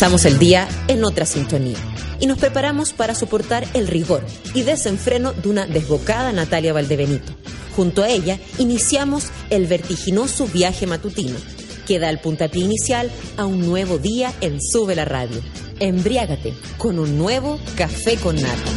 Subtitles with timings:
[0.00, 1.76] Comenzamos el día en otra sintonía
[2.20, 4.24] y nos preparamos para soportar el rigor
[4.54, 7.34] y desenfreno de una desbocada Natalia Valdebenito.
[7.76, 11.36] Junto a ella iniciamos el vertiginoso viaje matutino
[11.86, 15.38] que da el puntapié inicial a un nuevo día en Sube la Radio.
[15.80, 18.70] Embriágate con un nuevo café con nata.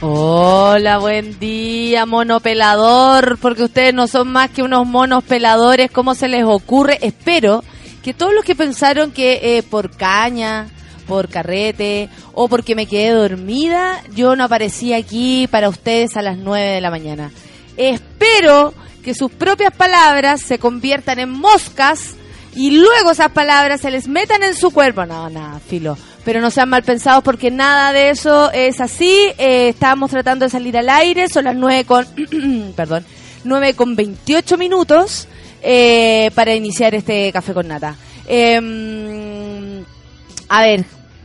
[0.00, 6.14] Hola, buen día, mono pelador, porque ustedes no son más que unos monos peladores, ¿cómo
[6.14, 6.98] se les ocurre?
[7.02, 7.62] Espero
[8.02, 10.68] que todos los que pensaron que eh, por caña,
[11.06, 16.38] por carrete o porque me quedé dormida, yo no aparecí aquí para ustedes a las
[16.38, 17.30] 9 de la mañana.
[17.76, 22.14] Espero que sus propias palabras se conviertan en moscas
[22.54, 25.06] y luego esas palabras se les metan en su cuerpo.
[25.06, 29.32] No, nada, filo pero no sean mal pensados porque nada de eso es así.
[29.38, 32.06] Eh, estábamos tratando de salir al aire, son las 9 con,
[32.76, 33.04] perdón,
[33.44, 35.28] 9 con 28 minutos
[35.62, 37.96] eh, para iniciar este café con nata.
[38.26, 39.84] Em,
[40.48, 40.84] a ver,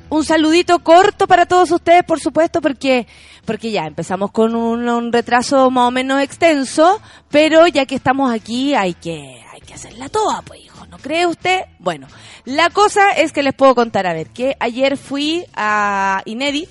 [0.10, 3.08] un saludito corto para todos ustedes, por supuesto, porque
[3.46, 8.74] porque ya empezamos con un, retraso más o menos extenso, pero ya que estamos aquí
[8.74, 10.66] hay que hay que hacerla toda, pues
[11.06, 11.62] cree usted?
[11.78, 12.08] Bueno,
[12.46, 16.70] la cosa es que les puedo contar, a ver, que ayer fui a Inédit,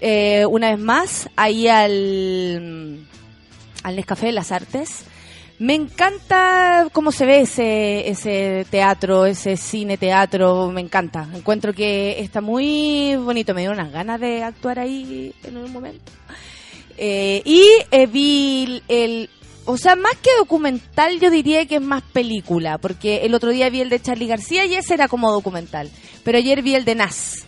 [0.00, 3.04] eh, una vez más, ahí al,
[3.82, 5.04] al Nescafé de las Artes.
[5.58, 11.28] Me encanta cómo se ve ese, ese teatro, ese cine teatro, me encanta.
[11.34, 16.12] Encuentro que está muy bonito, me dio unas ganas de actuar ahí en un momento.
[16.96, 19.30] Eh, y eh, vi el,
[19.64, 23.68] o sea, más que documental, yo diría que es más película, porque el otro día
[23.68, 25.90] vi el de Charlie García y ese era como documental.
[26.24, 27.44] Pero ayer vi el de Nas,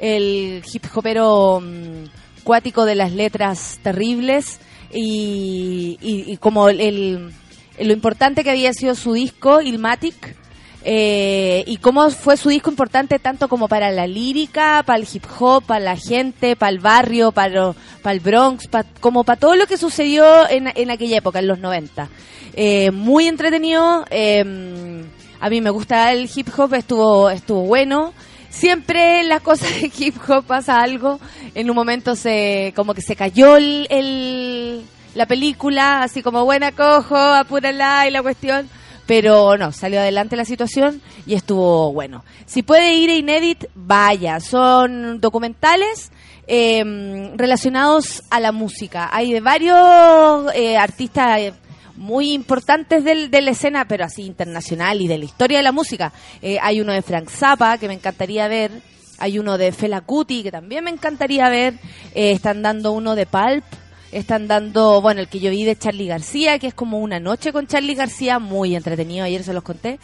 [0.00, 2.06] el hip hopero um,
[2.42, 4.60] cuático de las letras terribles
[4.92, 7.32] y, como el,
[7.80, 10.36] lo importante que había sido su disco, Ilmatic
[10.84, 15.24] eh, y cómo fue su disco importante tanto como para la lírica, para el hip
[15.38, 18.68] hop, para la gente, para el barrio, para, para el Bronx,
[19.00, 22.08] como para todo lo que sucedió en, en aquella época, en los 90.
[22.54, 25.04] Eh, muy entretenido, em,
[25.40, 28.14] a mí me gusta el hip hop, estuvo, estuvo bueno.
[28.48, 31.20] Siempre en las cosas de hip hop pasa algo,
[31.54, 34.84] en un momento se como que se cayó el,
[35.14, 38.68] la película, así como buena cojo, apúrala y la cuestión
[39.08, 42.26] pero no, salió adelante la situación y estuvo bueno.
[42.44, 44.38] Si puede ir a Inédit, vaya.
[44.38, 46.12] Son documentales
[46.46, 49.08] em, relacionados a la música.
[49.10, 51.54] Hay de varios eh, artistas eh,
[51.96, 55.72] muy importantes del, de la escena, pero así internacional y de la historia de la
[55.72, 56.12] música.
[56.42, 58.70] Eh, hay uno de Frank Zappa que me encantaría ver.
[59.18, 61.78] Hay uno de Fela Kuti que también me encantaría ver.
[62.12, 63.64] están dando uno de Pulp
[64.12, 67.52] están dando, bueno, el que yo vi de Charlie García, que es como una noche
[67.52, 69.98] con Charlie García, muy entretenido, ayer se los conté.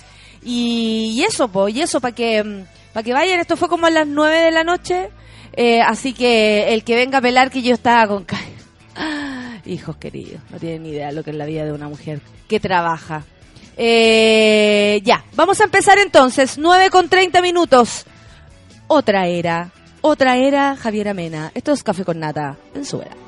[0.45, 3.91] Y, eso, pues, y eso, para que, mm, para que vayan, esto fue como a
[3.91, 5.09] las nueve de la noche,
[5.55, 8.27] eh, así que el que venga a pelar que yo estaba con...
[9.67, 12.61] hijos queridos, no tienen ni idea lo que es la vida de una mujer que
[12.61, 13.25] trabaja.
[13.77, 18.05] Eh, ya, vamos a empezar entonces, nueve con treinta minutos.
[18.87, 19.71] Otra era,
[20.03, 21.51] otra era Javier Amena.
[21.55, 23.24] Esto es Café con Nata, en su era.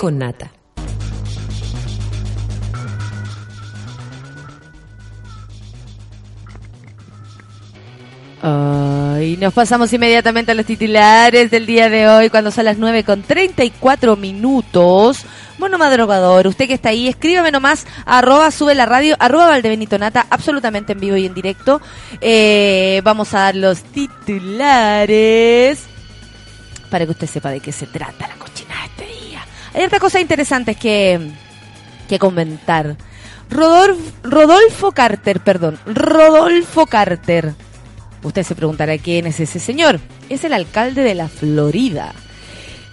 [0.00, 0.50] Con Nata.
[9.22, 13.04] Y nos pasamos inmediatamente a los titulares del día de hoy, cuando son las 9
[13.04, 15.26] con 34 minutos.
[15.58, 20.26] Bueno, madrugador, usted que está ahí, escríbame nomás, arroba sube la radio, arroba Valdebenito Nata,
[20.30, 21.82] absolutamente en vivo y en directo.
[22.22, 25.80] Eh, vamos a dar los titulares
[26.90, 28.49] para que usted sepa de qué se trata la día.
[29.74, 31.30] Hay otra cosa interesante que,
[32.08, 32.96] que comentar.
[33.48, 37.54] Rodolfo, Rodolfo Carter, perdón, Rodolfo Carter
[38.22, 40.00] Usted se preguntará quién es ese señor.
[40.28, 42.12] Es el alcalde de la Florida.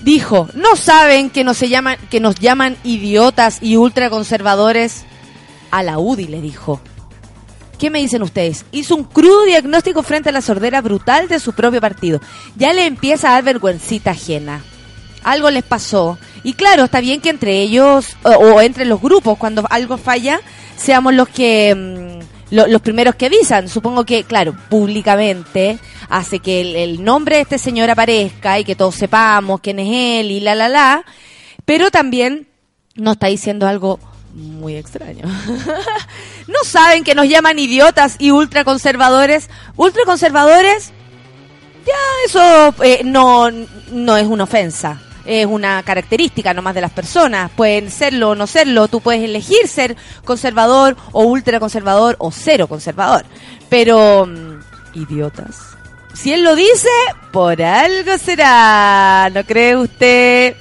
[0.02, 5.04] Dijo, ¿no saben que nos, llaman, que nos llaman idiotas y ultraconservadores?
[5.72, 6.80] A la UDI le dijo.
[7.78, 8.66] ¿Qué me dicen ustedes?
[8.72, 12.22] Hizo un crudo diagnóstico frente a la sordera brutal de su propio partido.
[12.56, 14.64] Ya le empieza a dar vergüencita ajena.
[15.24, 16.18] Algo les pasó.
[16.44, 20.40] Y claro, está bien que entre ellos o, entre los grupos, cuando algo falla,
[20.76, 21.76] seamos los que...
[21.76, 23.68] Mm, los primeros que avisan.
[23.68, 28.96] Supongo que, claro, públicamente hace que el, nombre de este señor aparezca y que todos
[28.96, 31.04] sepamos quién es él y la, la, la.
[31.66, 32.48] Pero también
[32.96, 34.00] nos está diciendo algo
[34.34, 35.26] muy extraño.
[36.48, 39.50] ¿No saben que nos llaman idiotas y ultraconservadores?
[39.76, 40.92] Ultraconservadores,
[41.86, 41.94] ya
[42.26, 43.52] eso eh, no,
[43.92, 47.52] no es una ofensa es una característica nomás de las personas.
[47.52, 48.88] Pueden serlo o no serlo.
[48.88, 53.26] Tú puedes elegir ser conservador o ultraconservador o cero conservador.
[53.70, 54.60] Pero, mm,
[54.94, 55.78] idiotas.
[56.14, 56.90] Si él lo dice,
[57.32, 59.30] por algo será.
[59.34, 60.56] ¿No cree usted?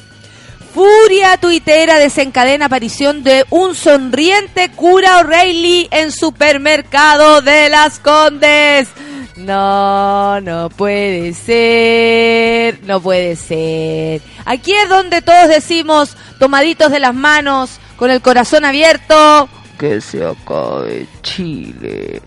[0.74, 8.88] Furia tuitera desencadena aparición de un sonriente cura O'Reilly en supermercado de las Condes.
[9.36, 14.22] No, no puede ser, no puede ser.
[14.46, 20.24] Aquí es donde todos decimos, tomaditos de las manos, con el corazón abierto, que se
[20.24, 22.22] acabe Chile.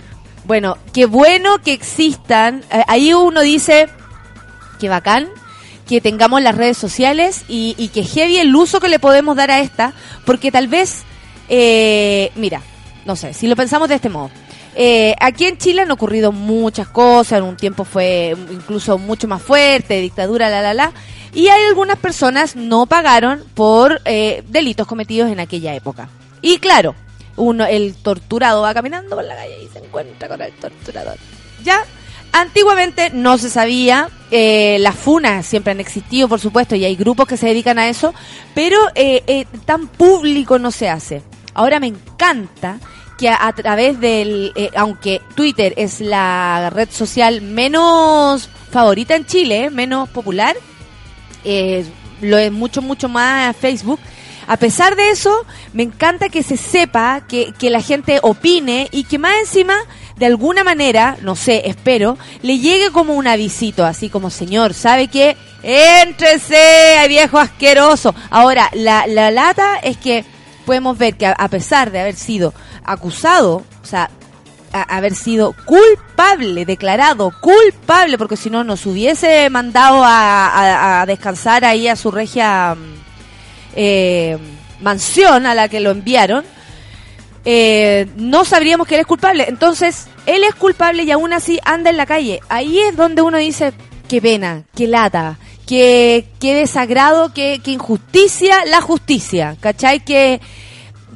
[0.45, 2.63] Bueno, qué bueno que existan.
[2.71, 3.89] Eh, ahí uno dice,
[4.79, 5.29] qué bacán
[5.87, 9.49] que tengamos las redes sociales y, y que heavy el uso que le podemos dar
[9.49, 11.01] a esta, porque tal vez,
[11.49, 12.61] eh, mira,
[13.05, 14.29] no sé, si lo pensamos de este modo
[14.81, 19.41] eh, aquí en Chile han ocurrido muchas cosas, en un tiempo fue incluso mucho más
[19.41, 20.93] fuerte, dictadura, la, la, la,
[21.33, 26.07] y hay algunas personas no pagaron por eh, delitos cometidos en aquella época.
[26.41, 26.95] Y claro,
[27.35, 31.17] uno, el torturado va caminando por la calle y se encuentra con el torturador.
[31.61, 31.83] Ya,
[32.31, 37.27] antiguamente no se sabía, eh, las funas siempre han existido, por supuesto, y hay grupos
[37.27, 38.13] que se dedican a eso,
[38.55, 41.21] pero eh, tan público no se hace.
[41.53, 42.79] Ahora me encanta
[43.19, 49.69] que a, través del, eh, aunque Twitter es la red social menos favorita en Chile,
[49.69, 50.55] menos popular,
[51.43, 51.85] eh,
[52.21, 53.99] lo es mucho, mucho más Facebook.
[54.47, 59.03] A pesar de eso, me encanta que se sepa, que, que la gente opine y
[59.03, 59.75] que más encima,
[60.15, 65.09] de alguna manera, no sé, espero, le llegue como un avisito, así como, señor, ¿sabe
[65.09, 65.35] qué?
[65.61, 68.15] Éntrese, viejo asqueroso.
[68.29, 70.23] Ahora, la, la lata es que
[70.69, 74.11] podemos ver que a pesar de haber sido acusado, o sea,
[74.71, 81.95] haber sido culpable, declarado culpable, porque si no nos hubiese mandado a, descansar ahí a
[81.95, 82.93] su regia mm,
[83.77, 84.37] eh,
[84.79, 86.45] mansión a la que lo enviaron,
[87.45, 89.45] eh, no sabríamos que él es culpable.
[89.49, 92.41] Entonces, él es culpable y aún así anda en la calle.
[92.47, 93.73] Ahí es donde uno dice,
[94.07, 99.99] qué pena, qué lata, qué, qué desagrado, qué, qué injusticia la justicia, ¿cachai?
[99.99, 100.41] Que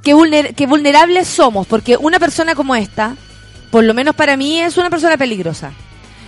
[0.04, 0.14] qué,
[0.68, 3.16] vulnerables somos, porque una persona como esta,
[3.72, 5.72] por lo menos para mí, es una persona peligrosa.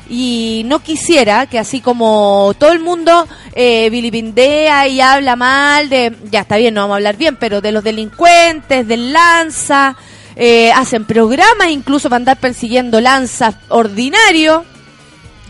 [0.10, 6.42] Y no quisiera que así como todo el mundo eh, y habla mal de, ya
[6.42, 9.96] está bien, no vamos a hablar bien, pero de los delincuentes, del lanza,
[10.36, 14.66] eh, hacen programas incluso para andar persiguiendo lanzas ordinario,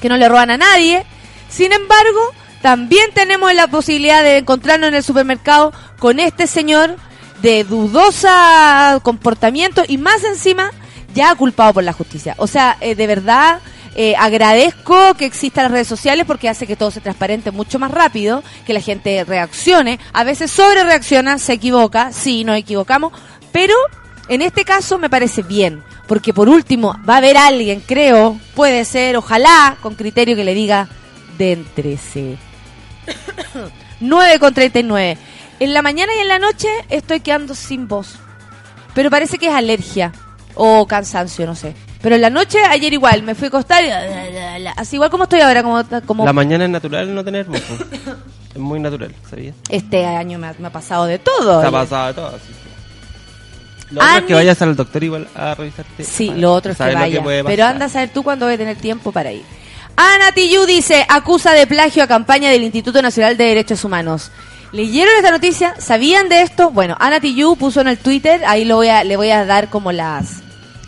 [0.02, 1.06] que no le roban a nadie.
[1.50, 2.34] Sin embargo,
[2.66, 6.96] también tenemos la posibilidad de encontrarnos en el supermercado con este señor
[7.44, 10.72] de dudosa comportamiento y más encima
[11.14, 12.34] ya culpado por la justicia.
[12.40, 13.60] O sea, eh, de verdad
[13.94, 17.92] eh, agradezco que existan las redes sociales porque hace que todo se transparente mucho más
[17.92, 20.00] rápido, que la gente reaccione.
[20.12, 23.14] A veces sobre reacciona, se equivoca, sí, nos equivocamos,
[23.52, 23.76] pero
[24.28, 28.86] en este caso me parece bien, porque por último va a haber alguien, creo, puede
[28.86, 30.90] ser, ojalá, con criterio que le diga,
[31.38, 32.40] déntrese.
[34.00, 35.18] 9 con 39.
[35.60, 38.16] En la mañana y en la noche estoy quedando sin voz.
[38.94, 40.12] Pero parece que es alergia
[40.54, 41.76] o cansancio, no sé.
[42.02, 43.90] Pero en la noche, ayer igual, me fui a acostar y...
[44.78, 45.84] Así igual como estoy ahora, como...
[46.06, 47.60] como La mañana es natural no tener moco.
[48.54, 49.56] es muy natural, ¿sabías?
[49.70, 51.64] Este año me ha, me ha pasado de todo.
[51.64, 51.72] Está oye.
[51.72, 52.32] pasado de todo.
[52.40, 52.54] sí.
[53.92, 56.04] Lo otro es que vayas al doctor igual a revisarte.
[56.04, 57.24] Sí, lo otro es que vaya.
[57.46, 59.44] Pero anda a saber tú cuándo voy a tener tiempo para ir.
[59.96, 64.32] Ana Tiyu dice, acusa de plagio a campaña del Instituto Nacional de Derechos Humanos.
[64.74, 65.76] ¿Leyeron esta noticia?
[65.80, 66.70] ¿Sabían de esto?
[66.70, 69.70] Bueno, Ana Tiyu puso en el Twitter, ahí lo voy a, le voy a dar
[69.70, 70.42] como las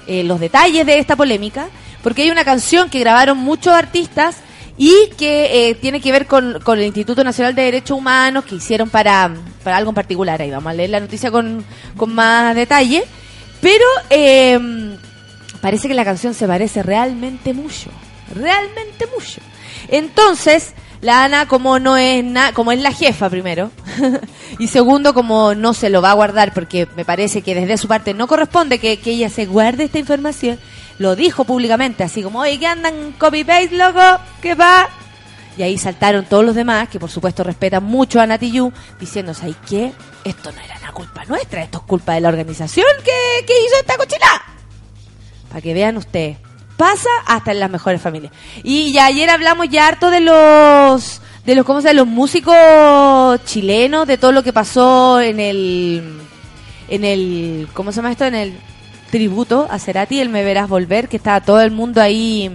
[0.08, 1.70] eh, los detalles de esta polémica,
[2.04, 4.38] porque hay una canción que grabaron muchos artistas
[4.78, 8.56] y que eh, tiene que ver con, con el Instituto Nacional de Derechos Humanos que
[8.56, 9.34] hicieron para,
[9.64, 10.42] para algo en particular.
[10.42, 11.64] Ahí vamos a leer la noticia con,
[11.96, 13.06] con más detalle.
[13.62, 14.60] Pero eh,
[15.62, 17.90] parece que la canción se parece realmente mucho.
[18.34, 19.41] Realmente mucho.
[19.89, 23.72] Entonces, la Ana, como no es na- como es la jefa primero,
[24.60, 27.88] y segundo, como no se lo va a guardar, porque me parece que desde su
[27.88, 30.60] parte no corresponde que, que ella se guarde esta información,
[31.00, 34.01] lo dijo públicamente, así como, oye, ¿qué andan copy-paste, loco?
[34.41, 34.89] ¿Qué va?
[35.57, 39.34] Y ahí saltaron todos los demás, que por supuesto respetan mucho a Nati Yu, diciendo,
[39.34, 39.91] ¿sabes qué?
[40.24, 43.75] Esto no era la culpa nuestra, esto es culpa de la organización que, que hizo
[43.79, 44.41] esta cochinada.
[45.50, 46.38] Para que vean ustedes.
[46.77, 48.31] Pasa hasta en las mejores familias.
[48.63, 54.05] Y ya ayer hablamos ya harto de los de los cómo se los músicos chilenos,
[54.05, 56.19] de todo lo que pasó en el
[56.88, 58.25] en el ¿cómo se llama esto?
[58.25, 58.60] en el
[59.12, 62.51] tributo a Cerati, el Me verás volver, que estaba todo el mundo ahí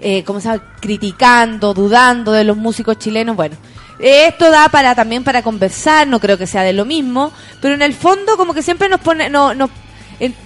[0.00, 0.62] eh, ¿cómo se llama?
[0.80, 3.34] criticando, dudando de los músicos chilenos.
[3.34, 3.56] Bueno,
[3.98, 7.82] esto da para también para conversar, no creo que sea de lo mismo, pero en
[7.82, 9.70] el fondo como que siempre nos pone, no, no-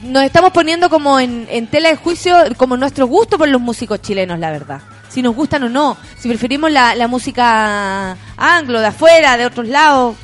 [0.03, 4.39] nos estamos poniendo como en, tela de juicio como nuestro gusto por los músicos chilenos,
[4.39, 4.81] la verdad.
[5.09, 9.67] Si nos gustan o no, si preferimos la, la música anglo, de afuera, de otros
[9.67, 10.17] lados.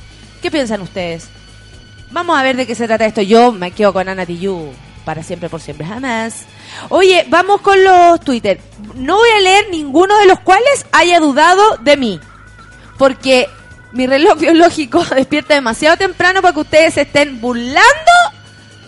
[0.42, 1.28] ¿Qué piensan ustedes?
[2.10, 3.22] Vamos a ver de qué se trata esto.
[3.22, 4.74] Yo me quedo con Ana Tijoux
[5.04, 6.44] para siempre, por siempre, jamás.
[6.88, 8.60] Oye, vamos con los Twitter.
[8.96, 12.20] No voy a leer ninguno de los cuales haya dudado de mí.
[12.98, 13.48] Porque
[13.92, 17.82] mi reloj biológico despierta demasiado temprano para que ustedes estén burlando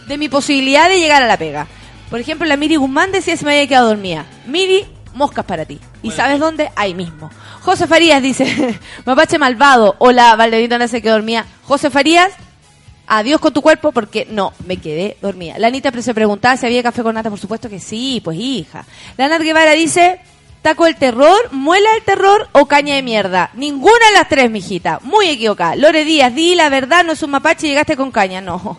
[0.08, 1.66] de mi posibilidad de llegar a la pega.
[2.10, 4.24] Por ejemplo, la Miri Guzmán decía si me había quedado dormida.
[4.46, 5.78] Miri, moscas para ti.
[6.02, 6.70] ¿Y sabes dónde?
[6.74, 7.30] Ahí mismo.
[7.60, 9.96] José Farías dice, mapache malvado.
[9.98, 11.44] Hola, Valderita no se quedó dormida.
[11.64, 12.32] José Farías,
[13.06, 15.58] adiós con tu cuerpo porque no, me quedé dormida.
[15.58, 18.86] La Anita se preguntaba si había café con nata, por supuesto que sí, pues hija.
[19.18, 20.20] La Nat Guevara dice,
[20.62, 23.50] taco del terror, muela del terror o caña de mierda.
[23.54, 25.00] Ninguna de las tres, mijita.
[25.02, 25.76] Muy equivocada.
[25.76, 28.40] Lore Díaz, di la verdad, no es un mapache y llegaste con caña.
[28.40, 28.78] No.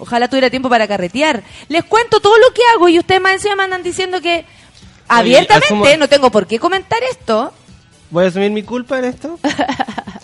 [0.00, 1.42] Ojalá tuviera tiempo para carretear.
[1.68, 4.44] Les cuento todo lo que hago y ustedes más encima me andan diciendo que
[5.06, 7.52] abiertamente no tengo por qué comentar esto.
[8.10, 9.38] ¿Voy a asumir mi culpa en esto?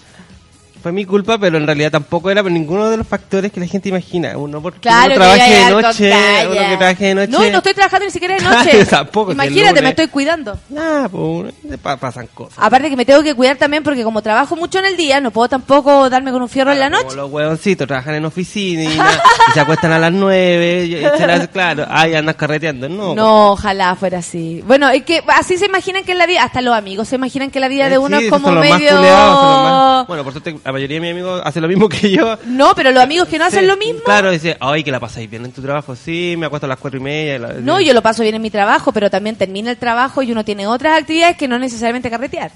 [0.87, 3.67] Fue mi culpa, pero en realidad tampoco era por ninguno de los factores que la
[3.67, 4.39] gente imagina.
[4.39, 6.13] Uno porque Claro, uno trabaje de noche,
[6.47, 7.33] uno que trabaje de noche.
[7.33, 8.85] No, y no estoy trabajando ni siquiera de noche.
[8.87, 10.57] tampoco, Imagínate, me estoy cuidando.
[10.69, 12.55] Nah, pues uno- pa- pasan cosas.
[12.59, 15.33] Aparte que me tengo que cuidar también porque como trabajo mucho en el día, no
[15.33, 17.17] puedo tampoco darme con un fierro en la Como noche.
[17.17, 20.85] los huevoncitos trabajan en oficina y, na- y se acuestan a las nueve.
[20.87, 22.89] Y, y se las- claro, ay, andas carreteando.
[22.89, 24.63] No, No, ojalá fuera así.
[24.65, 27.51] Bueno, es que así se imaginan que en la vida, hasta los amigos se imaginan
[27.51, 28.77] que la vida Eh, de uno sí, es como más medio...
[28.97, 32.39] culeados, los más- Bueno, por suerte mayoría de mis amigos hacen lo mismo que yo.
[32.47, 34.01] No, pero los amigos que no hacen Sí, lo mismo...
[34.05, 35.97] Claro, dice, ay, que la pasáis bien en tu trabajo.
[35.97, 37.39] Sí, me acuesto a las cuatro y media.
[37.39, 40.33] la- No, yo lo paso bien en mi trabajo, pero también termina el trabajo y
[40.33, 42.51] uno tiene otras actividades que no necesariamente carretear.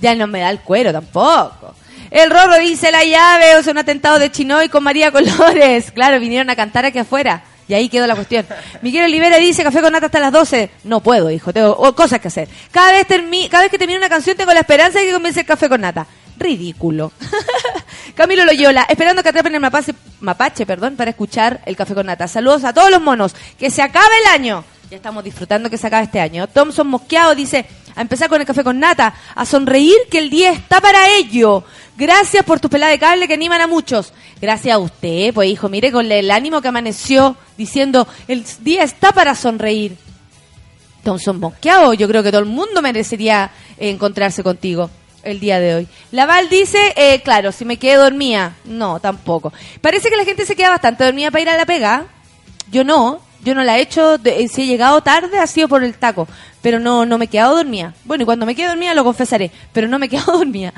[0.00, 1.74] Ya no me da el cuero tampoco.
[2.10, 5.90] El Rorro dice la llave, o sea, un atentado de Chinoy con María Colores.
[5.94, 7.42] Claro, vinieron a cantar aquí afuera.
[7.66, 8.44] Y ahí quedó la cuestión.
[8.82, 10.68] Miguel Olivera dice café con nata hasta las 12.
[10.84, 12.48] No puedo, hijo, tengo o- cosas que hacer.
[12.70, 15.40] Cada vez, termi- cada vez que termino una canción tengo la esperanza de que comience
[15.40, 16.06] el café con nata.
[16.36, 17.12] Ridículo.
[18.14, 22.28] Camilo Loyola, esperando que atrapen el mapache, perdón, para escuchar el café con nata.
[22.28, 23.34] Saludos a todos los monos.
[23.58, 24.64] Que se acabe el año.
[24.90, 26.46] Ya estamos disfrutando que se acabe este año.
[26.46, 30.52] Thompson Mosqueado dice, a empezar con el café con nata, a sonreír que el día
[30.52, 31.64] está para ello.
[31.96, 34.12] Gracias por tus peladas de cable que animan a muchos.
[34.40, 39.12] Gracias a usted, pues hijo, mire con el ánimo que amaneció diciendo, el día está
[39.12, 39.96] para sonreír.
[41.02, 44.90] Thompson Mosqueado, yo creo que todo el mundo merecería eh, encontrarse contigo
[45.24, 45.88] el día de hoy.
[46.12, 48.54] Laval dice, eh, claro, si me quedé dormida.
[48.64, 49.52] No, tampoco.
[49.80, 52.04] Parece que la gente se queda bastante dormida para ir a la pega.
[52.70, 55.68] Yo no, yo no la he hecho, de- eh, si he llegado tarde ha sido
[55.68, 56.26] por el taco,
[56.62, 57.92] pero no, no me he quedado dormida.
[58.04, 60.72] Bueno, y cuando me quede dormida lo confesaré, pero no me he quedado dormida.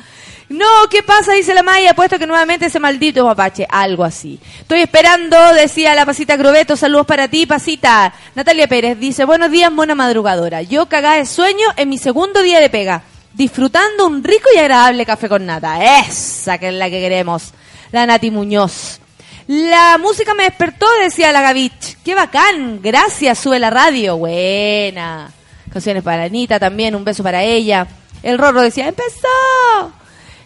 [0.49, 1.33] No, ¿qué pasa?
[1.33, 4.39] Dice la Maya, puesto que nuevamente ese maldito mapache, algo así.
[4.61, 8.15] Estoy esperando, decía la Pasita Grobeto, saludos para ti, Pasita.
[8.37, 10.63] Natalia Pérez dice, buenos días, mona madrugadora.
[10.63, 13.03] Yo cagada de sueño en mi segundo día de pega,
[13.37, 16.01] disfrutando un rico y agradable café con nata.
[16.01, 17.53] Esa que es la que queremos.
[17.92, 19.01] La Nati Muñoz.
[19.46, 21.99] La música me despertó, decía la Gavich.
[22.05, 24.16] Qué bacán, gracias, sube la radio.
[24.16, 25.31] Buena.
[25.72, 27.87] Canciones para Anita también, un beso para ella.
[28.22, 29.92] El Rorro decía, empezó.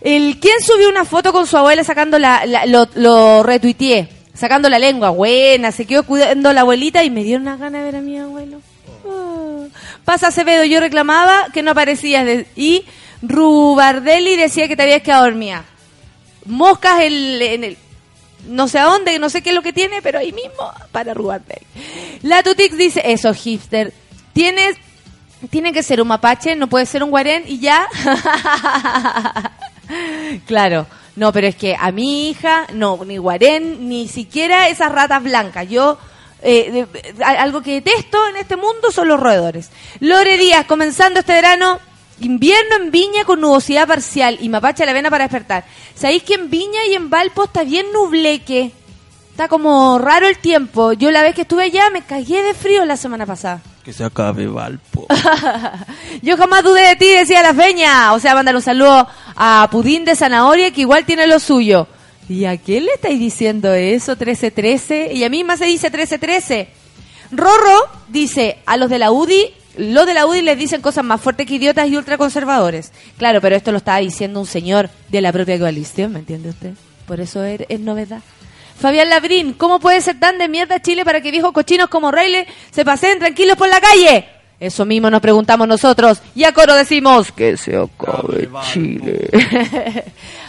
[0.03, 4.09] El, ¿Quién subió una foto con su abuela sacando la, la- lo, lo retuiteé?
[4.35, 7.85] Sacando la lengua, buena, se quedó cuidando la abuelita y me dio una gana de
[7.85, 8.61] ver a mi abuelo.
[10.05, 12.85] Pasa Acevedo, yo reclamaba que no aparecías de- y
[13.23, 15.65] Rubardelli decía que te habías quedado dormida.
[16.47, 17.79] Moscas el- en el,
[18.49, 21.15] no sé a dónde, no sé qué es lo que tiene, pero ahí mismo para
[21.15, 21.67] Rubardelli.
[22.23, 23.93] La Tutix dice, eso hipster,
[24.33, 24.77] tienes,
[25.51, 27.87] tiene que ser un mapache, no puede ser un guarén y ya.
[30.47, 30.87] claro.
[31.17, 35.69] No, pero es que a mi hija, no, ni guarén, ni siquiera esas ratas blancas.
[35.69, 35.99] Yo,
[36.43, 39.71] eh, de- algo que detesto en este mundo son los roedores.
[40.01, 41.79] Lore Díaz, comenzando este verano,
[42.21, 45.65] invierno en Viña con nubosidad parcial y mapache a la vena para despertar.
[45.95, 48.73] ¿Sabéis que en Viña y en Valpo está bien nubleque?
[49.31, 50.93] Está como raro el tiempo.
[50.93, 53.61] Yo la vez que estuve allá me cagué de frío la semana pasada.
[53.81, 55.07] Que se acabe Valpo.
[56.21, 58.13] Yo jamás dudé de ti, decía la feña.
[58.13, 61.87] O sea, mandar un saludo a Pudín de Zanahoria, que igual tiene lo suyo.
[62.31, 65.15] ¿Y a quién le estáis diciendo eso, 1313?
[65.15, 66.69] Y a mí más se dice 1313.
[67.33, 71.21] Rorro dice, a los de la UDI, los de la UDI les dicen cosas más
[71.21, 72.93] fuertes que idiotas y ultraconservadores.
[73.19, 76.75] Claro, pero esto lo estaba diciendo un señor de la propia coalición, ¿me entiende usted?
[77.05, 78.23] Por eso es, es novedad.
[78.79, 82.47] Fabián Labrín, ¿cómo puede ser tan de mierda Chile para que viejos cochinos como Reile
[82.71, 84.29] se paseen tranquilos por la calle?
[84.61, 89.31] Eso mismo nos preguntamos nosotros y a coro decimos que se acabe Chile.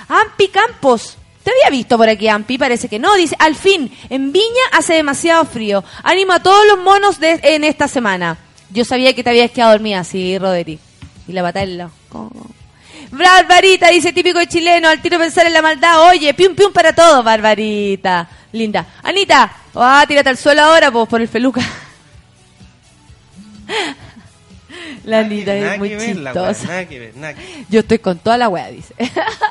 [0.08, 1.18] Ampi Campos.
[1.44, 2.58] ¿Te había visto por aquí, Ampi?
[2.58, 3.16] Parece que no.
[3.16, 5.84] Dice, al fin, en Viña hace demasiado frío.
[6.04, 8.38] Animo a todos los monos en esta semana.
[8.70, 10.80] Yo sabía que te habías quedado dormida, sí, Roderi.
[11.28, 11.90] Y la batalla.
[13.12, 16.10] Barbarita, dice típico de chileno, al tiro pensar en la maldad.
[16.10, 18.28] Oye, pium pium para todos, Barbarita.
[18.52, 18.86] Linda.
[19.04, 21.62] Anita, ah, tírate al suelo ahora, pues, por el feluca.
[25.04, 26.86] La Anita es muy la chistosa.
[27.70, 28.94] Yo estoy con toda la wea, dice.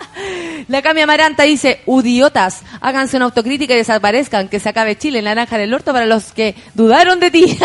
[0.68, 5.56] la Cami Amaranta dice, udiotas, háganse una autocrítica y desaparezcan, que se acabe Chile, naranja
[5.56, 7.58] en el orto para los que dudaron de ti.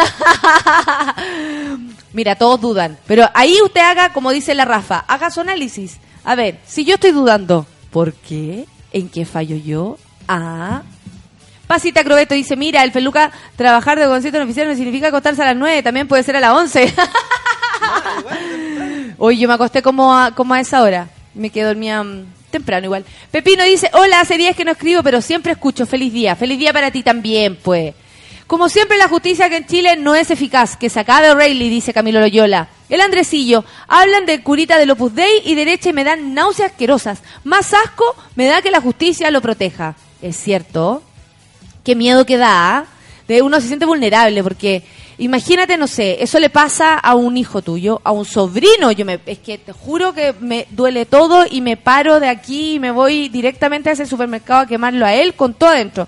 [2.14, 5.98] Mira, todos dudan, pero ahí usted haga, como dice la Rafa, haga su análisis.
[6.24, 8.66] A ver, si yo estoy dudando, ¿por qué?
[8.94, 9.98] ¿En qué fallo yo?
[10.28, 10.82] Ah.
[11.68, 15.46] Pasita Crobeto dice, mira, el peluca, trabajar de concierto en oficina no significa acostarse a
[15.46, 16.94] las 9, también puede ser a las 11.
[19.18, 21.10] Hoy yo me acosté como a, como a esa hora.
[21.34, 23.06] Me quedé dormida mm, temprano igual.
[23.32, 25.86] Pepino dice, hola, hace días que no escribo, pero siempre escucho.
[25.86, 26.36] Feliz día.
[26.36, 27.94] Feliz día para ti también, pues.
[28.48, 30.78] Como siempre, la justicia que en Chile no es eficaz.
[30.78, 32.68] Que se acabe O'Reilly, dice Camilo Loyola.
[32.90, 33.66] El Andresillo.
[33.88, 37.22] Hablan de curita del Opus Dei y derecha y me dan náuseas asquerosas.
[37.44, 39.96] Más asco me da que la justicia lo proteja.
[40.22, 41.02] Es cierto.
[41.84, 42.78] Qué miedo que da.
[42.78, 42.86] ¿ah?
[43.28, 44.84] De uno se siente vulnerable porque
[45.18, 48.92] imagínate, no sé, eso le pasa a un hijo tuyo, a un sobrino.
[48.92, 52.76] Yo me, es que te juro que me duele todo y me paro de aquí
[52.76, 56.08] y me voy directamente a ese supermercado a quemarlo a él con todo adentro.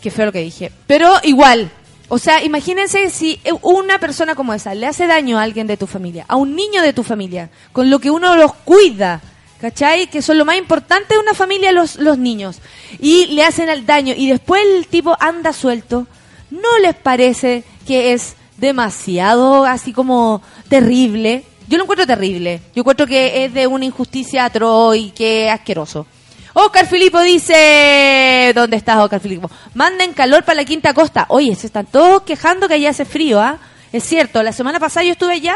[0.00, 0.70] Qué feo lo que dije.
[0.86, 1.70] Pero igual,
[2.08, 5.86] o sea, imagínense si una persona como esa le hace daño a alguien de tu
[5.86, 9.20] familia, a un niño de tu familia, con lo que uno los cuida,
[9.60, 10.06] ¿cachai?
[10.06, 12.60] Que son lo más importante de una familia los, los niños.
[13.00, 16.06] Y le hacen el daño y después el tipo anda suelto.
[16.50, 21.44] ¿No les parece que es demasiado así como terrible?
[21.68, 22.60] Yo lo encuentro terrible.
[22.74, 26.06] Yo encuentro que es de una injusticia atroz y que asqueroso.
[26.52, 29.50] Oscar Filipo dice, ¿dónde estás Oscar Filipo?
[29.74, 31.26] Manden calor para la Quinta Costa.
[31.28, 33.58] Oye, se están todos quejando que allá hace frío, ¿ah?
[33.92, 35.54] Es cierto, la semana pasada yo estuve allá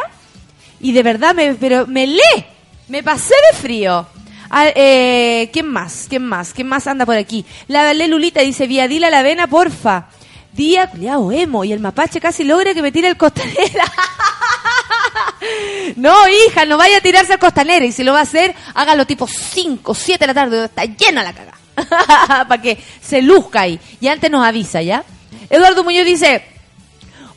[0.80, 2.44] y de verdad me, pero me lee,
[2.88, 4.06] me pasé de frío.
[4.50, 6.06] Ah, eh, ¿Quién más?
[6.08, 6.52] ¿Quién más?
[6.52, 7.46] ¿Quién más anda por aquí?
[7.68, 10.08] La Lulita dice, vía dila la vena, porfa.
[10.52, 13.84] Día, culiao, emo, y el mapache casi logra que me tire el costanera.
[15.96, 17.84] no, hija, no vaya a tirarse al costanera.
[17.84, 21.22] Y si lo va a hacer, hágalo tipo 5, 7 de la tarde, está llena
[21.22, 21.54] la caga.
[22.48, 23.78] Para que se luzca ahí.
[24.00, 25.04] Y antes nos avisa, ¿ya?
[25.48, 26.44] Eduardo Muñoz dice,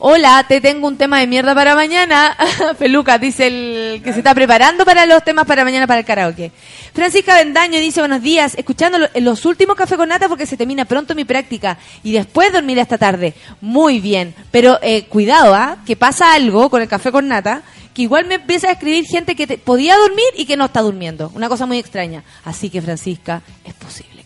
[0.06, 2.36] Hola, te tengo un tema de mierda para mañana.
[2.78, 6.52] Peluca, dice el que se está preparando para los temas para mañana para el karaoke.
[6.92, 10.84] Francisca Bendaño dice buenos días, escuchando lo- los últimos café con nata porque se termina
[10.84, 13.32] pronto mi práctica y después dormir esta tarde.
[13.62, 15.78] Muy bien, pero eh, cuidado, ¿ah?
[15.86, 17.62] Que pasa algo con el café con nata
[17.94, 20.82] que igual me empieza a escribir gente que te- podía dormir y que no está
[20.82, 21.32] durmiendo.
[21.34, 22.24] Una cosa muy extraña.
[22.44, 24.22] Así que Francisca, es posible.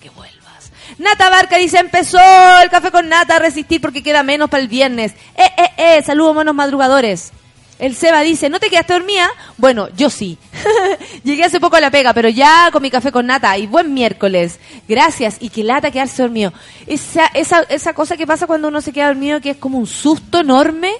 [0.98, 2.18] Nata Barca dice, empezó
[2.60, 5.12] el café con nata a resistir porque queda menos para el viernes.
[5.36, 7.32] Eh, eh, eh, saludos monos madrugadores.
[7.78, 9.30] El Seba dice, ¿no te quedaste dormida?
[9.56, 10.36] Bueno, yo sí.
[11.22, 13.94] Llegué hace poco a la pega, pero ya con mi café con nata y buen
[13.94, 14.58] miércoles.
[14.88, 16.52] Gracias y que lata quedarse dormido.
[16.88, 19.86] Esa, esa, esa cosa que pasa cuando uno se queda dormido que es como un
[19.86, 20.92] susto enorme.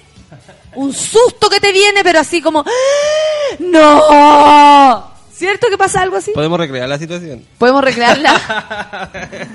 [0.75, 2.63] Un susto que te viene, pero así como...
[2.65, 3.55] ¡Ah!
[3.59, 5.18] ¡No!
[5.39, 6.31] ¿Cierto que pasa algo así?
[6.33, 7.45] Podemos recrear la situación.
[7.57, 9.09] ¿Podemos recrearla?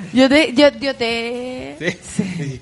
[0.15, 0.55] yo te...
[0.55, 1.77] Yo, yo te...
[1.79, 1.99] Sí.
[2.17, 2.61] Sí,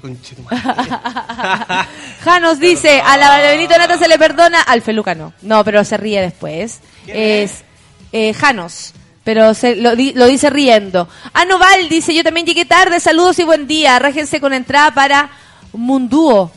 [2.25, 5.33] Janos dice, a la Benito Nata se le perdona, al Feluca no.
[5.43, 6.81] No, pero se ríe después.
[7.07, 7.63] Es
[8.11, 11.09] eh, Janos, pero se, lo, di- lo dice riendo.
[11.33, 14.01] Anoval dice, yo también llegué tarde, saludos y buen día.
[14.01, 15.31] Rájense con entrada para
[15.73, 16.51] Mundúo.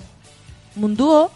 [0.76, 1.30] ¿Mundúo?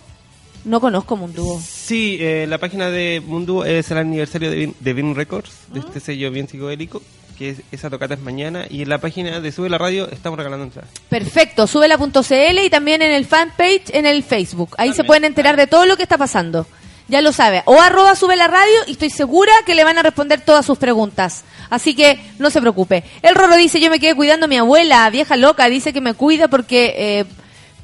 [0.65, 1.62] No conozco Mundúo.
[1.65, 4.56] Sí, eh, la página de Mundo es el aniversario de
[4.93, 5.84] Vin, de Records, de Ah.
[5.88, 7.02] este sello bien psicodélico,
[7.38, 10.38] que es, esa tocata es mañana, y en la página de Sube la Radio estamos
[10.38, 10.89] regalando entradas.
[11.10, 14.76] Perfecto, súbela.cl y también en el fanpage en el Facebook.
[14.78, 16.67] Ahí se pueden enterar de todo lo que está pasando.
[17.08, 17.63] Ya lo sabe.
[17.65, 20.78] O arroba sube la radio y estoy segura que le van a responder todas sus
[20.78, 21.43] preguntas.
[21.72, 23.04] Así que no se preocupe.
[23.24, 26.13] El Roro dice, yo me quedé cuidando a mi abuela, vieja loca, dice que me
[26.13, 27.26] cuida porque, eh,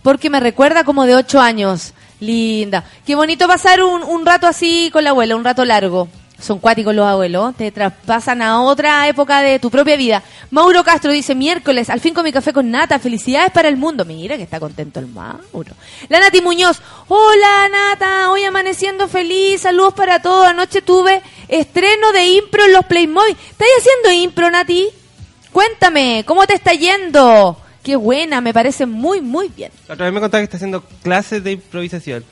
[0.03, 1.93] porque me recuerda como de ocho años.
[2.19, 2.83] Linda.
[3.05, 6.07] Qué bonito pasar un, un rato así con la abuela, un rato largo.
[6.39, 10.21] Son cuáticos los abuelos, te traspasan a otra época de tu propia vida.
[10.51, 14.03] Mauro Castro dice, miércoles, al fin con mi café con nata, felicidades para el mundo.
[14.03, 15.73] Mira que está contento el Mauro.
[16.09, 20.45] La Nati Muñoz, hola Nata, hoy amaneciendo feliz, saludos para todos.
[20.45, 23.31] Anoche tuve estreno de impro en los Playmoy.
[23.31, 24.89] ¿Estás haciendo impro, Nati?
[25.53, 27.57] Cuéntame, ¿cómo te está yendo?
[27.85, 29.71] Qué buena, me parece muy, muy bien.
[29.87, 32.25] La otra vez me contaba que está haciendo clases de improvisación.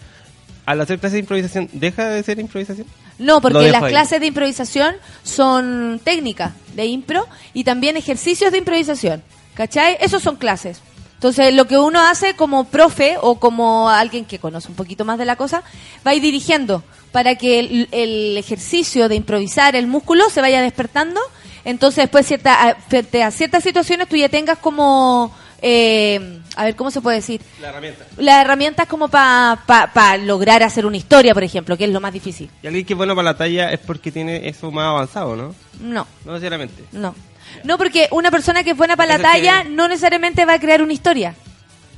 [0.66, 2.88] Al hacer clases de improvisación, ¿deja de ser improvisación?
[3.20, 3.92] No, porque las ahí.
[3.92, 9.22] clases de improvisación son técnicas de impro y también ejercicios de improvisación.
[9.54, 9.96] ¿Cachai?
[10.02, 10.82] Esos son clases.
[11.14, 15.20] Entonces, lo que uno hace como profe o como alguien que conoce un poquito más
[15.20, 15.62] de la cosa,
[16.06, 20.64] va a ir dirigiendo para que el, el ejercicio de improvisar el músculo se vaya
[20.64, 21.22] despertando.
[21.64, 25.32] Entonces, después, cierta, a ciertas situaciones, tú ya tengas como...
[25.64, 27.42] eh, a ver, ¿cómo se puede decir?
[27.62, 28.06] La herramienta.
[28.18, 32.50] Las herramientas como para lograr hacer una historia, por ejemplo, que es lo más difícil.
[32.62, 35.56] Y alguien que es bueno para la talla es porque tiene eso más avanzado, ¿no?
[35.80, 36.06] No.
[36.26, 36.84] No necesariamente.
[36.92, 37.16] No.
[37.64, 40.60] No, porque una persona que es buena para la talla que- no necesariamente va a
[40.60, 41.34] crear una historia.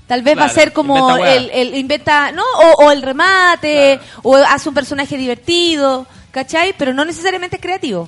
[0.07, 2.43] Tal vez va a ser como el, el inventa, ¿no?
[2.43, 6.75] O, o el remate, o hace un personaje divertido, ¿cachai?
[6.77, 8.07] Pero no necesariamente es creativo.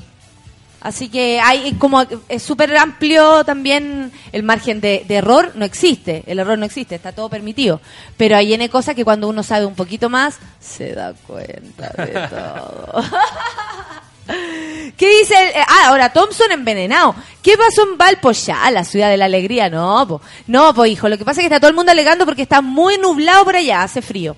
[0.79, 6.23] Así que hay como es súper amplio también el margen de, de error, no existe,
[6.27, 7.81] el error no existe, está todo permitido.
[8.15, 12.27] Pero hay N cosas que cuando uno sabe un poquito más, se da cuenta de
[12.29, 13.03] todo.
[14.97, 15.35] ¿Qué dice?
[15.41, 17.15] el- eh, ah, ahora Thompson envenenado.
[17.41, 18.31] ¿Qué pasó en Valpo?
[18.31, 19.69] Ya, la ciudad de la alegría.
[19.69, 20.21] No, po.
[20.47, 21.07] No, pues hijo.
[21.07, 23.55] Lo que pasa es que está todo el mundo alegando porque está muy nublado por
[23.55, 24.35] allá, hace frío.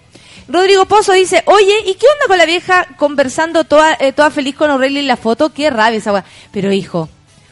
[0.48, 4.56] Rodrigo Pozo dice, oye, ¿y qué onda con la vieja conversando toda, eh, toda feliz
[4.56, 5.54] con O'Reilly en la foto?
[5.54, 6.24] Qué rabia esa.
[6.52, 7.10] Pero hijo,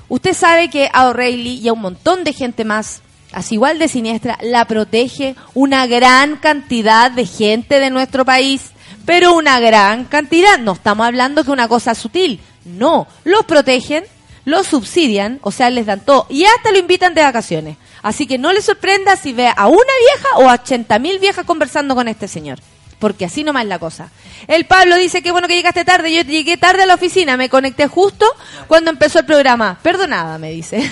[0.10, 3.88] usted sabe que a O'Reilly y a un montón de gente más, así igual de
[3.88, 8.72] siniestra, la protege una gran cantidad de gente de nuestro país.
[9.06, 10.60] Pero una gran cantidad.
[10.60, 12.42] No estamos hablando que una cosa sutil.
[12.66, 14.04] No, los protegen,
[14.44, 16.26] los subsidian, o sea, les dan todo.
[16.30, 17.78] Y hasta lo invitan de vacaciones.
[18.08, 21.44] Así que no le sorprenda si ve a una vieja o a 80 mil viejas
[21.44, 22.58] conversando con este señor.
[23.00, 24.12] Porque así nomás es la cosa.
[24.48, 26.16] El Pablo dice que bueno que llegaste tarde.
[26.16, 27.36] Yo llegué tarde a la oficina.
[27.36, 28.26] Me conecté justo
[28.70, 29.78] cuando empezó el programa.
[29.84, 30.90] Perdonada, me dice.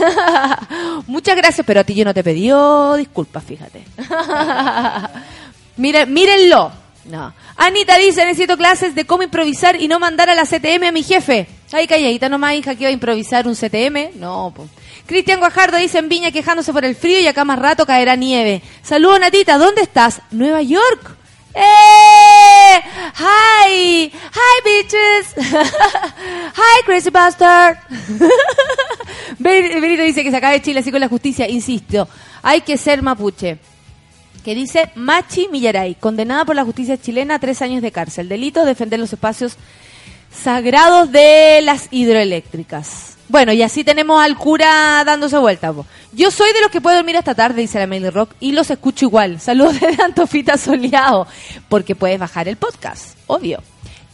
[1.07, 2.51] Muchas gracias, pero a ti yo no te pedí
[2.97, 3.85] disculpas, fíjate.
[5.77, 6.69] Mire, mírenlo.
[7.05, 7.33] No.
[7.55, 11.01] Anita dice, necesito clases de cómo improvisar y no mandar a la CTM a mi
[11.01, 11.47] jefe.
[11.71, 14.19] Ay, calladita nomás, hija, que iba a improvisar un CTM.
[14.19, 14.67] No, po.
[15.07, 18.61] Cristian Guajardo dice en Viña quejándose por el frío y acá más rato caerá nieve.
[18.81, 20.21] Saludos, Natita, ¿dónde estás?
[20.31, 21.15] Nueva York.
[21.53, 22.81] ¡Eh!
[23.17, 24.11] ¡Hi!
[24.11, 25.35] ¡Hi, bitches!
[25.45, 27.77] ¡Hi, crazy bastard!
[29.39, 31.47] Ben- Benito dice que se acabe Chile así con la justicia.
[31.49, 32.07] Insisto,
[32.41, 33.57] hay que ser mapuche
[34.43, 38.29] que dice Machi Millaray, condenada por la justicia chilena a tres años de cárcel.
[38.29, 39.55] Delito, defender los espacios
[40.31, 43.14] sagrados de las hidroeléctricas.
[43.27, 45.73] Bueno, y así tenemos al cura dándose vuelta.
[45.73, 45.85] po.
[46.13, 48.69] Yo soy de los que puedo dormir hasta tarde, dice la Mail Rock, y los
[48.69, 49.39] escucho igual.
[49.39, 51.27] Saludos de Antofita Soleado,
[51.67, 53.63] porque puedes bajar el podcast, obvio.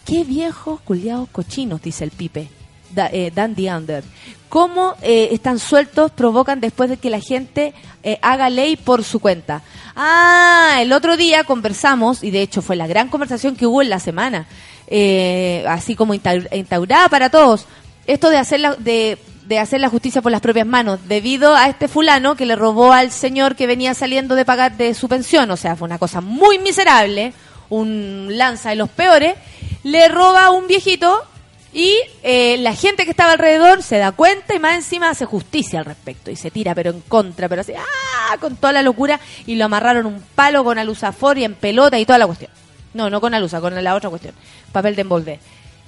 [0.06, 2.50] Qué viejos culiados cochinos, dice el Pipe.
[2.92, 4.04] Da, eh, Dandy Under.
[4.52, 9.22] ¿Cómo eh, están sueltos provocan después de que la gente eh, haga ley por su
[9.22, 9.62] cuenta?
[9.96, 13.90] Ah, el otro día conversamos, y de hecho fue la gran conversación que hubo en
[13.90, 14.48] la semana,
[14.88, 17.66] eh, así como instaurada para todos,
[18.08, 21.68] esto de hacer, la, de, de hacer la justicia por las propias manos, debido a
[21.68, 25.50] este fulano que le robó al señor que venía saliendo de pagar de su pensión,
[25.52, 27.34] o sea, fue una cosa muy miserable,
[27.70, 29.36] un lanza de los peores,
[29.84, 31.26] le roba a un viejito
[31.74, 35.80] Y eh, la gente que estaba alrededor se da cuenta y más encima hace justicia
[35.80, 38.38] al respecto y se tira, pero en contra, pero así, ¡ah!
[38.42, 42.06] con toda la locura y lo amarraron un palo con alusafor y en pelota y
[42.06, 42.52] toda la cuestión.
[42.94, 44.36] No, no con alusa, con la otra cuestión,
[44.74, 45.40] papel de envolver.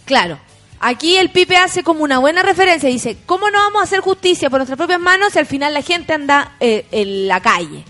[0.05, 0.39] Claro,
[0.83, 4.49] aquí el Pipe hace como una buena referencia, dice, ¿cómo no vamos a hacer justicia
[4.49, 7.85] por nuestras propias manos si al final la gente anda eh, en la calle?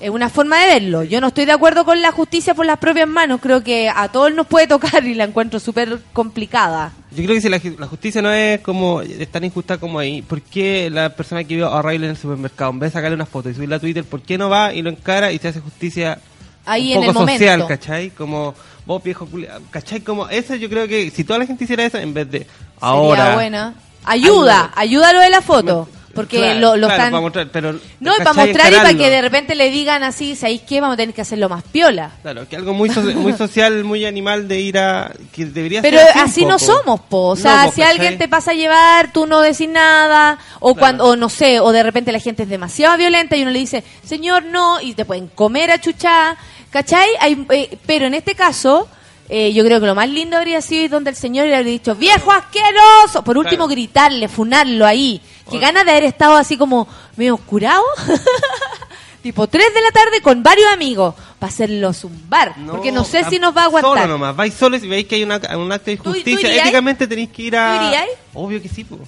[0.00, 1.04] Es una forma de verlo.
[1.04, 3.40] Yo no estoy de acuerdo con la justicia por las propias manos.
[3.40, 6.92] Creo que a todos nos puede tocar y la encuentro súper complicada.
[7.10, 10.42] Yo creo que si la, la justicia no es como tan injusta como ahí, ¿por
[10.42, 13.26] qué la persona que vio a Riley en el supermercado, en vez de sacarle una
[13.26, 15.60] foto y subirla a Twitter, ¿por qué no va y lo encara y se hace
[15.60, 16.18] justicia
[16.64, 17.68] Ahí un en el poco social, momento.
[17.68, 18.10] ¿cachai?
[18.10, 18.54] Como
[18.86, 20.00] vos viejo culiao, ¿cachai?
[20.00, 22.46] Como eso yo creo que si toda la gente hiciera eso en vez de
[22.80, 23.22] ahora...
[23.22, 23.74] Sería buena.
[24.04, 25.88] Ayuda, ayuda a lo de la foto.
[26.14, 27.10] Porque Claro, lo, lo claro, están...
[27.10, 30.36] para mostrar, pero, No, y para mostrar y para que de repente le digan así,
[30.36, 30.80] ¿sabéis qué?
[30.80, 32.10] Vamos a tener que hacerlo más piola.
[32.22, 35.10] Claro, que algo muy, so- muy social, muy animal de ir a...
[35.32, 37.28] que debería Pero ser así un no somos, po.
[37.28, 40.74] O sea, No, po, si alguien te pasa a llevar, tú no decís nada, o
[40.74, 40.80] Claro.
[40.80, 43.58] cuando, o no sé, o de repente la gente es demasiado violenta y uno le
[43.60, 46.36] dice, señor, no, y te pueden comer a chuchá,
[46.70, 47.08] ¿cachai?
[47.20, 48.86] Hay, eh, pero en este caso,
[49.28, 51.72] eh, yo creo que lo más lindo habría sido ir donde el señor le habría
[51.72, 53.68] dicho, viejo asqueroso, por último Claro.
[53.68, 55.20] gritarle, funarlo ahí.
[55.50, 57.82] Que O- ganas de haber estado así como medio curado.
[59.22, 62.54] tipo 3 de la tarde con varios amigos para hacerlo zumbar.
[62.70, 63.92] porque no sé si nos va a aguantar.
[64.02, 66.48] Solo nomás, vais solo si veis que hay una, un acto de ¿Tú- tú injusticia,
[66.48, 66.64] irías?
[66.64, 67.92] éticamente tenéis que ir a...
[68.32, 68.40] ¿Tú?
[68.40, 68.98] Obvio que sí, po.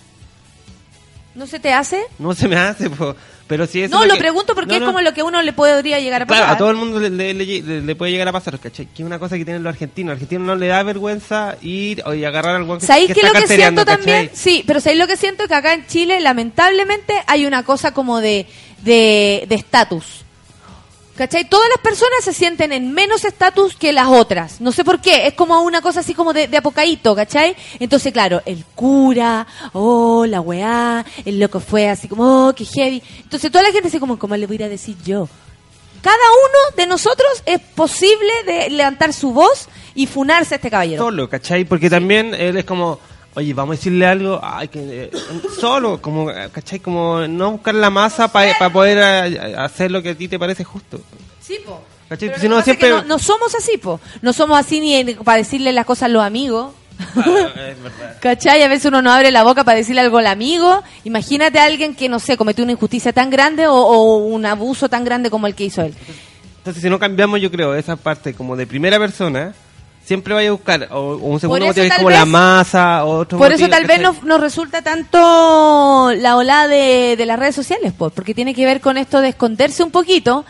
[1.34, 2.04] ¿No se te hace?
[2.18, 3.16] No se me hace, po.
[3.46, 4.86] Pero si es No, lo pregunto porque No, es no.
[4.86, 6.44] como lo que uno le podría llegar a pasar.
[6.44, 8.86] Claro, a todo el mundo le, le- le- le- puede llegar a pasar, ¿cachai?
[8.86, 10.10] Que es una cosa que tienen los argentinos.
[10.12, 13.32] Los argentinos no le da vergüenza ir y agarrar al que, ¿Sabéis que es lo
[13.32, 14.26] que siento cartereando, también?
[14.28, 14.36] ¿cachai?
[14.36, 15.46] Sí, pero ¿sabéis lo que siento?
[15.46, 18.46] Que acá en Chile, lamentablemente, hay una cosa como de
[18.82, 20.23] de de estatus.
[21.16, 21.48] ¿Cachai?
[21.48, 24.60] Todas las personas se sienten en menos estatus que las otras.
[24.60, 25.28] No sé por qué.
[25.28, 27.54] Es como una cosa así como de, de apocaíto, ¿cachai?
[27.78, 33.00] Entonces, claro, el cura, oh, la weá, el loco fue así como, oh, qué heavy.
[33.22, 35.28] Entonces, toda la gente así como, ¿cómo le voy a ir a decir yo?
[36.02, 41.02] Cada uno de nosotros es posible de levantar su voz y funarse a este caballero.
[41.02, 41.64] Solo, ¿cachai?
[41.64, 42.98] Porque también él es como,
[43.34, 45.10] oye, vamos a decirle algo, ay, que, eh,
[45.60, 46.80] solo, como, ¿cachai?
[46.80, 48.98] Como no buscar la masa para poder
[49.32, 51.00] eh, hacer lo que a ti te parece justo.
[51.40, 51.82] Sí, po.
[52.08, 52.28] ¿Cachai?
[52.28, 54.00] Pero Si lo no, siempre- no, no somos así, po.
[54.22, 56.72] No somos así ni para decirle las cosas a los amigos.
[56.98, 57.14] es
[57.82, 58.16] verdad.
[58.20, 58.62] ¿Cachai?
[58.62, 60.82] A veces uno no abre la boca para decirle algo al amigo.
[61.04, 64.88] Imagínate a alguien que, no sé, cometió una injusticia tan grande o, o un abuso
[64.88, 65.94] tan grande como el que hizo él.
[66.58, 69.54] Entonces, si no cambiamos, yo creo, esa parte como de primera persona,
[70.04, 73.18] siempre vaya a buscar o, o un segundo motivo es como vez- la masa o
[73.20, 77.54] otro Por eso tal vez nos, nos resulta tanto la ola de, de las redes
[77.54, 80.44] sociales, pues, porque tiene que ver con esto de esconderse un poquito,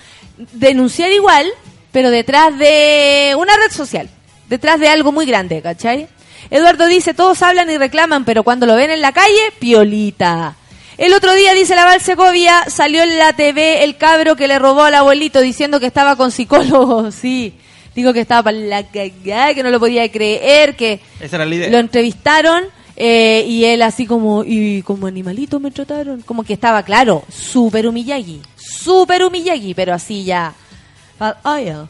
[0.52, 1.46] denunciar igual,
[1.92, 4.08] pero detrás de una red social,
[4.48, 6.08] detrás de algo muy grande, ¿cachai?
[6.50, 10.56] Eduardo dice, todos hablan y reclaman, pero cuando lo ven en la calle, piolita.
[10.98, 14.58] El otro día, dice la Val Segovia, salió en la TV el cabro que le
[14.58, 17.54] robó al abuelito diciendo que estaba con psicólogo, sí.
[17.94, 21.54] Digo que estaba para la cagada, que no lo podía creer, que Esa era la
[21.54, 21.70] idea.
[21.70, 22.64] lo entrevistaron
[22.96, 26.22] eh, y él así como, y como animalito me trataron.
[26.22, 30.54] Como que estaba, claro, súper humillagui, súper humillagui, pero así ya.
[31.18, 31.86] Ya.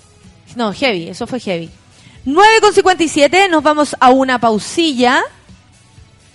[0.57, 1.71] No, heavy, eso fue heavy.
[2.27, 5.23] 9 con 57, nos vamos a una pausilla.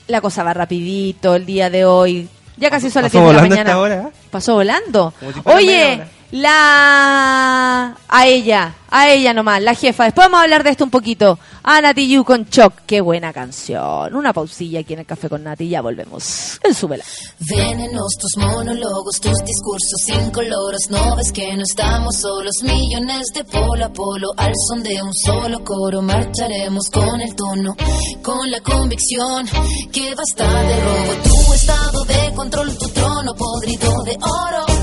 [0.08, 2.28] La cosa va rapidito el día de hoy.
[2.58, 3.96] Ya casi son las pasó 10 de la mañana.
[3.96, 4.12] ¿eh?
[4.30, 5.14] Pasó volando.
[5.46, 6.02] Oye.
[6.32, 7.96] La...
[8.08, 10.06] A ella, a ella nomás, la jefa.
[10.06, 11.38] Después vamos a hablar de esto un poquito.
[11.62, 12.74] A Nati Yu con Choc.
[12.88, 14.16] Qué buena canción.
[14.16, 15.70] Una pausilla aquí en el Café con Nati.
[15.70, 16.60] Ya volvemos.
[16.64, 17.04] En Súbela.
[17.40, 20.82] Venenos tus monólogos, tus discursos incoloros.
[20.90, 24.30] No ves que no estamos solos, millones de polo a polo.
[24.38, 27.76] Al son de un solo coro, marcharemos con el tono,
[28.24, 29.48] con la convicción
[29.92, 31.14] que basta de robo.
[31.24, 34.79] Tu estado de control, tu trono podrido de oro.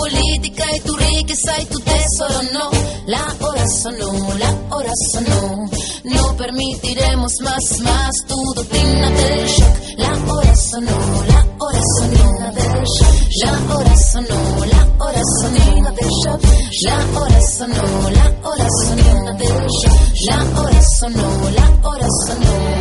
[0.00, 2.70] Política y tu riqueza y tu tesoro, no.
[3.06, 5.68] La hora sonó, la hora sonó.
[6.04, 9.76] No permitiremos más, más tu doctrina del shock.
[9.98, 13.14] La hora sonó, la hora sonó del shock.
[13.44, 16.10] La hora sonó, la hora sonó del.
[16.82, 20.00] La hora sonó, la hora sonó del shock.
[20.28, 22.79] La hora sonó, la hora sonó.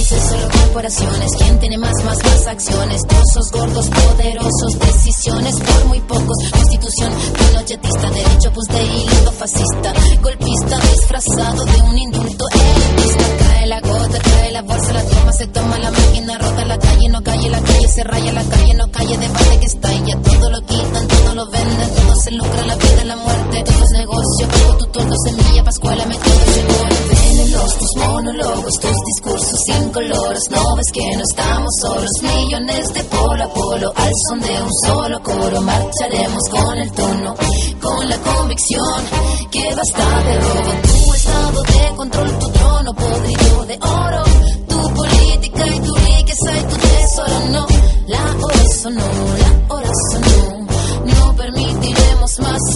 [0.00, 1.30] Países, solo corporaciones.
[1.36, 3.02] ¿Quién tiene más, más, más acciones?
[3.06, 6.38] Trozos gordos, poderosos, decisiones por muy pocos.
[6.50, 9.92] Constitución pinochetista, derecho pues de hilo fascista.
[10.22, 13.49] Golpista disfrazado de un indulto elitista.
[13.70, 17.22] La gota, cae la bolsa, la toma, se toma la máquina, rota la calle, no
[17.22, 20.50] calle, la calle se raya, la calle no calle, debate que está y ya todo
[20.50, 24.48] lo quitan, todo lo venden, todo se lucra, la vida, la muerte, todo es negocio,
[24.48, 30.42] pago tu tordo, semilla, pascuala, me llegó, venenos tus monólogos, tus discursos sin colores.
[30.50, 33.92] No ves que no estamos solos, millones de polo a polo.
[33.94, 37.36] Al son de un solo coro, marcharemos con el tono,
[37.80, 39.04] con la convicción
[39.48, 40.72] que basta de robo.
[40.82, 42.59] Tu estado de control, tu
[42.90, 44.24] trono podrido de oro.
[44.68, 47.66] Tu política y tu riqueza y tu tesoro, no.
[48.06, 50.66] La hora sonó, la hora sonó.
[51.04, 52.69] No permitiremos más,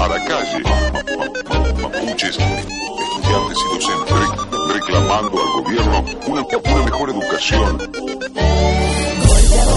[0.00, 0.62] a la calle.
[1.82, 7.78] Mapuches, estudiantes y docentes rec- reclamando al gobierno una, una mejor educación.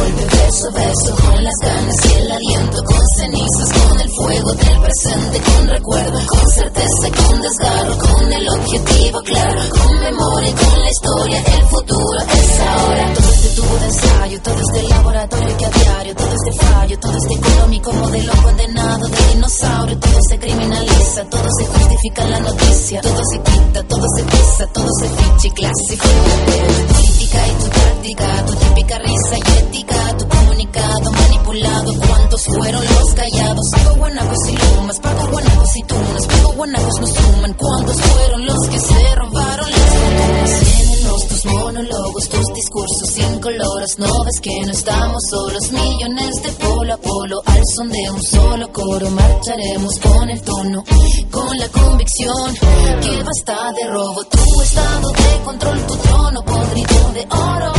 [0.10, 4.80] Golpe, beso beso, con las ganas y el aliento, con cenizas, con el fuego del
[4.80, 10.89] presente, con recuerdo, con certeza, con desgarro, con el objetivo claro, con memoria con la
[10.89, 13.13] historia, el futuro es ahora.
[13.13, 17.17] Todo este tubo de ensayo, todo este laboratorio que a diario, todo este fallo, todo
[17.17, 23.02] este económico modelo condenado de dinosaurio, todo se criminaliza, todo se justifica en la noticia,
[23.02, 26.10] todo se quita, todo se pisa, todo se ficha y clasifica.
[26.10, 32.83] Tu política y tu táctica, tu típica risa y ética, tu comunicado manipulado, ¿cuántos fueron
[32.83, 33.65] los callados?
[33.71, 38.67] Pago guanacos y lumas, pago guanacos y tunas, pago guanacos no suman, ¿cuántos fueron los
[38.67, 40.89] que se robaron las fortunas?
[41.29, 46.93] Tus monólogos, tus discursos sin colores, no ves que no estamos solos, millones de polo
[46.93, 50.83] a polo, al son de un solo coro, marcharemos con el tono,
[51.31, 52.55] con la convicción.
[53.01, 57.74] Que basta de robo, tu estado de control, tu trono podrido de oro,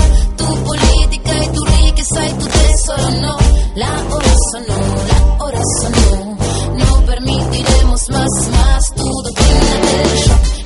[2.99, 3.37] sonó,
[3.77, 6.37] la hora sonó, la hora sonó.
[6.77, 10.09] No permitiremos más, más tu doctrina del.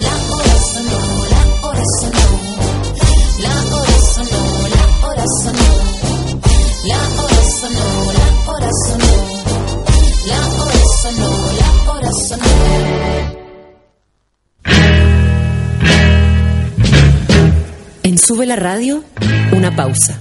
[0.01, 1.01] La hora sonó,
[1.35, 2.27] la hora sonó,
[3.43, 4.43] la hora sonó,
[4.75, 5.70] la hora sonó.
[6.85, 9.14] La hora sonó, la hora sonó,
[10.27, 12.53] la hora sonó, la hora sonó.
[18.03, 19.03] En Sube la Radio,
[19.53, 20.20] una pausa.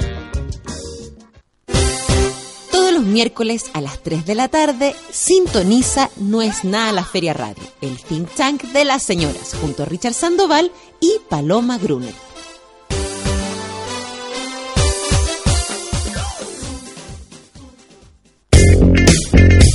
[3.11, 7.97] Miércoles a las 3 de la tarde, sintoniza No es nada la Feria Radio, el
[7.97, 12.13] think tank de las señoras, junto a Richard Sandoval y Paloma Gruner.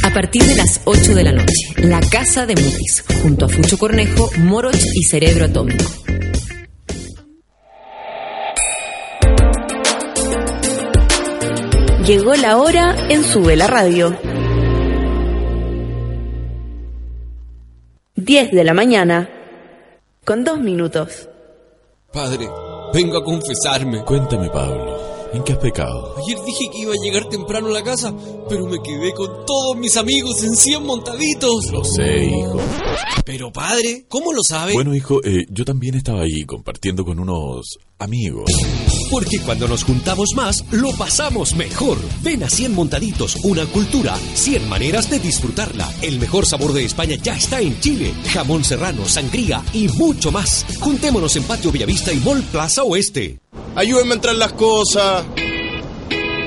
[0.03, 3.76] A partir de las 8 de la noche, La Casa de Mutis, junto a Fucho
[3.76, 5.84] Cornejo, Moroch y Cerebro Atómico.
[12.07, 14.16] Llegó la hora en Sube la Radio.
[18.14, 19.28] 10 de la mañana,
[20.24, 21.28] con dos minutos.
[22.12, 22.48] Padre,
[22.94, 24.04] vengo a confesarme.
[24.04, 24.96] Cuéntame, Pablo,
[25.32, 26.14] ¿en qué has pecado?
[26.18, 28.14] Ayer dije que iba a llegar temprano a la casa,
[28.48, 31.72] pero me quedé con todos mis amigos en 100 montaditos.
[31.72, 32.61] Lo sé, hijo.
[33.24, 34.74] Pero padre, ¿cómo lo sabe?
[34.74, 38.48] Bueno, hijo, eh, yo también estaba ahí compartiendo con unos amigos.
[39.11, 41.98] Porque cuando nos juntamos más, lo pasamos mejor.
[42.22, 45.88] Ven a 100 Montaditos, una cultura, 100 maneras de disfrutarla.
[46.02, 48.12] El mejor sabor de España ya está en Chile.
[48.32, 50.66] Jamón serrano, sangría y mucho más.
[50.80, 53.38] Juntémonos en Patio Villavista y Mall Plaza Oeste.
[53.76, 55.24] Ayúdenme a entrar las cosas.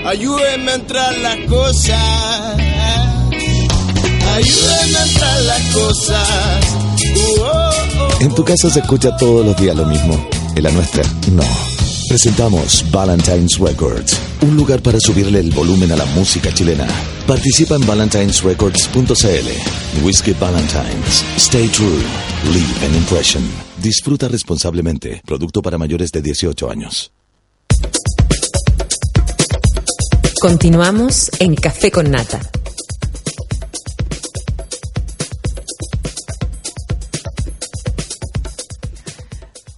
[0.05, 2.57] Ayúdenme a entrar las cosas.
[4.35, 6.59] Ayúdenme a entrar las cosas.
[7.15, 8.21] Uh, oh, oh.
[8.21, 10.27] En tu casa se escucha todos los días lo mismo.
[10.55, 11.78] En la nuestra, no.
[12.09, 16.87] Presentamos Valentine's Records, un lugar para subirle el volumen a la música chilena.
[17.27, 20.03] Participa en valentinesrecords.cl.
[20.03, 21.23] Whiskey Valentines.
[21.37, 22.01] Stay true.
[22.51, 23.43] Leave an impression.
[23.79, 25.21] Disfruta responsablemente.
[25.23, 27.11] Producto para mayores de 18 años.
[30.41, 32.39] Continuamos en Café con Nata.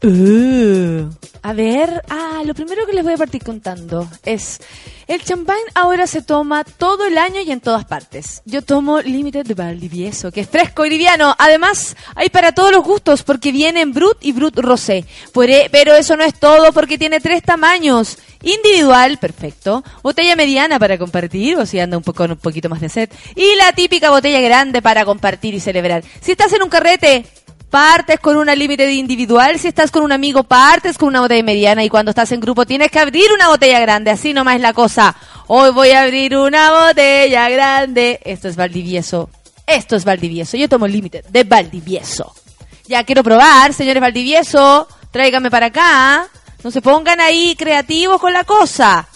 [0.04, 1.10] Uh,
[1.44, 4.60] a ver, ah, lo primero que les voy a partir contando es
[5.08, 8.42] El champán ahora se toma todo el año y en todas partes.
[8.46, 11.36] Yo tomo Limited de Valdivieso, que es fresco y liviano.
[11.38, 15.04] Además, hay para todos los gustos porque viene en Brut y Brut Rosé.
[15.48, 18.20] E- pero eso no es todo porque tiene tres tamaños.
[18.44, 19.84] Individual, perfecto.
[20.02, 23.10] Botella mediana para compartir o si anda un poco un poquito más de sed.
[23.36, 26.04] Y la típica botella grande para compartir y celebrar.
[26.22, 27.26] Si estás en un carrete,
[27.72, 31.84] partes con una límite individual, si estás con un amigo, partes con una botella mediana
[31.84, 34.74] y cuando estás en grupo tienes que abrir una botella grande, así nomás es la
[34.74, 35.16] cosa.
[35.48, 38.20] Hoy voy a abrir una botella grande.
[38.24, 39.30] Esto es Valdivieso.
[39.66, 40.58] Esto es Valdivieso.
[40.58, 42.36] Yo tomo límite de Valdivieso.
[42.88, 44.88] Ya quiero probar, señores Valdivieso.
[45.10, 46.28] Tráigame para acá.
[46.64, 49.08] No se pongan ahí creativos con la cosa.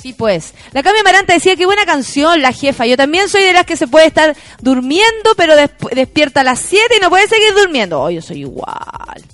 [0.00, 0.54] Sí, pues.
[0.72, 2.86] La Cami Amaranta decía que buena canción, la jefa.
[2.86, 5.54] Yo también soy de las que se puede estar durmiendo, pero
[5.92, 8.00] despierta a las 7 y no puede seguir durmiendo.
[8.00, 9.24] Oh, yo soy igual.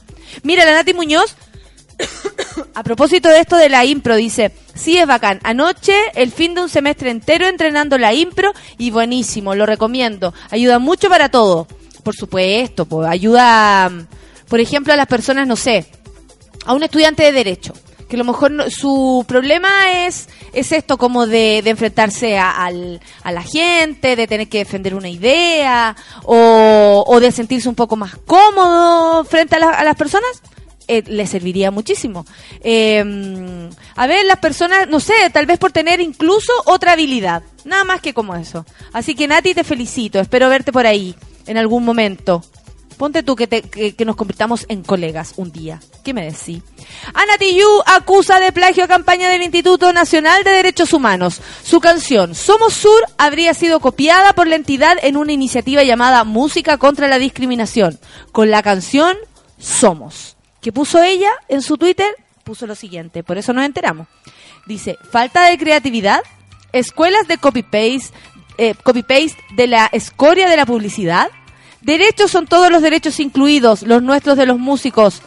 [0.43, 1.37] Mira, la Nati Muñoz,
[2.75, 5.39] a propósito de esto de la impro, dice, sí es bacán.
[5.43, 10.33] Anoche, el fin de un semestre entero entrenando la impro y buenísimo, lo recomiendo.
[10.51, 11.67] Ayuda mucho para todo.
[12.03, 14.07] Por supuesto, pues, ayuda, mm,
[14.49, 15.87] por ejemplo, a las personas, no sé,
[16.65, 17.75] a un estudiante de derecho
[18.09, 22.51] que a lo mejor no- su problema es es esto como de, de enfrentarse a,
[22.65, 27.75] al- a la gente, de tener que defender una idea o, o de sentirse un
[27.75, 30.31] poco más cómodo frente a, la- a las personas,
[30.87, 32.25] eh, le serviría muchísimo.
[32.61, 33.03] Eh,
[33.97, 38.01] a ver, las personas, no sé, tal vez por tener incluso otra habilidad, nada más
[38.01, 38.65] que como eso.
[38.93, 41.15] Así que Nati, te felicito, espero verte por ahí
[41.47, 42.43] en algún momento.
[42.97, 45.81] Ponte tú que, te- que, nos convirtamos en colegas un día.
[46.05, 46.63] ¿Qué me decís?
[47.13, 51.41] Ana Tijoux acusa de plagio a campaña del Instituto Nacional de Derechos Humanos.
[51.65, 56.79] Su canción Somos Sur habría sido copiada por la entidad en una iniciativa llamada Música
[56.79, 57.99] contra la Discriminación,
[58.33, 59.17] con la canción
[59.59, 60.37] Somos.
[60.61, 62.15] Que puso ella en su Twitter,
[62.45, 64.07] puso lo siguiente, por eso nos enteramos.
[64.67, 66.23] Dice, falta de creatividad,
[66.73, 68.15] escuelas de copy-paste,
[68.57, 71.29] eh, copy-paste de la escoria de la publicidad,
[71.85, 75.21] Derechos son todos los derechos incluidos, los nuestros de los músicos.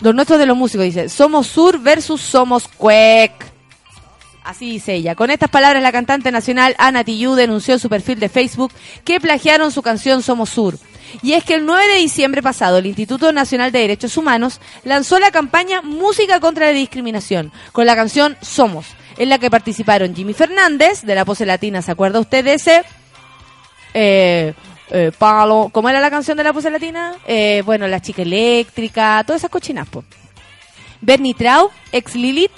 [0.00, 1.08] Los nuestros de los músicos, dice.
[1.08, 3.32] Somos Sur versus Somos Cuec.
[4.44, 5.14] Así dice ella.
[5.14, 8.72] Con estas palabras, la cantante nacional Ana Tijoux denunció en su perfil de Facebook
[9.04, 10.78] que plagiaron su canción Somos Sur.
[11.22, 15.18] Y es que el 9 de diciembre pasado, el Instituto Nacional de Derechos Humanos lanzó
[15.18, 18.86] la campaña Música contra la Discriminación, con la canción Somos,
[19.16, 22.82] en la que participaron Jimmy Fernández, de la Pose Latina, ¿se acuerda usted de ese?
[23.94, 24.54] Eh,
[24.90, 27.14] eh, Palo, ¿cómo era la canción de la Pose Latina?
[27.26, 30.04] Eh, bueno, La Chica Eléctrica, todas esas cochinas, po.
[31.00, 32.50] Bernie Trau, ex Lilith,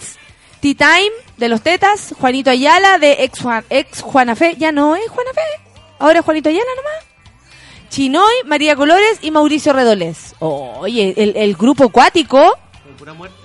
[0.60, 5.08] T-Time, de los Tetas, Juanito Ayala, de ex, Juan, ex Juana Fe, ya no es
[5.08, 5.62] Juana Fe,
[5.98, 7.04] ahora es Juanito Ayala nomás.
[7.90, 10.36] Chinoy, María Colores y Mauricio Redolés.
[10.38, 12.56] Oye, el, el grupo acuático.
[12.96, 13.36] pura muerte.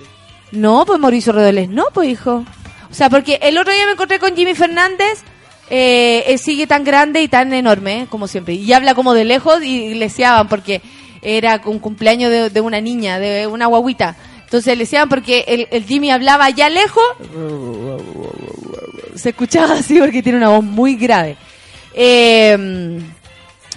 [0.52, 2.44] No, pues Mauricio Redolés, no, pues hijo.
[2.88, 5.22] O sea, porque el otro día me encontré con Jimmy Fernández,
[5.68, 8.54] eh, sigue tan grande y tan enorme, eh, como siempre.
[8.54, 10.80] Y habla como de lejos y le deseaban porque
[11.22, 14.16] era un cumpleaños de, una niña, de una guaguita.
[14.44, 17.04] Entonces le decían porque el, Jimmy hablaba ya lejos,
[19.16, 21.36] se escuchaba así porque tiene una voz muy grave.
[21.94, 23.00] Eh,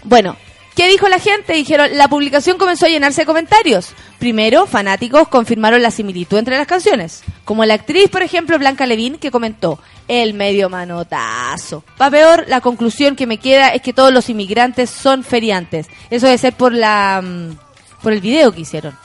[0.03, 0.35] bueno,
[0.75, 1.53] ¿qué dijo la gente?
[1.53, 3.93] Dijeron, la publicación comenzó a llenarse de comentarios.
[4.19, 7.23] Primero, fanáticos confirmaron la similitud entre las canciones.
[7.45, 9.79] Como la actriz, por ejemplo, Blanca Levín, que comentó,
[10.09, 11.85] el medio manotazo.
[12.01, 15.87] Va peor, la conclusión que me queda es que todos los inmigrantes son feriantes.
[16.09, 17.69] Eso debe ser por la mm,
[18.01, 18.97] por el video que hicieron,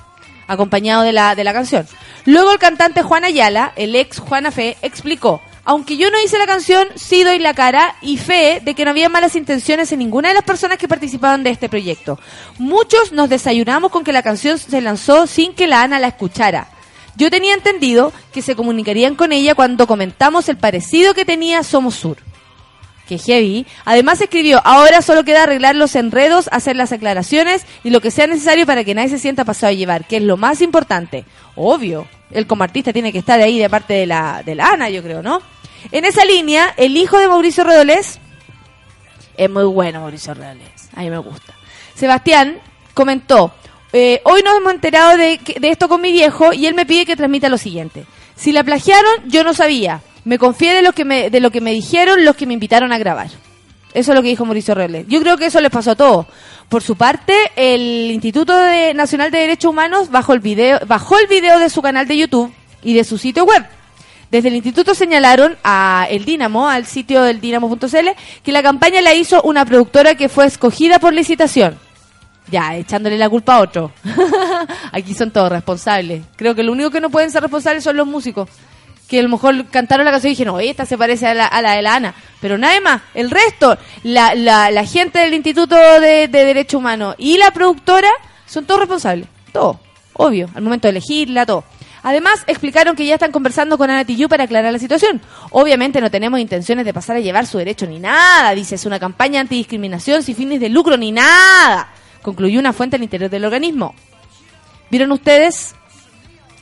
[0.46, 1.86] acompañado de la, de la canción.
[2.24, 6.46] Luego el cantante Juan Ayala, el ex Juana Fe, explicó, aunque yo no hice la
[6.46, 10.28] canción, sí doy la cara y fe de que no había malas intenciones en ninguna
[10.28, 12.18] de las personas que participaban de este proyecto.
[12.58, 16.68] Muchos nos desayunamos con que la canción se lanzó sin que la Ana la escuchara.
[17.16, 21.94] Yo tenía entendido que se comunicarían con ella cuando comentamos el parecido que tenía Somos
[21.94, 22.18] Sur.
[23.08, 23.66] Que heavy.
[23.84, 28.26] Además escribió, ahora solo queda arreglar los enredos, hacer las aclaraciones y lo que sea
[28.26, 31.24] necesario para que nadie se sienta pasado a llevar, que es lo más importante.
[31.54, 34.88] Obvio, él como artista tiene que estar ahí de parte de la, de la Ana,
[34.88, 35.40] yo creo, ¿no?
[35.92, 38.18] En esa línea, el hijo de Mauricio Redolés,
[39.36, 41.52] es muy bueno Mauricio Redolés, a mí me gusta.
[41.94, 42.58] Sebastián
[42.94, 43.52] comentó,
[43.94, 47.06] eh, hoy nos hemos enterado de, de esto con mi viejo y él me pide
[47.06, 48.04] que transmita lo siguiente.
[48.36, 50.02] Si la plagiaron, yo no sabía.
[50.24, 52.92] Me confié de lo que me, de lo que me dijeron los que me invitaron
[52.92, 53.28] a grabar.
[53.94, 55.06] Eso es lo que dijo Mauricio Redolés.
[55.08, 56.26] Yo creo que eso les pasó a todos.
[56.68, 61.28] Por su parte, el Instituto de- Nacional de Derechos Humanos bajó el video, bajó el
[61.28, 63.64] video de su canal de YouTube y de su sitio web.
[64.32, 68.08] Desde el instituto señalaron a Dínamo, al sitio del dinamo.cl,
[68.42, 71.78] que la campaña la hizo una productora que fue escogida por licitación.
[72.50, 73.92] Ya, echándole la culpa a otro.
[74.92, 76.22] Aquí son todos responsables.
[76.36, 78.48] Creo que lo único que no pueden ser responsables son los músicos.
[79.08, 81.46] que a lo mejor cantaron la canción y dijeron, oye, esta se parece a la,
[81.46, 82.14] a la de la Ana.
[82.40, 87.14] Pero nada más, el resto, la, la, la gente del Instituto de, de Derecho Humano
[87.18, 88.10] y la productora
[88.46, 89.26] son todos responsables.
[89.52, 89.80] Todo,
[90.14, 91.64] obvio, al momento de elegirla, todo.
[92.02, 95.22] Además, explicaron que ya están conversando con Ana Tijoux para aclarar la situación.
[95.50, 99.00] Obviamente no tenemos intenciones de pasar a llevar su derecho ni nada, dice, es una
[99.00, 101.88] campaña antidiscriminación sin fines de lucro ni nada,
[102.24, 103.94] concluyó una fuente al interior del organismo.
[104.90, 105.74] ¿Vieron ustedes?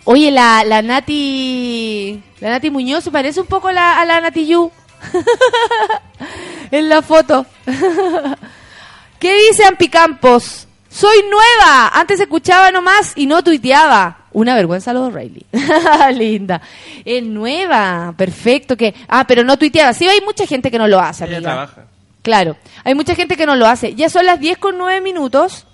[0.05, 4.21] Oye, la, la Nati, la Nati Muñoz se parece un poco a la, a la
[4.21, 4.71] Nati Yu.
[6.71, 7.47] en la foto.
[9.21, 10.67] ¿Qué dice Ampi Campos?
[10.91, 11.89] Soy nueva.
[11.95, 14.19] Antes escuchaba nomás y no tuiteaba.
[14.33, 15.47] Una vergüenza los O'Reilly.
[16.15, 16.61] Linda.
[17.05, 18.13] Es nueva.
[18.17, 18.77] Perfecto.
[18.77, 19.93] que Ah, pero no tuiteaba.
[19.93, 21.87] Sí, hay mucha gente que no lo hace, Ella trabaja.
[22.23, 22.57] Claro.
[22.85, 23.95] Hay mucha gente que no lo hace.
[23.95, 25.67] Ya son las 10 con 9 minutos.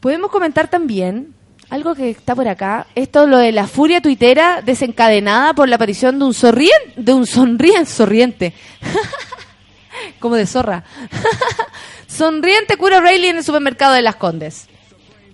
[0.00, 1.34] Podemos comentar también
[1.70, 2.86] algo que está por acá.
[2.94, 7.26] Esto lo de la furia tuitera desencadenada por la aparición de un sonriente, de un
[7.26, 8.54] sonriente, sonriente.
[10.18, 10.84] Como de zorra.
[12.06, 14.68] sonriente cura Rayleigh en el supermercado de Las Condes.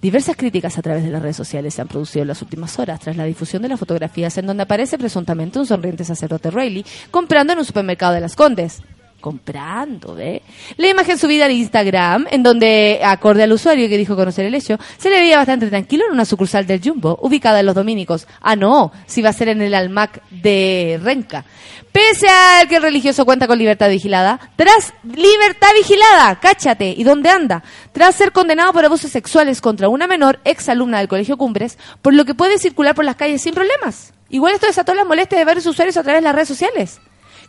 [0.01, 3.01] Diversas críticas a través de las redes sociales se han producido en las últimas horas
[3.01, 7.53] tras la difusión de las fotografías en donde aparece presuntamente un sonriente sacerdote Rayleigh comprando
[7.53, 8.81] en un supermercado de Las Condes.
[9.21, 10.43] Comprando, ¿ve?
[10.77, 14.79] La imagen subida al Instagram, en donde, acorde al usuario que dijo conocer el hecho,
[14.97, 18.27] se le veía bastante tranquilo en una sucursal del Jumbo, ubicada en Los Dominicos.
[18.41, 21.45] Ah, no, si va a ser en el Almac de Renca.
[21.93, 27.31] Pese a que el religioso cuenta con libertad vigilada, tras libertad vigilada, cáchate, ¿y dónde
[27.31, 27.63] anda?
[27.93, 32.15] Tras ser condenado por abusos sexuales contra una menor ex alumna del Colegio Cumbres, por
[32.15, 34.13] lo que puede circular por las calles sin problemas.
[34.29, 37.01] Igual esto desató las molestias de varios usuarios a través de las redes sociales.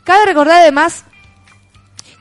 [0.03, 1.05] Cabe recordar además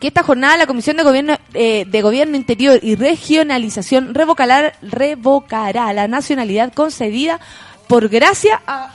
[0.00, 5.92] que esta jornada la Comisión de Gobierno, eh, de Gobierno Interior y Regionalización revocará, revocará
[5.92, 7.38] la nacionalidad concedida
[7.86, 8.94] por gracia a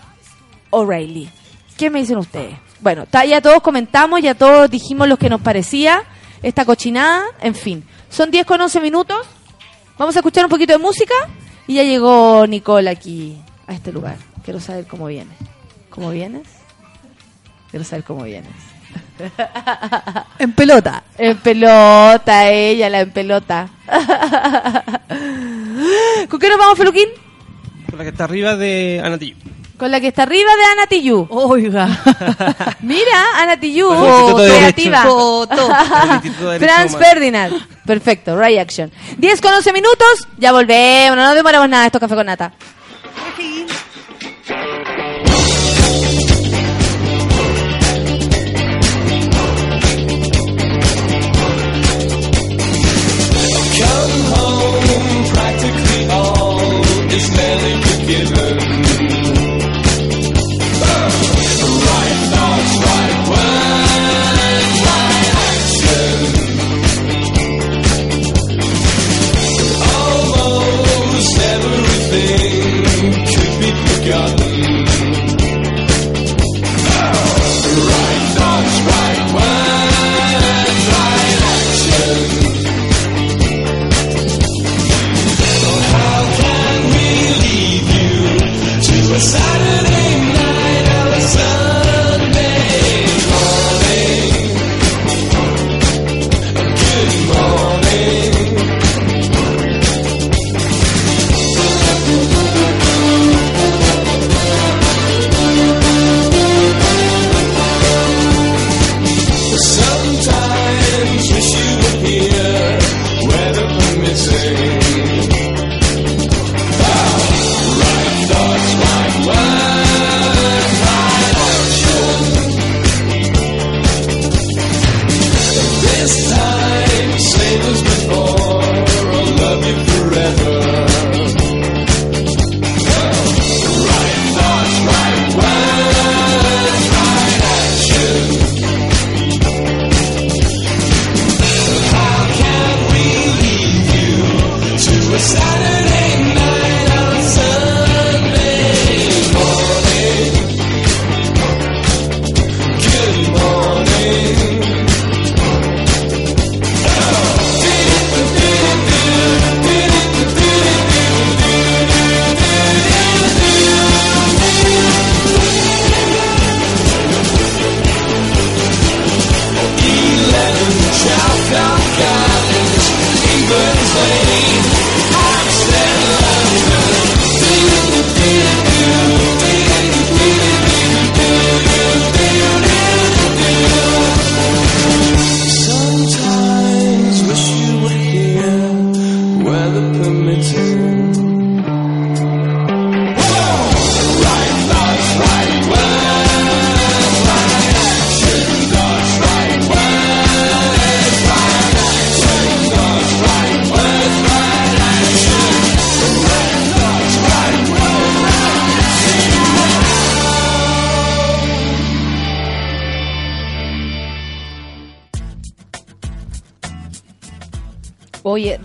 [0.71, 1.29] O'Reilly.
[1.77, 2.55] ¿Qué me dicen ustedes?
[2.81, 6.03] Bueno, ya todos comentamos, ya todos dijimos lo que nos parecía,
[6.41, 7.83] esta cochinada, en fin.
[8.09, 9.17] Son 10 con 11 minutos.
[9.97, 11.13] Vamos a escuchar un poquito de música
[11.67, 13.37] y ya llegó Nicole aquí
[13.67, 14.17] a este lugar.
[14.43, 15.31] Quiero saber cómo viene.
[15.89, 16.47] ¿Cómo vienes?
[17.69, 18.64] Quiero saber cómo vienes.
[20.39, 21.03] En pelota.
[21.17, 23.69] En pelota, ella, la en pelota.
[26.29, 27.09] ¿Con qué nos vamos, Feluquín?
[27.89, 29.35] Con la que está arriba de Anatillo.
[29.77, 31.27] Con la que está arriba de Ana Tijoux.
[31.29, 31.87] Oiga.
[32.81, 35.03] Mira, Ana Tijoux, de creativa.
[35.03, 37.05] De Franz Humano.
[37.05, 37.53] Ferdinand.
[37.85, 38.89] Perfecto, right action.
[39.17, 42.53] 10 con 11 minutos, ya volvemos, no nos demoramos nada, esto es Café con Nata.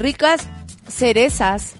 [0.01, 0.49] Ricas
[0.89, 1.75] cerezas,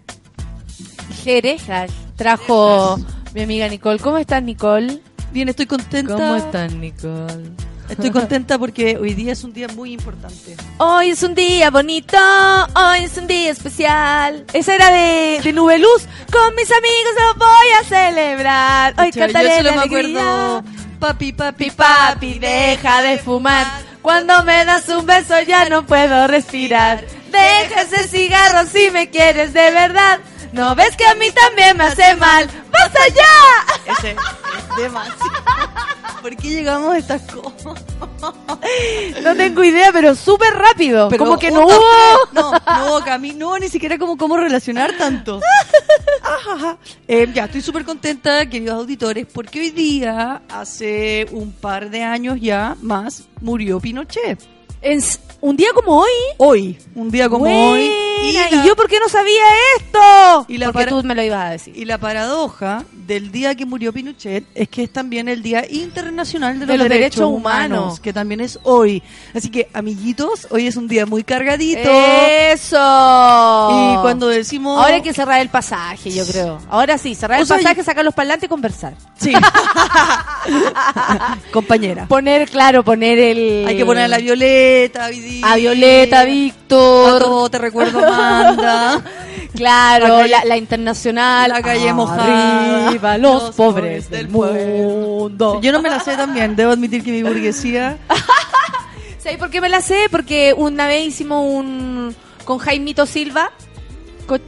[1.25, 2.99] jerejas, trajo
[3.35, 3.99] mi amiga Nicole.
[3.99, 5.01] ¿Cómo estás, Nicole?
[5.33, 6.15] Bien, estoy contenta.
[6.15, 7.51] ¿Cómo estás, Nicole?
[7.89, 10.57] Estoy contenta porque hoy día es un día muy importante.
[10.79, 12.17] Hoy es un día bonito,
[12.77, 14.45] hoy es un día especial.
[14.53, 16.07] Esa era de, de Nube Luz.
[16.31, 18.95] Con mis amigos lo voy a celebrar.
[18.97, 20.65] Hoy cantaré yo solo la me acuerdo.
[21.01, 23.67] Papi, papi, Papi, deja de fumar.
[24.03, 27.03] Cuando me das un beso ya no puedo respirar.
[27.31, 30.21] Deja ese cigarro si me quieres de verdad.
[30.53, 32.49] ¿No ves que a mí también me hace mal?
[32.73, 33.93] ¡Basta ya!
[33.93, 35.31] Ese es demasiado.
[36.23, 37.85] ¿Por qué llegamos a estas cosas?
[39.23, 41.09] No tengo idea, pero súper rápido.
[41.09, 41.81] Pero como que no hubo...
[42.33, 45.41] No, no camino, no, ni siquiera como cómo relacionar tanto.
[47.09, 52.39] Eh, ya, estoy súper contenta, queridos auditores, porque hoy día, hace un par de años
[52.41, 54.60] ya más, murió Pinochet.
[54.83, 55.01] En
[55.43, 56.11] un día como hoy.
[56.39, 57.91] Hoy, un día como hoy.
[58.33, 59.43] La- ¿Y yo por qué no sabía
[59.79, 60.47] esto?
[60.49, 61.77] Y la Porque para- tú me lo ibas a decir.
[61.77, 66.55] Y la paradoja del día que murió Pinochet es que es también el Día Internacional
[66.55, 68.01] de los, De los Derechos, Derechos humanos, Humanos.
[68.01, 69.03] que también es hoy.
[69.35, 71.91] Así que, amiguitos, hoy es un día muy cargadito.
[71.91, 72.77] ¡Eso!
[72.77, 74.79] Y cuando decimos...
[74.81, 76.59] Ahora hay que cerrar el pasaje, yo creo.
[76.71, 78.95] Ahora sí, cerrar O el sea, pasaje, sacar los parlantes y conversar.
[79.19, 79.33] Sí.
[81.53, 82.07] Compañera.
[82.07, 83.65] Poner, claro, poner el...
[83.67, 85.07] Hay que poner a la Violeta.
[85.07, 87.21] A Violeta, A Víctor.
[87.23, 89.03] todo te recuerdo, Amanda.
[89.53, 91.51] Claro, La la, calle- la internacional.
[91.51, 92.87] La calle mojada.
[92.89, 95.61] Arriba los, Los pobres pobres del mundo.
[95.61, 97.99] Yo no me la sé también, debo admitir que mi burguesía...
[99.19, 100.07] ¿Sabes por qué me la sé?
[100.11, 102.15] Porque una vez hicimos un...
[102.45, 103.51] con Jaimito Silva.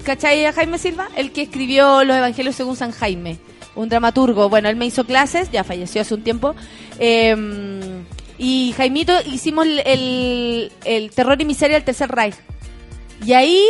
[0.04, 1.08] ¿Cachai a Jaime Silva?
[1.16, 3.38] El que escribió Los Evangelios según San Jaime.
[3.74, 4.48] Un dramaturgo.
[4.48, 6.54] Bueno, él me hizo clases, ya falleció hace un tiempo.
[7.00, 7.34] Eh,
[8.38, 12.36] y Jaimito hicimos el, el, el terror y miseria del Tercer Reich.
[13.24, 13.64] Y ahí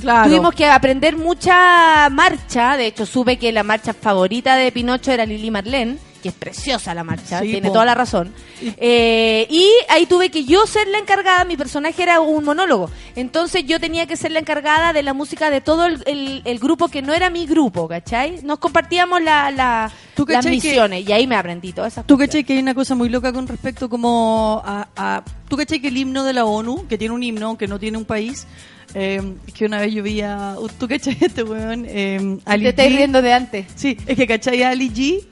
[0.00, 0.28] Claro.
[0.28, 2.76] tuvimos que aprender mucha marcha.
[2.76, 6.94] De hecho, supe que la marcha favorita de Pinocho era Lili Marlene, que es preciosa
[6.94, 7.74] la marcha, Sí, tiene po.
[7.74, 8.32] toda la razón.
[8.76, 12.90] Eh, y ahí tuve que yo ser la encargada, mi personaje era un monólogo.
[13.14, 16.58] Entonces yo tenía que ser la encargada de la música de todo el, el- el
[16.58, 18.40] grupo que no era mi grupo, ¿cachai?
[18.42, 22.18] Nos compartíamos la, la- ¿Tú las que- misiones y ahí me aprendí todas esas ¿Tú
[22.18, 24.88] cachai que hay una cosa muy loca con respecto como a...
[24.96, 27.78] a- ¿Tú cachai que el himno de la ONU, que tiene un himno, que no
[27.78, 28.46] tiene un país,
[28.94, 29.20] eh,
[29.54, 30.56] que una vez yo vi a...
[30.78, 31.84] ¿Tú cachai este weón?
[31.88, 32.96] Eh, Ali Te estáis G?
[32.96, 33.66] riendo de antes.
[33.74, 35.24] Sí, es que cachai a Ali G,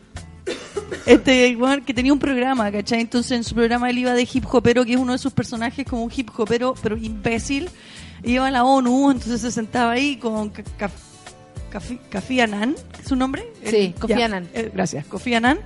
[1.06, 3.00] este weón que tenía un programa, ¿cachai?
[3.00, 5.84] Entonces en su programa él iba de hip hopero, que es uno de sus personajes
[5.86, 7.68] como un hip hopero, pero imbécil.
[8.24, 10.50] Iba a la ONU, entonces se sentaba ahí con
[12.10, 13.44] Kofi Annan, ¿es su nombre?
[13.64, 14.48] Sí, Kofi Annan.
[14.54, 15.58] eh, gracias, Kofi Annan.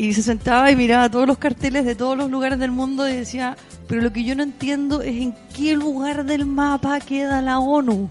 [0.00, 3.12] Y se sentaba y miraba todos los carteles de todos los lugares del mundo y
[3.12, 3.54] decía,
[3.86, 8.08] pero lo que yo no entiendo es en qué lugar del mapa queda la ONU.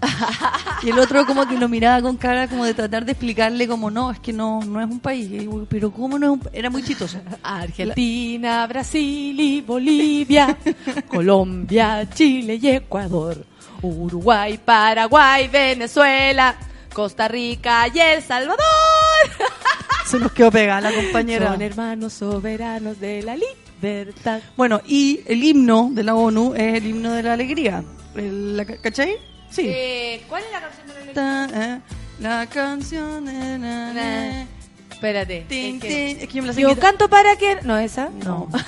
[0.84, 3.90] y el otro como que lo miraba con cara como de tratar de explicarle como
[3.90, 5.48] no, es que no, no es un país.
[5.68, 7.18] Pero ¿cómo no es un pa-?" Era muy chistoso.
[7.42, 10.56] Argentina, Brasil y Bolivia,
[11.08, 13.44] Colombia, Chile y Ecuador,
[13.82, 16.54] Uruguay, Paraguay, Venezuela,
[16.94, 18.60] Costa Rica y El Salvador.
[20.10, 21.48] Se nos quedó pegada la compañera.
[21.52, 24.40] Son hermanos soberanos de la libertad.
[24.56, 27.84] Bueno, y el himno de la ONU es el himno de la alegría.
[28.16, 29.16] El- la- ¿Cachai?
[29.50, 29.66] Sí.
[29.68, 31.80] Eh, ¿Cuál es la canción de la Ta- eh,
[32.20, 34.46] la canción de na- na-
[34.90, 35.46] Espérate.
[35.48, 36.10] Tin, es que-.
[36.12, 37.58] Es que yo me la Yo canto para que...
[37.62, 38.10] No, esa.
[38.24, 38.48] No.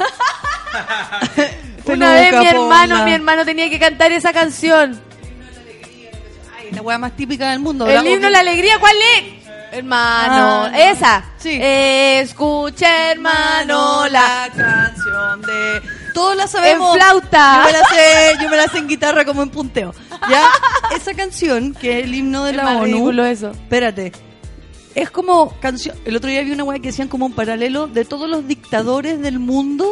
[1.87, 4.99] Una vez mi hermano, mi hermano tenía que cantar esa canción.
[6.59, 7.85] Ay, la weá más típica del mundo.
[7.87, 8.05] El ¿verdad?
[8.11, 9.42] himno de la alegría, ¿cuál es?
[9.73, 10.77] Hermano, Ah, no.
[10.79, 11.25] esa.
[11.39, 11.59] Sí.
[11.61, 15.83] Escucha, hermano, la canción de.
[16.15, 16.95] Todos la sabemos.
[16.95, 17.59] En flauta.
[17.59, 19.95] Yo me la sé, yo me la sé en guitarra como en punteo.
[20.29, 20.49] Ya,
[20.95, 23.23] esa canción, que es el himno de Es la más ONU.
[23.23, 23.51] eso.
[23.51, 24.13] Espérate.
[24.95, 25.97] Es como canción.
[26.05, 29.21] El otro día vi una weá que decían como un paralelo de todos los dictadores
[29.23, 29.87] del mundo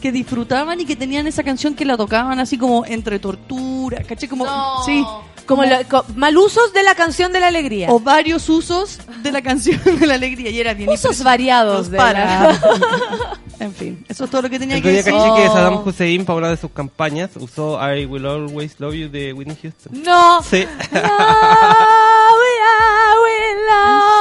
[0.00, 4.28] que disfrutaban y que tenían esa canción que la tocaban así como entre tortura, ¿caché?
[4.28, 4.46] Como,
[4.84, 5.04] sí,
[5.46, 7.88] Como, lo- co- mal usos de la canción de la alegría.
[7.90, 11.96] o varios usos de la canción de la alegría y era bien usos variados de
[11.96, 12.24] para.
[12.52, 12.60] la-
[13.58, 15.14] En fin, eso es todo lo que tenía El que decir.
[15.14, 15.52] caché que Oh.
[15.54, 19.56] Saddam Hussein, para hablar de sus campañas, usó I Will Always Love You de Whitney
[19.62, 20.02] Houston.
[20.02, 20.42] No.
[20.42, 20.66] Sí.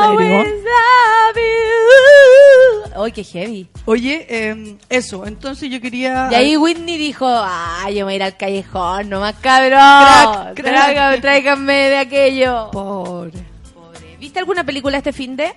[0.06, 0.44] ¿En serio?
[2.96, 3.68] Ay, qué heavy.
[3.86, 6.30] Oye, eh, eso, entonces yo quería...
[6.32, 9.70] Y ahí Whitney dijo, ay, yo me voy a ir al callejón, nomás cabrón.
[9.80, 10.66] Crack, crack.
[10.66, 12.70] Tráigame, tráiganme de aquello.
[12.72, 13.32] Pobre.
[14.20, 15.54] ¿Viste alguna película este fin de?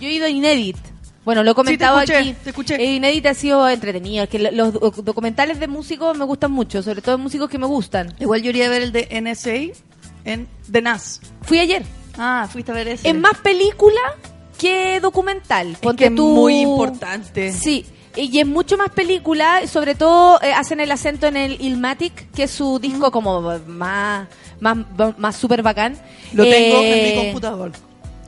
[0.00, 0.76] Yo he ido a Inédit.
[1.24, 2.34] Bueno, lo he comentado escuché, aquí.
[2.44, 2.74] te escuché.
[2.76, 4.24] Eh, Inédit ha sido entretenido.
[4.24, 7.56] Es que lo- los doc- documentales de músicos me gustan mucho, sobre todo músicos que
[7.58, 8.14] me gustan.
[8.20, 9.72] Igual yo iría a ver el de NSA
[10.26, 11.20] en The NAS.
[11.42, 11.82] Fui ayer.
[12.18, 13.08] Ah, fuiste a ver ese.
[13.08, 14.00] Es más película
[14.58, 15.76] que documental.
[15.80, 17.52] Ponte que es tú- muy importante.
[17.52, 17.86] Sí.
[18.16, 22.44] Y es mucho más película, sobre todo eh, hacen el acento en el Ilmatic, que
[22.44, 24.28] es su disco como más,
[24.60, 24.78] más,
[25.18, 25.96] más super bacán.
[26.32, 27.72] Lo tengo en Eh, mi computador.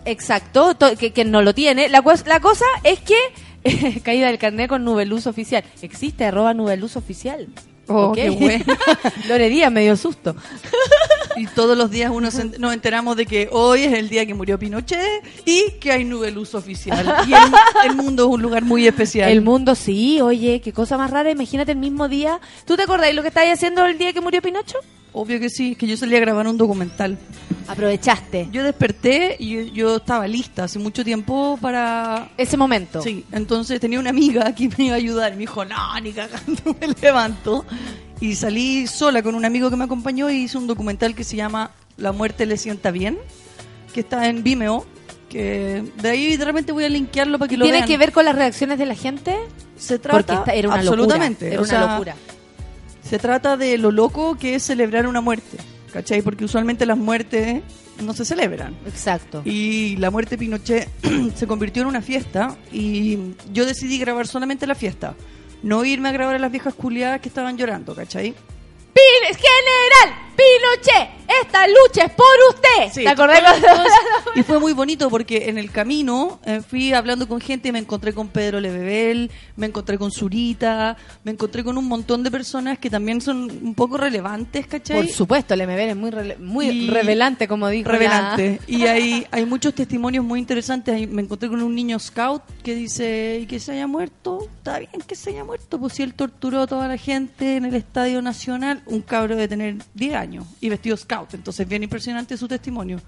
[0.05, 1.89] Exacto, to- que, que no lo tiene.
[1.89, 3.17] La, la cosa es que
[4.03, 5.63] caída del carnet con Nubeluz oficial.
[5.83, 7.47] Existe arroba Nubeluz oficial.
[7.89, 8.65] Oh, qué bueno.
[9.29, 10.35] Lorería, me dio susto.
[11.37, 14.35] Y todos los días uno se nos enteramos de que hoy es el día que
[14.35, 17.25] murió Pinochet y que hay nube luz oficial.
[17.29, 19.31] Y el, el mundo es un lugar muy especial.
[19.31, 21.31] El mundo sí, oye, qué cosa más rara.
[21.31, 22.41] Imagínate el mismo día.
[22.65, 24.79] ¿Tú te acordás lo que estabas haciendo el día que murió Pinocho?
[25.19, 27.17] Obvio que sí, que yo salí a grabar un documental.
[27.69, 28.49] Aprovechaste.
[28.53, 32.29] Yo desperté y yo, yo estaba lista hace mucho tiempo para...
[32.37, 33.01] Ese momento.
[33.01, 35.33] Sí, entonces tenía una amiga que me iba a ayudar.
[35.33, 37.65] Me dijo, no, ni cagando, me levanto.
[38.21, 41.35] Y salí sola con un amigo que me acompañó y hice un documental que se
[41.37, 43.19] llama La muerte le sienta bien,
[43.95, 44.85] que está en Vimeo.
[45.31, 47.89] Que de ahí de repente voy a linkearlo para que lo ¿Tiene vean.
[47.89, 49.35] que ver con las reacciones de la gente?
[49.77, 51.53] Se Porque trata esta- era una absolutamente, locura.
[51.53, 52.17] Era o una sea, locura.
[53.09, 55.59] Se trata de lo loco que es celebrar una muerte,
[55.93, 56.23] ¿cachai?
[56.23, 57.63] Porque usualmente las muertes
[58.03, 58.77] no se celebran.
[58.87, 59.43] Exacto.
[59.45, 60.89] Y la muerte de Pinochet
[61.37, 65.15] se convirtió en una fiesta y yo decidí grabar solamente la fiesta.
[65.63, 68.35] No irme a grabar a las viejas culiadas que estaban llorando, ¿cachai?
[68.93, 71.09] Pin- General Pinochet,
[71.43, 72.93] esta lucha es por usted.
[72.93, 73.43] Sí, ¿Te acordás?
[74.35, 77.79] Y fue muy bonito porque en el camino eh, fui hablando con gente y me
[77.79, 82.79] encontré con Pedro Lebebel, me encontré con Zurita, me encontré con un montón de personas
[82.79, 84.97] que también son un poco relevantes, ¿cachai?
[84.97, 87.89] Por supuesto, el MBL es muy, rele- muy Y- revelante, como dijo.
[87.89, 88.61] la- Revelante.
[88.67, 91.09] Y hay, hay muchos testimonios muy interesantes.
[91.09, 94.47] Me encontré con un niño scout que dice, ¿y que se haya muerto?
[94.59, 97.65] Está bien que se haya muerto, pues si él torturó a toda la gente en
[97.65, 100.26] el Estadio Nacional, un cabro de tener 10 años
[100.61, 101.35] y vestido scout.
[101.35, 103.01] Entonces, bien impresionante su testimonio.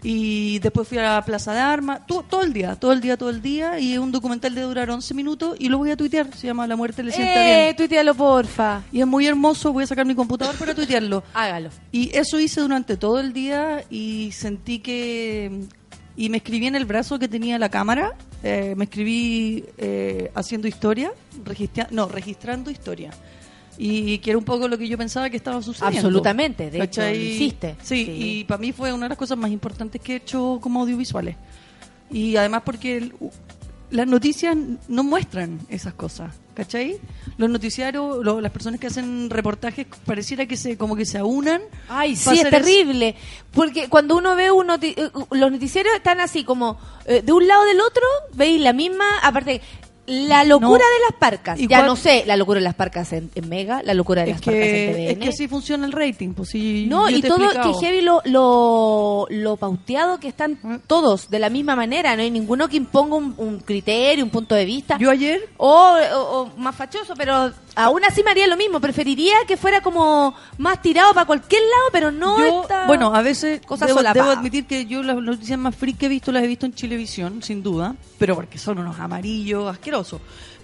[0.00, 3.16] Y después fui a la Plaza de Armas, todo, todo el día, todo el día,
[3.16, 3.80] todo el día.
[3.80, 6.32] Y es un documental de durar 11 minutos y lo voy a tuitear.
[6.36, 7.76] Se llama La muerte le sienta Eh, bien.
[7.76, 8.82] tuitealo, porfa.
[8.92, 11.24] Y es muy hermoso, voy a sacar mi computador para tuitearlo.
[11.34, 11.70] Hágalo.
[11.90, 15.64] Y eso hice durante todo el día y sentí que...
[16.16, 20.66] Y me escribí en el brazo que tenía la cámara, eh, me escribí eh, haciendo
[20.66, 21.12] historia,
[21.44, 23.10] registra no, registrando historia.
[23.80, 25.98] Y que era un poco lo que yo pensaba que estaba sucediendo.
[26.00, 27.76] Absolutamente, de hecho, lo hiciste.
[27.82, 28.10] Sí, Sí.
[28.40, 31.36] y para mí fue una de las cosas más importantes que he hecho como audiovisuales.
[32.10, 33.14] Y además porque el-
[33.90, 34.56] las noticias
[34.88, 36.98] no muestran esas cosas, ¿cachai?
[37.38, 41.62] Los noticiarios, lo- las personas que hacen reportajes, pareciera que se como que se aunan.
[41.88, 43.14] Ay, sí, es terrible.
[43.52, 47.46] Porque cuando uno ve un noti- eh, los noticieros están así como eh, de un
[47.46, 48.02] lado del otro,
[48.34, 49.62] veis la misma, aparte
[50.08, 50.94] la locura No.
[50.94, 51.60] de las parcas.
[51.60, 54.30] Y Ya no sé, la locura de las parcas en, en Mega, la locura de
[54.30, 55.10] Es las parcas en que, TVN.
[55.12, 56.86] es que así funciona el rating, pues sí.
[56.88, 57.72] No, y todo, explicado.
[57.78, 62.30] que heavy lo, lo, lo pauteado que están todos de la misma manera, no hay
[62.30, 64.96] ninguno que imponga un, un criterio, un punto de vista.
[64.98, 65.48] Yo ayer...
[65.56, 69.80] O, o- o más fachoso, pero aún así me haría lo mismo, preferiría que fuera
[69.80, 74.02] como más tirado para cualquier lado, pero no Yo, esta bueno, a veces cosa debo,
[74.02, 76.74] debo admitir que yo las noticias más freak que he visto las he visto en
[76.74, 79.97] Chilevisión, sin duda, pero porque son unos amarillos asquerosos.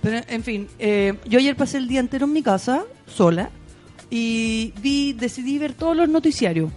[0.02, 3.50] Pero, en fin, eh, yo ayer pasé el día entero en mi casa, sola,
[4.10, 6.70] y vi, decidí ver todos los noticiarios.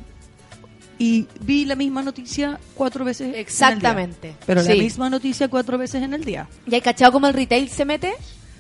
[1.00, 3.22] Y vi la misma noticia cuatro veces.
[3.22, 3.42] en el día.
[3.42, 4.36] Exactamente.
[4.46, 6.48] Pero la misma noticia cuatro veces en el día.
[6.66, 8.14] ¿Y hay cachado cómo el retail se mete?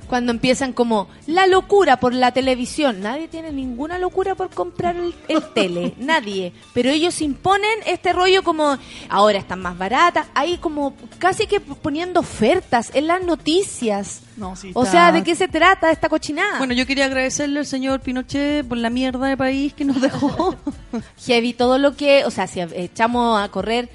[0.08, 3.02] Cuando empiezan como la locura por la televisión.
[3.02, 5.94] Nadie tiene ninguna locura por comprar el, el tele.
[5.98, 6.54] Nadie.
[6.74, 8.78] Pero ellos imponen este rollo como
[9.10, 10.28] ahora están más baratas.
[10.34, 14.22] Ahí como casi que poniendo ofertas en las noticias.
[14.38, 16.60] No, sí, O sea, ¿de qué se trata esta cochinada?
[16.60, 20.56] Bueno, yo quería agradecerle al señor Pinochet por la mierda de país que nos dejó.
[21.26, 23.90] Heavy, todo lo que, o sea, si echamos a correr,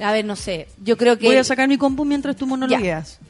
[0.00, 1.26] a ver, no sé, yo creo que...
[1.26, 3.20] Voy a sacar mi compu mientras tú monologueas.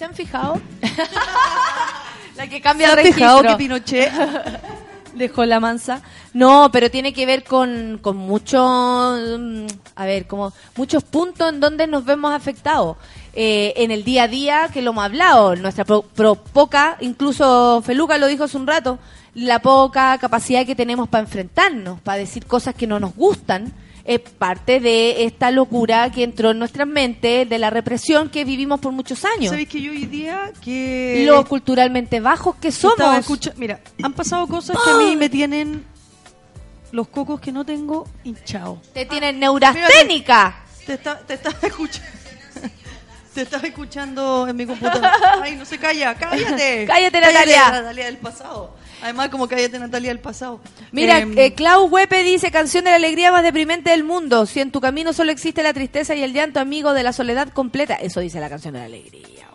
[0.00, 0.58] ¿Se han fijado?
[2.38, 4.10] la que cambia ¿Se han fijado que Pinochet
[5.12, 6.00] dejó la mansa?
[6.32, 8.58] No, pero tiene que ver con, con mucho,
[9.38, 12.96] mm, a ver, como muchos puntos en donde nos vemos afectados.
[13.34, 17.82] eh, en el día a día, que lo hemos hablado, nuestra pro- pro- poca, incluso
[17.84, 18.98] Feluca lo dijo hace un rato,
[19.34, 23.70] la poca capacidad que tenemos para enfrentarnos, para decir cosas que no nos gustan,
[24.14, 28.80] es parte de esta locura que entró en nuestras mentes, de la represión que vivimos
[28.80, 29.50] por muchos años.
[29.50, 31.22] ¿Sabéis que yo hoy día que...
[31.26, 33.16] Lo culturalmente bajos que somos.
[33.18, 35.84] escucha- Mira, han pasado cosas que a mí me tienen
[36.92, 38.80] los cocos que no tengo hinchados.
[38.92, 40.64] Te tienen neurasténica.
[40.86, 42.08] Te, está- te estaba escuchando.
[43.34, 45.12] Te estaba escuchando en mi computadora.
[45.40, 46.84] Ay, no se calla, cállate.
[46.88, 47.70] Cállate, Natalia.
[47.70, 48.74] Natalia del pasado.
[49.02, 50.60] Además, como cállate, Natalia del pasado.
[50.92, 54.46] Mira, Em, eh, Clau Huepe dice, canción de la alegría más deprimente del mundo.
[54.46, 57.48] Si en tu camino solo existe la tristeza y el llanto, amigo de la soledad
[57.48, 57.94] completa.
[57.94, 59.46] Eso dice la canción de la alegría.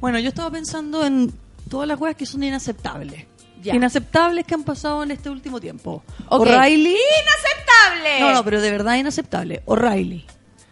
[0.00, 1.32] Bueno, yo estaba pensando en
[1.68, 3.24] todas las cosas que son inaceptables.
[3.62, 3.74] Ya.
[3.74, 6.02] Inaceptables que han pasado en este último tiempo.
[6.28, 6.40] Ok.
[6.40, 6.96] O'Reilly.
[6.96, 8.20] ¡Inaceptable!
[8.20, 9.62] No, no, pero de verdad inaceptable.
[9.66, 10.26] O'Reilly.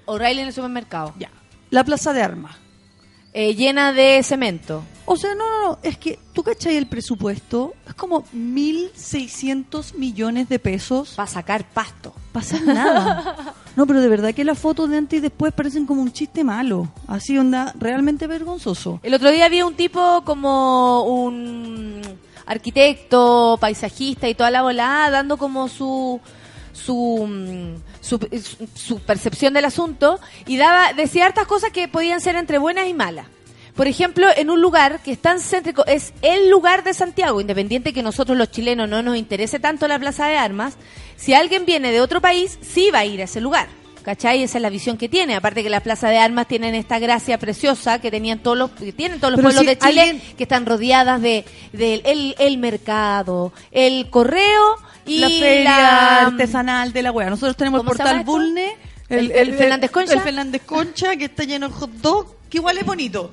[0.06, 1.14] O'Reilly en el supermercado.
[1.18, 1.30] Ya.
[1.70, 2.56] La plaza de armas.
[3.32, 4.82] Eh, llena de cemento.
[5.04, 10.48] O sea, no, no, no, es que tú cachai el presupuesto, es como 1.600 millones
[10.48, 11.14] de pesos.
[11.16, 12.12] Para sacar pasto.
[12.32, 13.54] Para hacer nada.
[13.76, 16.42] No, pero de verdad que las fotos de antes y después parecen como un chiste
[16.42, 16.92] malo.
[17.06, 18.98] Así onda, realmente vergonzoso.
[19.04, 22.02] El otro día había un tipo como un
[22.46, 26.20] arquitecto, paisajista y toda la volada dando como su
[26.72, 28.18] su, mm, su,
[28.74, 32.94] su- percepción del asunto y daba decía hartas cosas que podían ser entre buenas y
[32.94, 33.26] malas.
[33.76, 37.92] Por ejemplo, en un lugar que es tan céntrico, es el lugar de Santiago, independiente
[37.92, 40.74] que nosotros los chilenos no nos interese tanto la Plaza de Armas,
[41.16, 43.68] si alguien viene de otro país, sí va a ir a ese lugar.
[44.02, 44.42] ¿Cachai?
[44.42, 45.34] Esa es la visión que tiene.
[45.36, 48.92] Aparte que las plazas de armas tienen esta gracia preciosa que tenían todos los, que
[48.92, 51.44] tienen todos los Pero pueblos si de Chile, alguien- que están rodeadas de,
[51.74, 54.76] del el, el mercado, el correo
[55.06, 57.30] y la feria la- artesanal de la wea.
[57.30, 58.24] Nosotros tenemos el ¿Cómo se portal?
[58.24, 58.76] Bulne,
[59.08, 60.12] ¿El- el Fernández Concha?
[60.14, 63.32] El Fernández Concha, que está lleno de hot dog, que igual es bonito.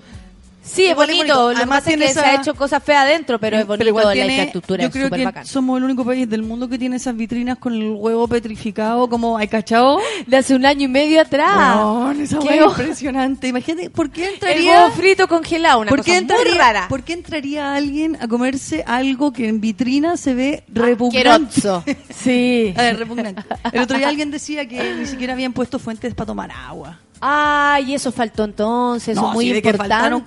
[0.67, 1.25] Sí, es Igual bonito.
[1.43, 3.87] Lo que Además pasa es que se ha hecho cosas feas adentro, pero es bonito
[3.87, 5.45] igual la tiene- infraestructura, Yo es creo que bacán.
[5.45, 9.37] somos el único país del mundo que tiene esas vitrinas con el huevo petrificado, como
[9.37, 9.99] hay cachao.
[10.27, 11.77] De hace un año y medio atrás.
[11.77, 13.47] Weón, esa wea es impresionante.
[13.47, 14.71] Imagínate, ¿por qué El entraría?
[14.83, 16.85] huevo frito congelado, una ¿Por cosa qué, entraría, muy rara.
[16.89, 21.29] ¿Por qué entraría alguien a comerse algo que en vitrina se ve repugnante?
[21.57, 21.83] Asqueroso.
[22.17, 22.73] Sí.
[22.75, 23.41] A ver, repugnante.
[23.71, 26.99] El otro día alguien decía que ni siquiera habían puesto fuentes para tomar agua.
[27.19, 29.45] Ay, eso faltó entonces, eso es muy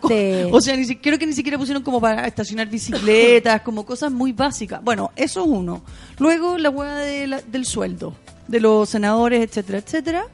[0.00, 0.44] importante.
[0.52, 4.10] O sea, ni si- creo que ni siquiera pusieron como para estacionar bicicletas, como cosas
[4.10, 4.82] muy básicas.
[4.82, 5.82] Bueno, eso es uno.
[6.18, 8.14] Luego la hueá de del sueldo
[8.48, 10.24] de los senadores, etcétera, etcétera.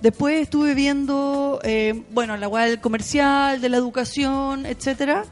[0.00, 5.24] Después estuve viendo, eh, bueno, la hueá del comercial, de la educación, etcétera.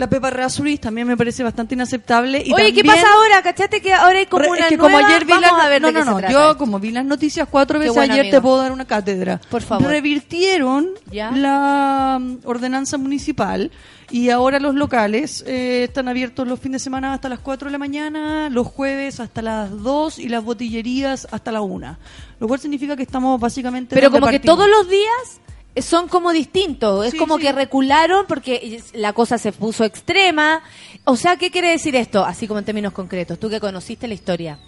[0.00, 2.42] La Pepa Rasuris también me parece bastante inaceptable.
[2.42, 3.42] Y Oye, ¿qué también- pasa ahora?
[3.42, 5.06] ¿Cachate que ahora hay como una es que como nueva?
[5.08, 6.56] ayer vi Vamos las a ver no, qué no, no, yo esto.
[6.56, 8.36] como vi las noticias cuatro Qué veces bueno, ayer amigo.
[8.38, 9.40] te puedo dar una cátedra.
[9.50, 9.88] Por favor.
[9.90, 11.30] Revirtieron Ya.
[11.32, 13.70] la mm, ordenanza municipal
[14.10, 17.72] y ahora los locales eh, están abiertos los fines de semana hasta las 4 de
[17.72, 21.96] la mañana, los jueves hasta las 2 y las botillerías hasta la 1.
[22.40, 25.40] Lo cual significa que estamos básicamente Pero como que todos los días
[25.76, 27.06] son como distintos.
[27.06, 27.42] Es Sí, como sí.
[27.42, 30.62] que recularon porque la cosa se puso extrema.
[31.04, 32.24] O sea, ¿qué quiere decir esto?
[32.24, 33.38] Así como en términos concretos.
[33.38, 34.58] Tú que conociste la historia.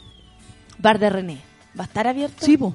[0.78, 1.38] Bar de René.
[1.78, 2.44] ¿Va a estar abierto?
[2.44, 2.74] Sí, po.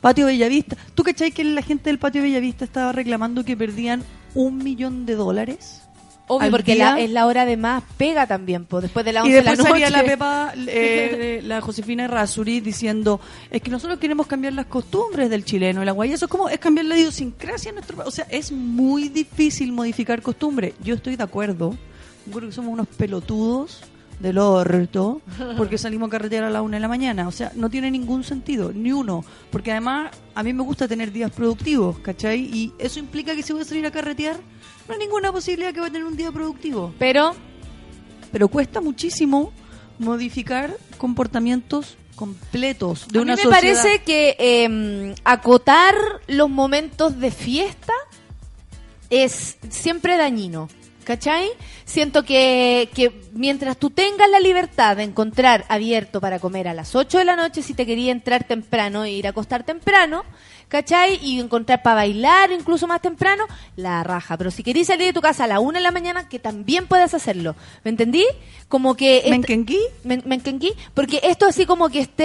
[0.00, 0.76] Patio Bellavista.
[0.94, 4.02] ¿Tú cachai que la gente del Patio Bellavista estaba reclamando que perdían
[4.34, 5.81] un millón de dólares?
[6.36, 9.30] Obvio, porque la- es la hora de más pega también, pues, después de la 11
[9.30, 9.82] Y de la después noche.
[9.84, 13.20] salía la Pepa, eh, la Josefina Razuri diciendo,
[13.50, 15.82] es que nosotros queremos cambiar las costumbres del chileno.
[15.82, 18.08] Y la guay, eso es como, es cambiar la idiosincrasia en nuestro país.
[18.08, 20.74] O sea, es muy difícil modificar costumbres.
[20.82, 21.76] Yo estoy de acuerdo.
[22.26, 23.80] Yo creo que somos unos pelotudos
[24.20, 25.20] del orto
[25.56, 27.26] porque salimos a carretear a la una de la mañana.
[27.26, 29.24] O sea, no tiene ningún sentido, ni uno.
[29.50, 32.40] Porque además, a mí me gusta tener días productivos, ¿cachai?
[32.40, 34.36] Y eso implica que si voy a salir a carretear,
[34.88, 37.34] no hay ninguna posibilidad que voy a tener un día productivo Pero
[38.32, 39.52] pero cuesta muchísimo
[39.98, 43.82] modificar comportamientos completos de a una mí me sociedad.
[43.82, 45.94] parece que eh, acotar
[46.28, 47.92] los momentos de fiesta
[49.10, 50.68] es siempre dañino.
[51.04, 51.48] ¿Cachai?
[51.84, 56.94] Siento que, que mientras tú tengas la libertad de encontrar abierto para comer a las
[56.94, 60.22] 8 de la noche, si te quería entrar temprano e ir a acostar temprano,
[60.72, 61.18] ¿cachai?
[61.22, 63.44] Y encontrar para bailar incluso más temprano,
[63.76, 64.38] la raja.
[64.38, 66.86] Pero si querís salir de tu casa a la 1 de la mañana, que también
[66.86, 67.54] puedas hacerlo.
[67.84, 68.24] ¿Me entendí?
[68.68, 69.22] Como que...
[70.02, 72.24] ¿Me enquenquí, porque esto así como que esté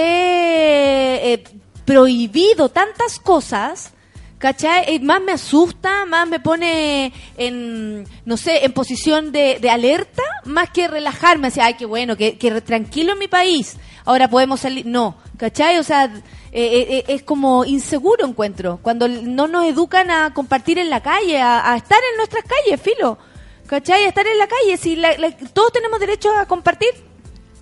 [1.34, 1.44] eh,
[1.84, 3.92] prohibido tantas cosas,
[4.38, 4.94] ¿cachai?
[4.94, 10.22] Eh, más me asusta, más me pone en, no sé, en posición de, de alerta,
[10.46, 13.76] más que relajarme, así, ay, qué bueno, que, que tranquilo en mi país.
[14.08, 14.86] Ahora podemos salir.
[14.86, 15.78] No, ¿cachai?
[15.78, 16.12] O sea, eh,
[16.52, 18.78] eh, eh, es como inseguro encuentro.
[18.82, 22.80] Cuando no nos educan a compartir en la calle, a, a estar en nuestras calles,
[22.80, 23.18] filo.
[23.66, 24.04] ¿Cachai?
[24.04, 24.76] A estar en la calle.
[24.78, 26.88] Si la- la- todos tenemos derecho a compartir,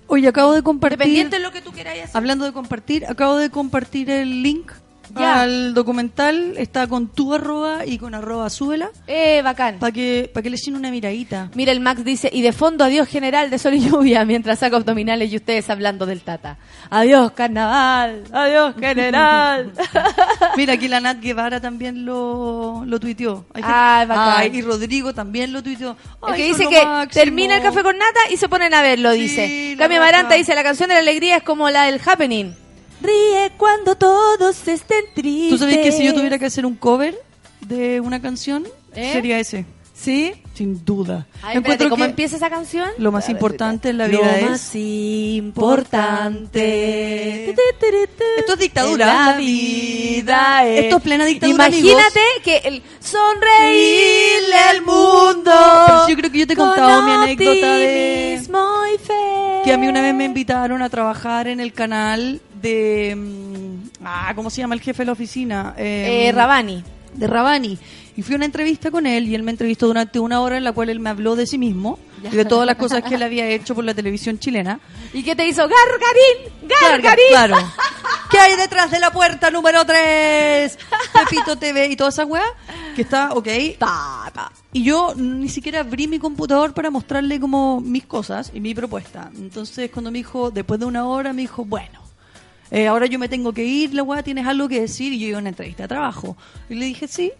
[0.07, 0.93] Oye, acabo de compartir.
[0.99, 2.15] independiente de lo que tú queráis hacer.
[2.17, 4.71] Hablando de compartir, acabo de compartir el link
[5.15, 5.41] Ya.
[5.41, 6.53] al documental.
[6.57, 8.89] Está con tu arroba y con arroba súbela.
[9.07, 9.79] Eh, bacán.
[9.79, 11.49] Para que, para que le echen una miradita.
[11.55, 14.75] Mira, el Max dice, y de fondo adiós general de sol y lluvia, mientras saco
[14.77, 16.57] abdominales y ustedes hablando del tata.
[16.89, 19.71] Adiós carnaval, adiós general.
[20.57, 23.45] Mira, aquí la Nat Guevara también lo, lo tuiteó.
[23.53, 24.33] Que- Ay, bacán.
[24.37, 25.97] Ay, y Rodrigo también lo tuiteó.
[26.27, 27.23] El Ay, que son dice que máximo.
[27.23, 29.75] termina el café con nata y se ponen a verlo, dice.
[29.77, 29.95] Cami.
[29.95, 32.53] Amaranta dice, la canción de la alegría es como la del happening.
[33.01, 35.49] Ríe cuando todos estén tristes.
[35.51, 37.17] ¿Tú sabes que si yo tuviera que hacer un cover
[37.61, 39.11] de una canción, ¿Eh?
[39.13, 39.65] sería ese?
[39.93, 40.33] ¿Sí?
[40.53, 41.25] Sin duda.
[41.41, 42.87] Ay, Encuentro espérate, ¿cómo que empieza esa canción?
[42.99, 44.49] Lo más importante en la Lo vida es...
[44.49, 47.49] más importante.
[48.37, 49.05] Esto es dictadura.
[49.31, 55.51] la vida es- Esto es plena dictadura, Imagínate que el sonreírle al mundo.
[56.07, 58.33] Yo creo que yo te he contado con mi anécdota de...
[58.35, 59.61] optimismo y fe.
[59.65, 63.15] Que a mí una vez me invitaron a trabajar en el canal de...
[63.15, 65.73] mm, Ah, ¿cómo se llama el jefe de la oficina?
[65.77, 66.83] Eh, Rabani.
[67.13, 67.77] De Rabani.
[68.15, 70.63] Y fui a una entrevista con él y él me entrevistó durante una hora en
[70.63, 71.99] la cual él me habló de sí mismo
[72.31, 74.79] y de todas las cosas que él había hecho por la televisión chilena.
[75.13, 75.61] ¿Y qué te hizo?
[75.67, 76.69] ¡Gargarín!
[76.81, 77.25] ¡Gargarín!
[77.29, 77.55] claro.
[78.31, 80.77] ¿Qué hay detrás de la puerta número 3?
[81.13, 82.43] Pepito TV y toda esa weá.
[82.95, 83.47] Que está, ok.
[84.73, 89.29] Y yo ni siquiera abrí mi computador para mostrarle como mis cosas y mi propuesta.
[89.37, 92.01] Entonces cuando me dijo, después de una hora, me dijo, bueno,
[92.71, 95.13] eh, ahora yo me tengo que ir, la weá, tienes algo que decir.
[95.13, 96.35] Y yo iba a una entrevista de trabajo.
[96.69, 97.31] Y le dije, sí.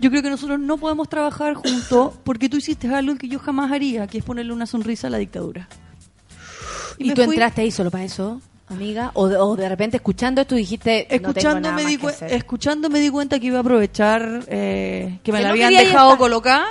[0.00, 3.72] Yo creo que nosotros no podemos trabajar juntos porque tú hiciste algo que yo jamás
[3.72, 5.68] haría, que es ponerle una sonrisa a la dictadura.
[6.98, 7.34] ¿Y me tú fui.
[7.34, 9.10] entraste ahí solo para eso, amiga?
[9.14, 11.98] ¿O, o de repente escuchando esto dijiste, no escuchando, nada me di
[12.30, 15.74] escuchando me di cuenta que iba a aprovechar eh, que me Que la no habían
[15.74, 16.64] dejado colocar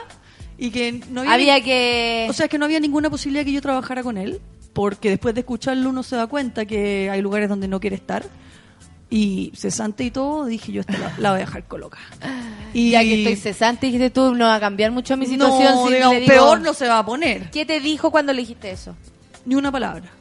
[0.58, 2.28] y que no había, Había ni- que...
[2.30, 4.40] o sea que no había ninguna posibilidad que yo trabajara con él
[4.78, 8.24] porque después de escucharlo uno se da cuenta que hay lugares donde no quiere estar
[9.10, 12.02] y cesante y todo dije yo esta la, la voy a dejar colocar
[12.76, 15.74] y ya que estoy cesante, dijiste tú, no va a cambiar mucho mi situación.
[15.74, 18.34] no, si digamos, le digo- peor no se va a poner ¿Qué te dijo cuando
[18.34, 18.96] le dijiste eso?
[19.46, 20.12] ni una palabra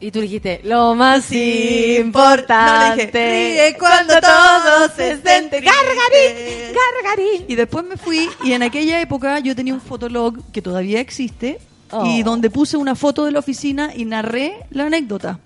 [0.00, 3.12] Y tú dijiste, lo más importante importante.
[3.12, 5.72] ríe cuando todos estén tristes.
[5.72, 7.44] Gargarín, gargarín.
[7.48, 11.58] Y después me fui y en aquella época yo tenía un fotolog que todavía existe
[11.94, 12.06] Oh.
[12.06, 15.40] y donde puse una foto de la oficina y narré la anécdota.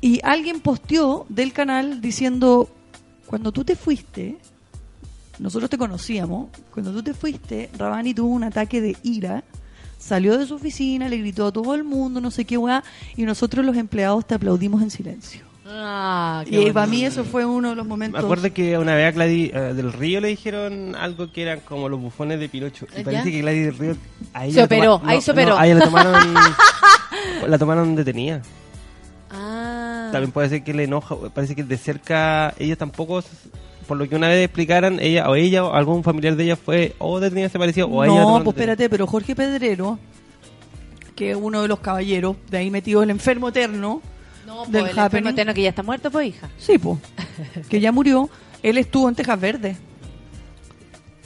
[0.00, 2.68] Y alguien posteó del canal diciendo,
[3.26, 4.38] cuando tú te fuiste,
[5.38, 9.44] nosotros te conocíamos, cuando tú te fuiste, Rabani tuvo un ataque de ira,
[9.98, 12.82] salió de su oficina, le gritó a todo el mundo, no sé qué weá,
[13.16, 15.45] y nosotros los empleados te aplaudimos en silencio.
[15.68, 16.74] Ah, Y bonito.
[16.74, 18.22] para mí eso fue uno de los Me momentos...
[18.22, 21.88] acuerdo que una vez a Gladys eh, del Río le dijeron algo que eran como
[21.88, 22.86] los bufones de Pinocho.
[22.94, 23.04] Y ¿Ya?
[23.04, 23.96] parece que Gladys del Río.
[24.32, 25.50] a ella Se operó, toma- ahí no, se operó.
[25.50, 26.34] no, a ella la tomaron.
[27.48, 28.42] la tomaron detenida.
[29.30, 30.08] Ah.
[30.12, 31.16] También puede ser que le enoja.
[31.34, 32.54] Parece que de cerca.
[32.58, 33.22] Ella tampoco.
[33.88, 36.94] Por lo que una vez explicaran, ella o ella o algún familiar de ella fue
[36.98, 39.98] o detenida desaparecido o a ella la No, pues espérate, pero Jorge Pedrero,
[41.14, 44.02] que es uno de los caballeros, de ahí metido el enfermo eterno
[44.46, 45.54] No, del del el enfermo happening.
[45.54, 46.48] que ya está muerto, pues, hija.
[46.58, 46.98] Sí, pues,
[47.68, 48.30] que ya murió.
[48.62, 49.76] Él estuvo en Tejas Verdes.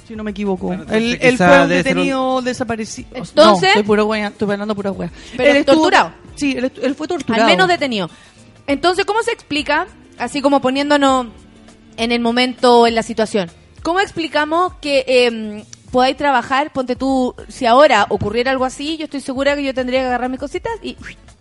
[0.06, 0.66] Si no me equivoco.
[0.68, 3.08] Bueno, él, fue un un- desaparecido.
[3.14, 5.10] Entonces- no, estoy, pura wea, estoy hablando pura wea.
[5.36, 6.12] Pero Él estuvo- torturado.
[6.34, 7.44] Sí, él fue torturado.
[7.44, 8.10] Al menos detenido.
[8.66, 9.86] Entonces, ¿cómo se explica,
[10.18, 11.26] así como poniéndonos
[11.96, 13.50] en el momento, en la situación,
[13.82, 19.20] cómo explicamos que eh, podáis trabajar, ponte tú, si ahora ocurriera algo así, yo estoy
[19.20, 20.96] segura que yo tendría que agarrar mis cositas y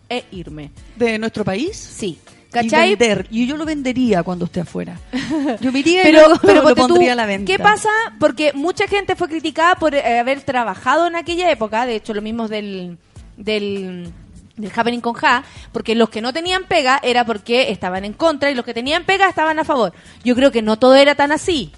[0.09, 0.71] e irme.
[0.95, 1.77] ¿De nuestro país?
[1.77, 2.17] Sí.
[2.49, 2.95] Y ¿Cachai?
[2.95, 3.27] vender.
[3.29, 4.99] Y yo lo vendería cuando esté afuera.
[5.61, 7.45] Yo me iría y pero, luego pero lo tú, pondría a la venta.
[7.45, 7.89] ¿qué pasa?
[8.19, 12.23] Porque mucha gente fue criticada por eh, haber trabajado en aquella época, de hecho lo
[12.23, 12.97] mismo del,
[13.37, 14.11] del,
[14.57, 18.49] del Happening con Ja, porque los que no tenían pega era porque estaban en contra
[18.49, 19.93] y los que tenían pega estaban a favor.
[20.23, 21.71] Yo creo que no todo era tan así,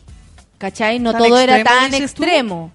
[0.57, 0.99] ¿cachai?
[0.99, 1.97] No ¿Tan todo era tan tú?
[1.97, 2.71] extremo,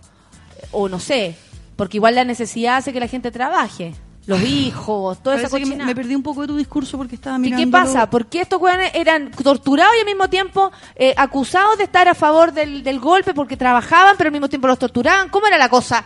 [0.71, 1.35] o no sé,
[1.77, 3.95] porque igual la necesidad hace que la gente trabaje,
[4.27, 5.87] los hijos, toda esa Parece que me, cochinada.
[5.89, 7.65] me perdí un poco de tu discurso porque estaba ¿Y mirando.
[7.65, 8.11] qué pasa?
[8.11, 12.15] ¿Por qué estos weones eran torturados y al mismo tiempo eh, acusados de estar a
[12.15, 15.29] favor del, del golpe porque trabajaban, pero al mismo tiempo los torturaban?
[15.29, 16.05] ¿Cómo era la cosa?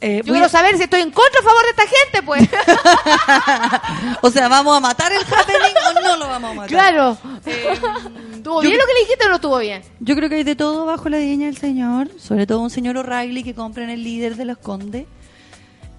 [0.00, 2.22] Eh, Yo quiero a- saber si estoy en contra o a favor de esta gente,
[2.22, 2.48] pues.
[4.22, 6.68] O sea, ¿vamos a matar el happening o no lo vamos a matar?
[6.70, 7.18] claro.
[7.46, 9.82] ¿Estuvo yo- bien lo que le dijiste o no estuvo bien?
[10.00, 12.96] Yo creo que hay de todo bajo la diseña del señor, sobre todo un señor
[12.96, 15.06] O'Reilly que compra en el líder de los condes.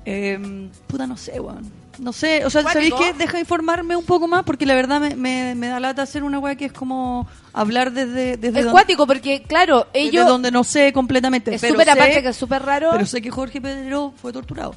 [0.10, 1.70] Eh, puta, no sé, weón.
[2.00, 3.12] No sé, o sea, ¿sabéis qué?
[3.14, 6.40] Deja informarme un poco más porque la verdad me, me, me da lata hacer una
[6.40, 10.28] weá que es como hablar desde, desde Es don- cuático porque, claro, desde ellos...
[10.28, 11.54] donde no sé completamente.
[11.56, 12.90] Es súper aparte que es súper raro.
[12.94, 14.76] Pero sé que Jorge Pedrero fue torturado.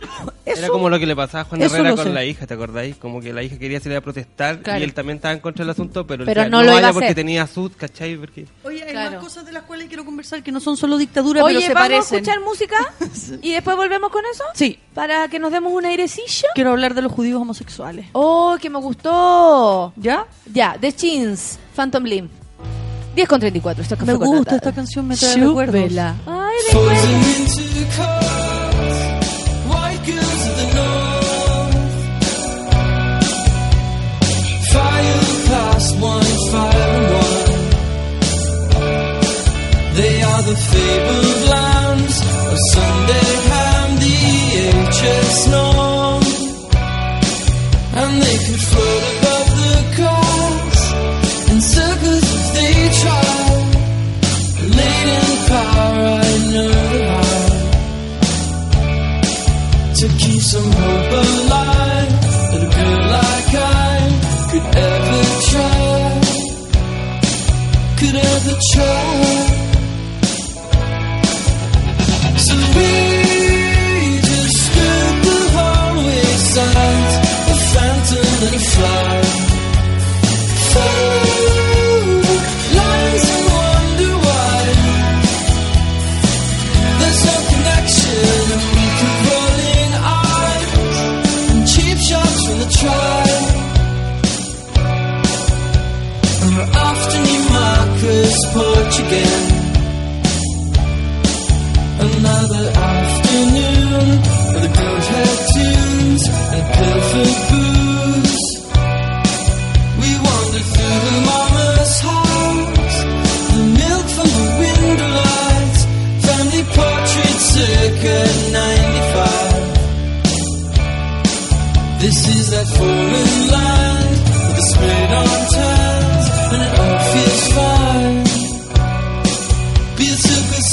[0.46, 2.12] Era como lo que le pasaba a Juan Herrera lo con sé.
[2.12, 2.96] la hija, ¿te acordáis?
[2.96, 4.78] Como que la hija quería salir a protestar Claro.
[4.80, 6.88] y él también estaba en contra del asunto, pero, Pero decía, no lo iba vaya
[6.88, 7.16] a porque hacer".
[7.16, 8.16] tenía sud, ¿cachai?
[8.16, 8.46] Porque...
[8.62, 9.12] Oye, hay Claro.
[9.12, 11.74] más cosas de las cuales quiero conversar que no son solo dictadura, Oye, pero se
[11.74, 12.14] ¿vamos parecen.
[12.14, 12.76] a escuchar música?
[13.42, 14.44] ¿Y después volvemos con eso?
[14.54, 14.78] Sí.
[14.94, 16.48] Para que nos demos un airecillo.
[16.54, 18.06] Quiero hablar de los judíos homosexuales.
[18.12, 19.92] Oh, que me gustó.
[19.96, 20.26] ¿Ya?
[20.52, 22.28] Ya, The Chins, Phantom Limb.
[23.16, 23.82] 10 con 34.
[23.82, 26.14] Esto es Me gusta esta canción, me trae Chúpela.
[26.16, 26.26] recuerdos.
[26.26, 28.23] Ay, recuerdos.
[35.84, 37.52] Past one, fire one.
[39.98, 42.16] They are the fabled lambs
[42.50, 44.16] of Sunday ham, the
[44.88, 46.22] HS norm.
[48.00, 50.80] And they could float above the cars
[51.50, 53.72] in circles if they tried.
[54.78, 56.76] Late in power, I know
[57.10, 57.34] how
[60.00, 61.23] to keep some hope
[68.44, 69.53] the child.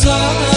[0.03, 0.50] desire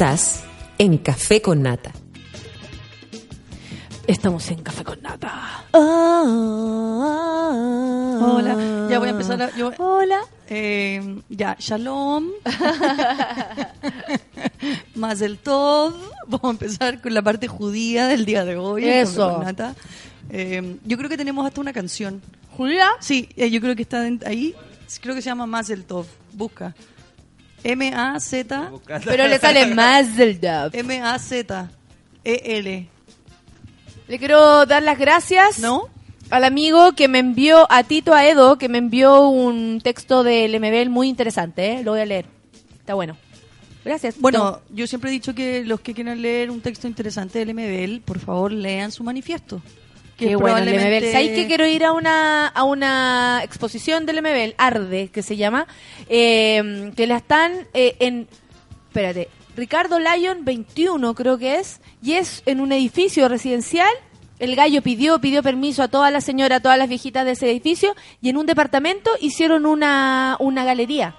[0.00, 0.44] Estás
[0.78, 1.92] en Café con Nata.
[4.06, 5.66] Estamos en Café con Nata.
[8.22, 9.54] Hola, ya voy a empezar a...
[9.54, 10.20] yo- Hola.
[10.48, 12.28] Eh, ya, shalom.
[14.94, 15.92] Más el Tov.
[16.28, 18.88] Vamos a empezar con la parte judía del día de hoy.
[18.88, 19.18] Eso.
[19.26, 19.74] Café con Nata.
[20.30, 22.22] Eh, yo creo que tenemos hasta una canción.
[22.56, 22.88] ¿Julia?
[23.00, 24.54] Sí, eh, yo creo que está ahí.
[25.02, 26.06] Creo que se llama Más el Tov.
[26.32, 26.74] Busca.
[27.64, 28.70] M-A-Z.
[29.04, 30.70] Pero le sale más del dub.
[30.72, 31.68] M-A-Z-E-L.
[34.08, 35.84] Le quiero dar las gracias ¿No?
[36.30, 40.90] al amigo que me envió, a Tito Aedo, que me envió un texto del MBL
[40.90, 41.74] muy interesante.
[41.74, 41.82] ¿eh?
[41.84, 42.26] Lo voy a leer.
[42.78, 43.16] Está bueno.
[43.84, 44.16] Gracias.
[44.18, 44.60] Bueno, No.
[44.76, 48.18] yo siempre he dicho que los que quieran leer un texto interesante del MBL, por
[48.18, 49.62] favor, lean su manifiesto.
[50.20, 51.12] Que Qué bueno el probablemente-.
[51.12, 55.66] ¿Sabes que quiero ir a una, a una exposición del MBL, Arde, que se llama?
[56.10, 58.28] eh, que la están eh, en.
[58.88, 59.28] Espérate.
[59.56, 61.80] Ricardo Lyon 21, creo que es.
[62.02, 63.90] Y es en un edificio residencial.
[64.38, 67.50] El gallo pidió, pidió permiso a todas las señoras, a todas las viejitas de ese
[67.50, 67.94] edificio.
[68.20, 71.16] Y en un departamento hicieron una, una galería.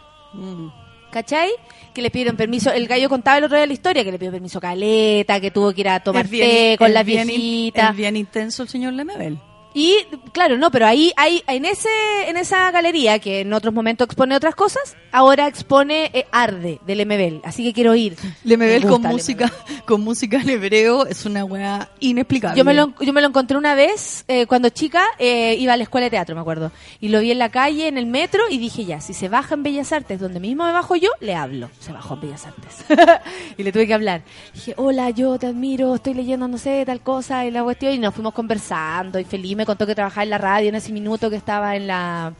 [1.11, 1.49] ¿Cachai?
[1.93, 2.71] Que le pidieron permiso.
[2.71, 5.73] El gallo contaba el otro día la historia, que le pidió permiso Caleta, que tuvo
[5.73, 7.89] que ir a tomar bien- té con las bien in- viejitas.
[7.91, 9.37] Es bien intenso el señor Lemebel.
[9.73, 11.89] Y claro, no, pero ahí hay en ese
[12.27, 17.05] en esa galería que en otros momentos expone otras cosas, ahora expone eh, Arde del
[17.05, 18.17] MBL, así que quiero ir.
[18.43, 19.51] Lemebel Me con música,
[19.85, 22.57] con música en hebreo es una weá inexplicable.
[22.57, 25.77] Yo me lo yo me lo encontré una vez eh, cuando chica eh, iba a
[25.77, 28.43] la escuela de teatro, me acuerdo, y lo vi en la calle en el metro
[28.49, 31.33] y dije ya, si se baja en Bellas Artes donde mismo me bajo yo, le
[31.33, 31.69] hablo.
[31.79, 32.85] Se bajó en Bellas Artes
[33.57, 34.23] y le tuve que hablar.
[34.53, 37.99] Dije hola, yo te admiro, estoy leyendo no sé tal cosa y la cuestión y
[37.99, 41.29] nos fuimos conversando y feliz me contó que trabajaba en la radio en ese minuto
[41.29, 42.33] que estaba en la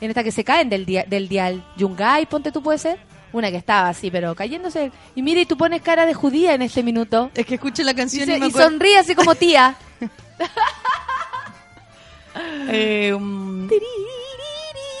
[0.00, 2.98] en esta que se caen del dia- del dial Yungay, ponte tú puede ser.
[3.32, 4.90] Una que estaba así, pero cayéndose.
[5.14, 7.30] Y mire, y tú pones cara de judía en este minuto.
[7.34, 9.76] Es que escuché la canción y me y acuerdo- sonríe así como tía.
[12.68, 13.66] Eh, um,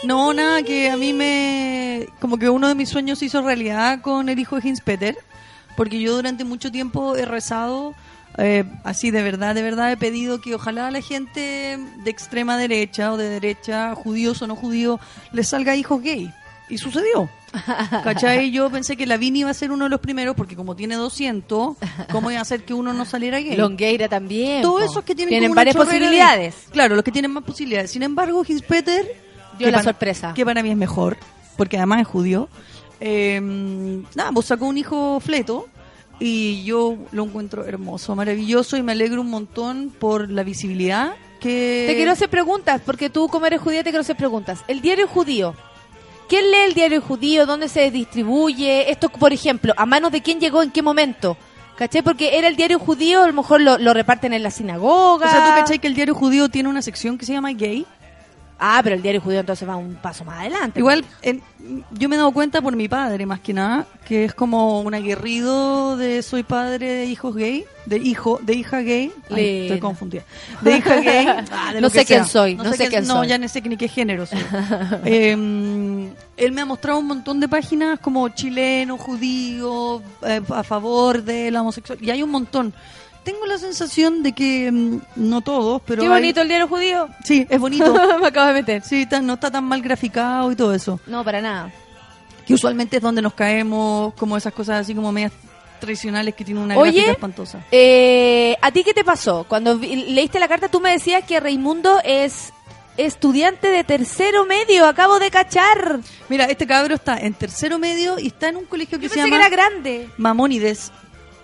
[0.04, 2.06] no, nada, que a mí me...
[2.20, 5.16] Como que uno de mis sueños se hizo realidad con el hijo de Hins Peter,
[5.76, 7.94] porque yo durante mucho tiempo he rezado,
[8.38, 12.56] eh, así de verdad, de verdad he pedido que ojalá a la gente de extrema
[12.58, 15.00] derecha o de derecha, judíos o no judíos,
[15.32, 16.32] les salga hijos gay.
[16.68, 17.30] Y sucedió.
[18.02, 18.50] ¿Cachai?
[18.50, 21.76] Yo pensé que Lavín iba a ser uno de los primeros, porque como tiene 200,
[22.10, 23.56] ¿cómo iba a hacer que uno no saliera gay?
[23.56, 24.62] Longueira también.
[24.62, 26.54] Todos esos que tienen, Tienen como varias de- posibilidades.
[26.72, 27.90] Claro, los que tienen más posibilidades.
[27.92, 29.06] Sin embargo, Hinspeter
[29.58, 30.34] Dio la para- sorpresa.
[30.34, 31.16] Que para mí es mejor,
[31.56, 32.48] porque además es judío.
[32.98, 33.40] eh,
[34.14, 35.68] nada, pues sacó un hijo fleto
[36.18, 41.84] y yo lo encuentro hermoso, maravilloso y me alegro un montón por la visibilidad que...
[41.88, 44.60] Te quiero hacer preguntas, porque tú como eres judía te quiero hacer preguntas.
[44.68, 45.54] El diario judío.
[46.28, 47.46] ¿Quién lee el diario judío?
[47.46, 48.90] ¿Dónde se distribuye?
[48.90, 51.36] Esto, por ejemplo, ¿a manos de quién llegó en qué momento?
[51.76, 52.02] ¿Caché?
[52.02, 55.26] Porque era el diario judío, a lo mejor lo, lo reparten en la sinagoga.
[55.26, 57.86] O sea, ¿tú cachai que el diario judío tiene una sección que se llama gay?
[58.58, 60.78] Ah, pero el diario judío entonces va un paso más adelante.
[60.80, 61.42] Igual, en-
[61.90, 64.94] yo me he dado cuenta por mi padre, más que nada, que es como un
[64.94, 69.12] aguerrido de soy padre de hijos gay, de hijo, de hija gay.
[69.28, 69.62] Ay, Lena.
[69.64, 70.22] estoy confundida.
[70.62, 71.26] De hija gay.
[71.52, 73.28] ah, de No sé quién soy, no sé quién No, soy.
[73.28, 74.38] ya no sé ni qué género soy.
[75.04, 75.32] Eh,
[76.36, 81.50] él me ha mostrado un montón de páginas como chileno, judío, eh, a favor de
[81.50, 82.06] la homosexualidad.
[82.06, 82.72] Y hay un montón.
[83.26, 86.00] Tengo la sensación de que, mm, no todos, pero...
[86.00, 87.08] Qué hay- bonito el diario judío.
[87.24, 87.92] Sí, es bonito.
[88.20, 88.82] Me acabo de meter.
[88.82, 91.00] Sí, tan- no está tan mal graficado y todo eso.
[91.08, 91.72] No, para nada.
[92.46, 95.32] Que usualmente es donde nos caemos, como esas cosas así como medias
[95.80, 97.60] tradicionales que tienen una Oye, gráfica espantosa.
[97.72, 99.44] Eh, ¿A ti qué te pasó?
[99.48, 102.52] Cuando vi- leíste la carta, tú me decías que Raimundo es
[102.96, 104.86] estudiante de tercero medio.
[104.86, 105.98] Acabo de cachar.
[106.28, 109.16] Mira, este cabro está en tercero medio y está en un colegio que Yo se
[109.16, 110.08] pensé llama que era grande.
[110.16, 110.92] Mamónides.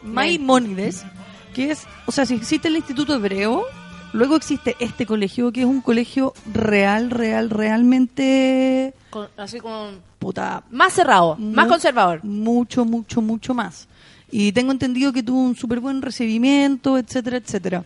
[0.05, 1.05] Maimónides,
[1.53, 3.65] que es, o sea, si existe el Instituto Hebreo,
[4.13, 10.01] luego existe este colegio que es un colegio real, real, realmente Con- así con...
[10.19, 12.23] puta, Más cerrado, más conservador.
[12.25, 13.89] mucho, mucho, mucho más.
[14.31, 17.85] Y tengo entendido que tuvo un súper buen recibimiento, etcétera, etcétera.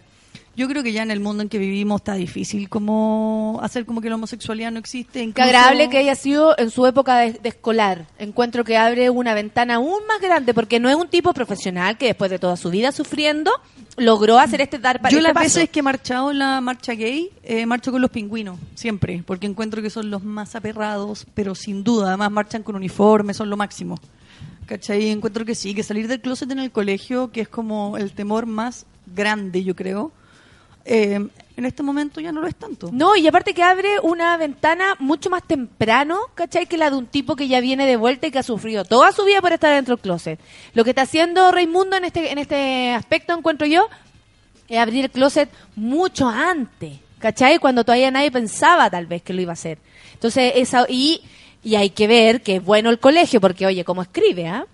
[0.56, 4.00] Yo creo que ya en el mundo en que vivimos está difícil como hacer como
[4.00, 5.18] que la homosexualidad no existe.
[5.18, 8.06] Qué incluso- agradable que haya sido en su época de, de escolar.
[8.18, 12.06] Encuentro que abre una ventana aún más grande porque no es un tipo profesional que
[12.06, 13.50] después de toda su vida sufriendo
[13.98, 15.44] logró hacer este dar para Yo este las paso.
[15.44, 19.46] veces que he marchado en la marcha gay, eh, marcho con los pingüinos, siempre, porque
[19.46, 23.56] encuentro que son los más aperrados, pero sin duda, además marchan con uniforme, son lo
[23.58, 23.98] máximo.
[24.66, 25.10] ¿Cachai?
[25.10, 28.46] Encuentro que sí, que salir del closet en el colegio, que es como el temor
[28.46, 28.84] más
[29.14, 30.12] grande, yo creo,
[30.86, 31.20] eh,
[31.56, 32.90] En este momento ya no lo es tanto.
[32.92, 36.66] No, y aparte que abre una ventana mucho más temprano, ¿cachai?
[36.66, 39.10] Que la de un tipo que ya viene de vuelta y que ha sufrido toda
[39.12, 40.38] su vida por estar dentro del closet.
[40.74, 43.88] Lo que está haciendo Raimundo en este, en este aspecto, encuentro yo,
[44.68, 47.58] es abrir el closet mucho antes, ¿cachai?
[47.58, 49.78] Cuando todavía nadie pensaba tal vez que lo iba a hacer.
[50.12, 51.22] Entonces, esa, y,
[51.64, 54.66] y hay que ver que es bueno el colegio, porque oye, ¿cómo escribe, ah?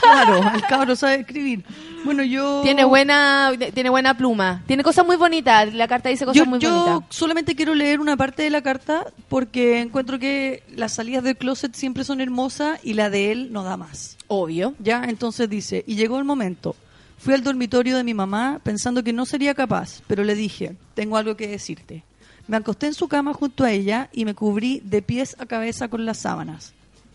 [0.00, 1.64] Claro, el cabro sabe escribir.
[2.04, 2.62] Bueno, yo...
[2.62, 4.62] Tiene buena, tiene buena pluma.
[4.66, 5.72] Tiene cosas muy bonitas.
[5.72, 7.16] La carta dice cosas yo, muy yo bonitas.
[7.16, 11.74] solamente quiero leer una parte de la carta porque encuentro que las salidas del closet
[11.74, 14.16] siempre son hermosas y la de él no da más.
[14.26, 14.74] Obvio.
[14.80, 16.74] Ya, entonces dice, y llegó el momento.
[17.18, 21.16] Fui al dormitorio de mi mamá pensando que no sería capaz, pero le dije, tengo
[21.16, 22.02] algo que decirte.
[22.48, 25.86] Me acosté en su cama junto a ella y me cubrí de pies a cabeza
[25.86, 26.72] con las sábanas.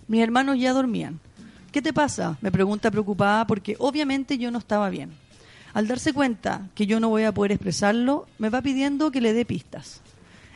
[0.07, 1.19] Mis hermanos ya dormían.
[1.71, 2.37] ¿Qué te pasa?
[2.41, 5.11] Me pregunta preocupada porque obviamente yo no estaba bien.
[5.73, 9.33] Al darse cuenta que yo no voy a poder expresarlo, me va pidiendo que le
[9.33, 10.01] dé pistas.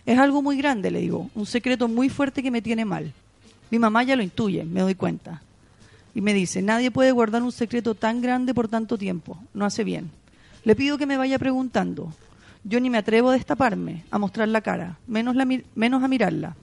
[0.05, 3.13] Es algo muy grande, le digo, un secreto muy fuerte que me tiene mal.
[3.69, 5.41] Mi mamá ya lo intuye, me doy cuenta.
[6.15, 9.83] Y me dice, nadie puede guardar un secreto tan grande por tanto tiempo, no hace
[9.83, 10.09] bien.
[10.63, 12.13] Le pido que me vaya preguntando.
[12.63, 16.55] Yo ni me atrevo a destaparme, a mostrar la cara, menos, a mirarla.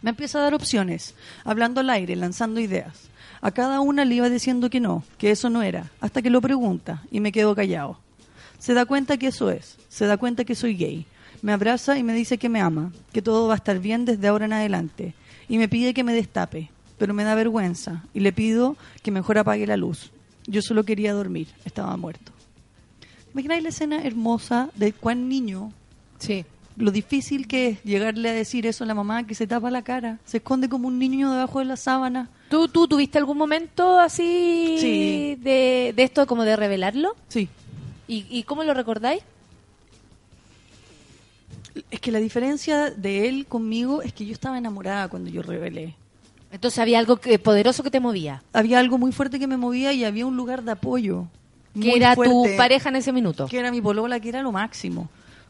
[0.00, 1.14] Me empieza a dar opciones,
[1.44, 3.08] hablando al aire, lanzando ideas.
[3.40, 6.40] A cada una le iba diciendo que no, que eso no era, hasta que lo
[6.40, 7.98] pregunta y me quedo callado.
[8.58, 11.06] Se da cuenta que eso es, se da cuenta que soy gay.
[11.42, 14.26] Me abraza y me dice que me ama, que todo va a estar bien desde
[14.26, 15.14] ahora en adelante.
[15.48, 19.38] Y me pide que me destape, pero me da vergüenza y le pido que mejor
[19.38, 20.10] apague la luz.
[20.46, 22.32] Yo solo quería dormir, estaba muerto.
[23.32, 25.72] ¿Imagináis la escena hermosa de cuán niño
[26.18, 26.44] Sí.
[26.78, 29.82] Lo difícil que es llegarle a decir eso a la mamá que se tapa la
[29.82, 32.30] cara, se esconde como un niño debajo de la sábana.
[32.48, 35.36] ¿Tú, tú tuviste algún momento así Sí.
[35.40, 37.14] de, de esto como de revelarlo?
[37.28, 37.48] Sí.
[38.06, 39.22] ¿Y, y cómo lo recordáis?
[41.90, 45.94] Es que la diferencia de él conmigo es que yo estaba enamorada cuando yo revelé.
[46.50, 48.42] Entonces había algo que, poderoso que te movía.
[48.52, 51.26] Había algo muy fuerte que me movía y había un lugar de apoyo.
[51.78, 53.46] Que era tu pareja en ese minuto.
[53.46, 55.08] Que era mi polola, que era lo máximo.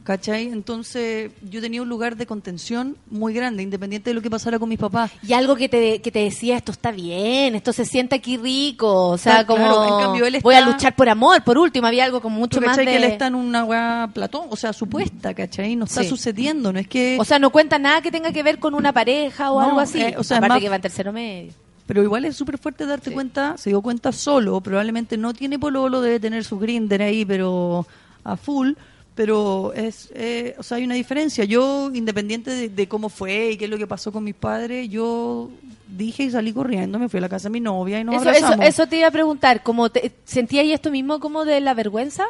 [0.08, 0.46] ¿Cachai?
[0.46, 4.66] Entonces yo tenía un lugar de contención muy grande, independiente de lo que pasara con
[4.70, 5.10] mis papás.
[5.22, 9.08] Y algo que te, que te decía, esto está bien, esto se siente aquí rico,
[9.10, 11.58] o sea, Claro, como claro, en cambio, él voy a está- luchar por amor, por
[11.58, 12.86] último, había algo como mucho ¿Tú más de...
[12.86, 14.46] que él está en una weá platón?
[14.48, 15.76] O sea, supuesta, ¿cachai?
[15.76, 16.08] No está Sí.
[16.08, 17.18] sucediendo, no es que...
[17.20, 19.80] O sea, no cuenta nada que tenga que ver con una pareja o No, algo
[19.80, 20.00] así.
[20.00, 21.52] eh, o sea, Aparte más- que va en tercero medio.
[21.86, 26.00] Pero igual es súper fuerte darte cuenta, se dio cuenta solo, probablemente no tiene pololo,
[26.00, 27.86] debe tener su grinder ahí, pero
[28.24, 28.72] a full,
[29.18, 31.42] pero es, eh, o sea, hay una diferencia.
[31.44, 34.88] Yo, independiente de, de cómo fue y qué es lo que pasó con mis padres,
[34.88, 35.50] yo
[35.88, 38.30] dije y salí corriendo, me fui a la casa de mi novia y nos Eso,
[38.30, 38.66] eso, abrazamos.
[38.66, 42.26] eso te iba a preguntar, como te, ¿sentías esto mismo como de la vergüenza?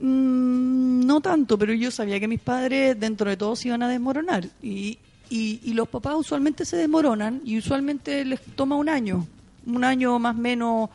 [0.00, 3.88] Mm, no tanto, pero yo sabía que mis padres dentro de todo se iban a
[3.90, 4.96] desmoronar y,
[5.28, 9.26] y, y los papás usualmente se desmoronan y usualmente les toma un año,
[9.66, 10.88] un año más o menos,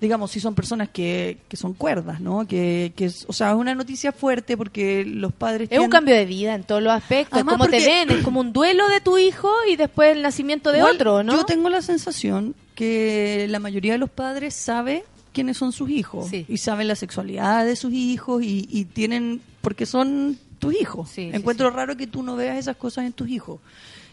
[0.00, 2.46] digamos, si son personas que, que son cuerdas, ¿no?
[2.46, 5.68] Que, que o sea, es una noticia fuerte porque los padres...
[5.70, 8.24] Es un tienden- cambio de vida en todos los aspectos, Además, como te ven, es
[8.24, 11.34] como un duelo de tu hijo y después el nacimiento de Igual, otro, ¿no?
[11.36, 16.28] Yo tengo la sensación que la mayoría de los padres sabe quiénes son sus hijos
[16.28, 16.46] Sí.
[16.48, 21.10] y saben la sexualidad de sus hijos y, y tienen porque son tus hijos.
[21.10, 23.60] Sí, sí, Encuentro raro que tú no veas esas cosas en tus hijos.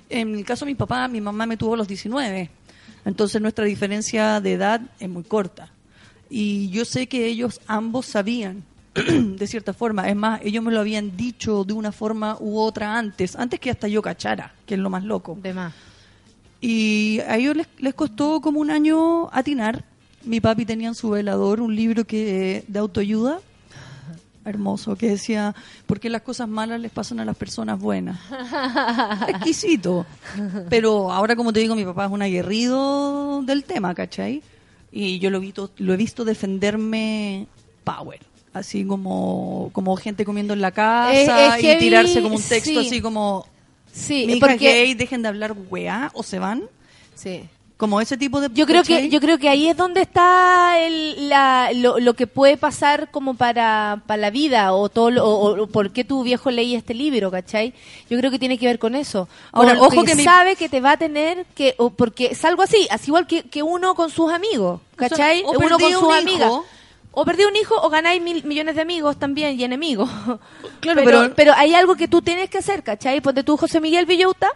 [0.10, 2.50] En el caso de mi papá, mi mamá me tuvo a los 19.
[3.06, 5.70] Entonces nuestra diferencia de edad es muy corta.
[6.30, 8.64] Y yo sé que ellos ambos sabían
[8.94, 10.10] de cierta forma.
[10.10, 13.70] Es más, ellos me lo habían dicho de una forma u otra antes, antes que
[13.70, 15.38] hasta yo cachara, que es lo más loco.
[15.42, 15.74] De más.
[16.60, 19.84] Y a ellos les, les costó como un año atinar.
[20.24, 23.40] Mi papi tenía en su velador un libro que de autoayuda
[24.48, 25.54] hermoso que decía
[25.86, 28.20] ¿por qué las cosas malas les pasan a las personas buenas?
[29.28, 30.06] Exquisito.
[30.70, 34.42] Pero ahora, como te digo, mi papá es un aguerrido del tema, ¿cachai?
[34.92, 37.48] Y yo lo he visto, lo he visto defenderme
[37.84, 38.20] power.
[38.54, 42.42] Así como, como gente comiendo en la casa Es- es y heavy, tirarse como un
[42.42, 42.88] texto sí.
[42.88, 43.46] así como
[43.92, 46.64] Sí, mi porque- gay, dejen de hablar weá o se van.
[47.16, 47.44] Sí.
[47.78, 48.50] Como ese tipo de...
[48.54, 49.04] Yo creo ¿cachai?
[49.04, 53.12] que yo creo que ahí es donde está el, la, lo, lo que puede pasar
[53.12, 56.76] como para, para la vida o todo lo- o, o por qué tu viejo leía
[56.80, 57.76] este libro, ¿cachai?
[58.10, 59.30] Yo creo que tiene que ver con eso.
[59.52, 62.44] Ahora, ojo que que mi- sabe que te va a tener que o porque es
[62.46, 65.44] algo así, así igual que, que uno con sus amigos, ¿cachai?
[65.46, 66.48] o uno con sus un amigas.
[66.50, 66.66] hijo.
[67.12, 70.10] O perdí un hijo o ganáis mil millones de amigos también y enemigos.
[70.80, 73.22] Claro, pero, pero- pero hay algo que tú tienes que hacer, ¿cachai?
[73.22, 74.50] Ponte tú, José Miguel Villauta,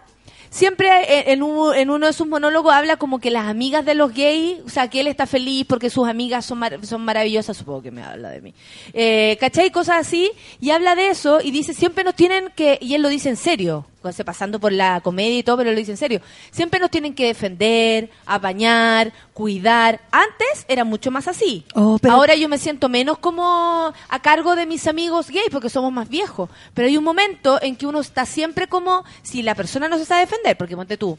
[0.52, 4.58] siempre en, en uno de sus monólogos habla como que las amigas de los gays,
[4.64, 8.02] o sea, que él está feliz porque sus amigas son, son maravillosas, supongo que me
[8.02, 8.54] habla de mí.
[8.92, 9.70] Eh, ¿Cachai?
[9.70, 10.30] Cosas así,
[10.60, 13.36] y habla de eso y dice, siempre nos tienen que, y él lo dice en
[13.36, 16.20] serio, pasando por la comedia y todo, pero lo dice en serio,
[16.50, 20.00] siempre nos tienen que defender, apañar, cuidar.
[20.10, 21.64] Antes era mucho más así.
[21.74, 25.70] Oh, pero- Ahora yo me siento menos como a cargo de mis amigos gays porque
[25.70, 26.50] somos más viejos.
[26.74, 30.04] Pero hay un momento en que uno está siempre como si la persona no se
[30.04, 31.18] sabe defender, porque ponte tú,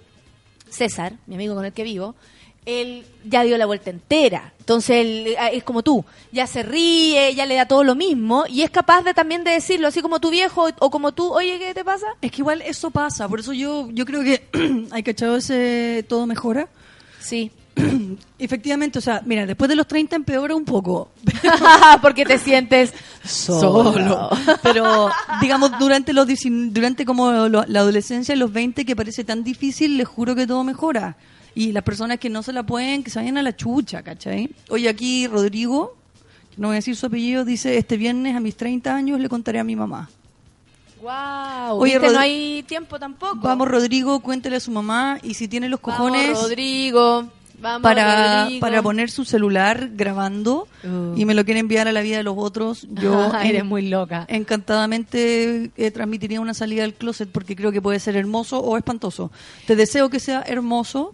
[0.70, 2.16] César, mi amigo con el que vivo,
[2.66, 4.54] él ya dio la vuelta entera.
[4.60, 8.46] Entonces él eh, es como tú, ya se ríe, ya le da todo lo mismo
[8.48, 11.60] y es capaz de también de decirlo, así como tu viejo o como tú, oye,
[11.60, 12.08] ¿qué te pasa?
[12.22, 14.48] Es que igual eso pasa, por eso yo, yo creo que
[14.92, 16.68] hay cachado ese todo mejora.
[17.20, 17.52] Sí.
[18.40, 21.10] Efectivamente, o sea, mira, después de los 30 empeora un poco.
[22.02, 22.94] porque te sientes
[23.26, 24.30] solo.
[24.64, 25.10] Pero,
[25.42, 29.98] digamos, durante los 19 durante como lo- la adolescencia los 20 que parece tan difícil,
[29.98, 31.16] les juro que todo mejora.
[31.56, 34.50] Y las personas que no se la pueden, que se vayan a la chucha, ¿cachai?
[34.70, 35.96] Oye, aquí Rodrigo,
[36.56, 39.30] que no voy a decir su apellido, dice, este viernes a mis 30 años le
[39.30, 40.10] contaré a mi mamá.
[41.02, 42.00] Wow, Oye.
[42.00, 43.36] Rod- no hay tiempo tampoco.
[43.42, 46.28] Vamos, Rodrigo, cuéntele a su mamá y si tiene los cojones...
[46.28, 47.28] Vamos, Rodrigo.
[47.60, 48.60] Vamos, para, Rodrigo.
[48.62, 51.14] para poner su celular grabando Uh.
[51.18, 53.88] y me lo quiere enviar a la vida de los otros, yo Eres en- muy
[53.88, 54.26] loca.
[54.28, 59.32] encantadamente eh, transmitiría una salida del closet porque creo que puede ser hermoso o espantoso.
[59.66, 61.14] Te deseo que sea hermoso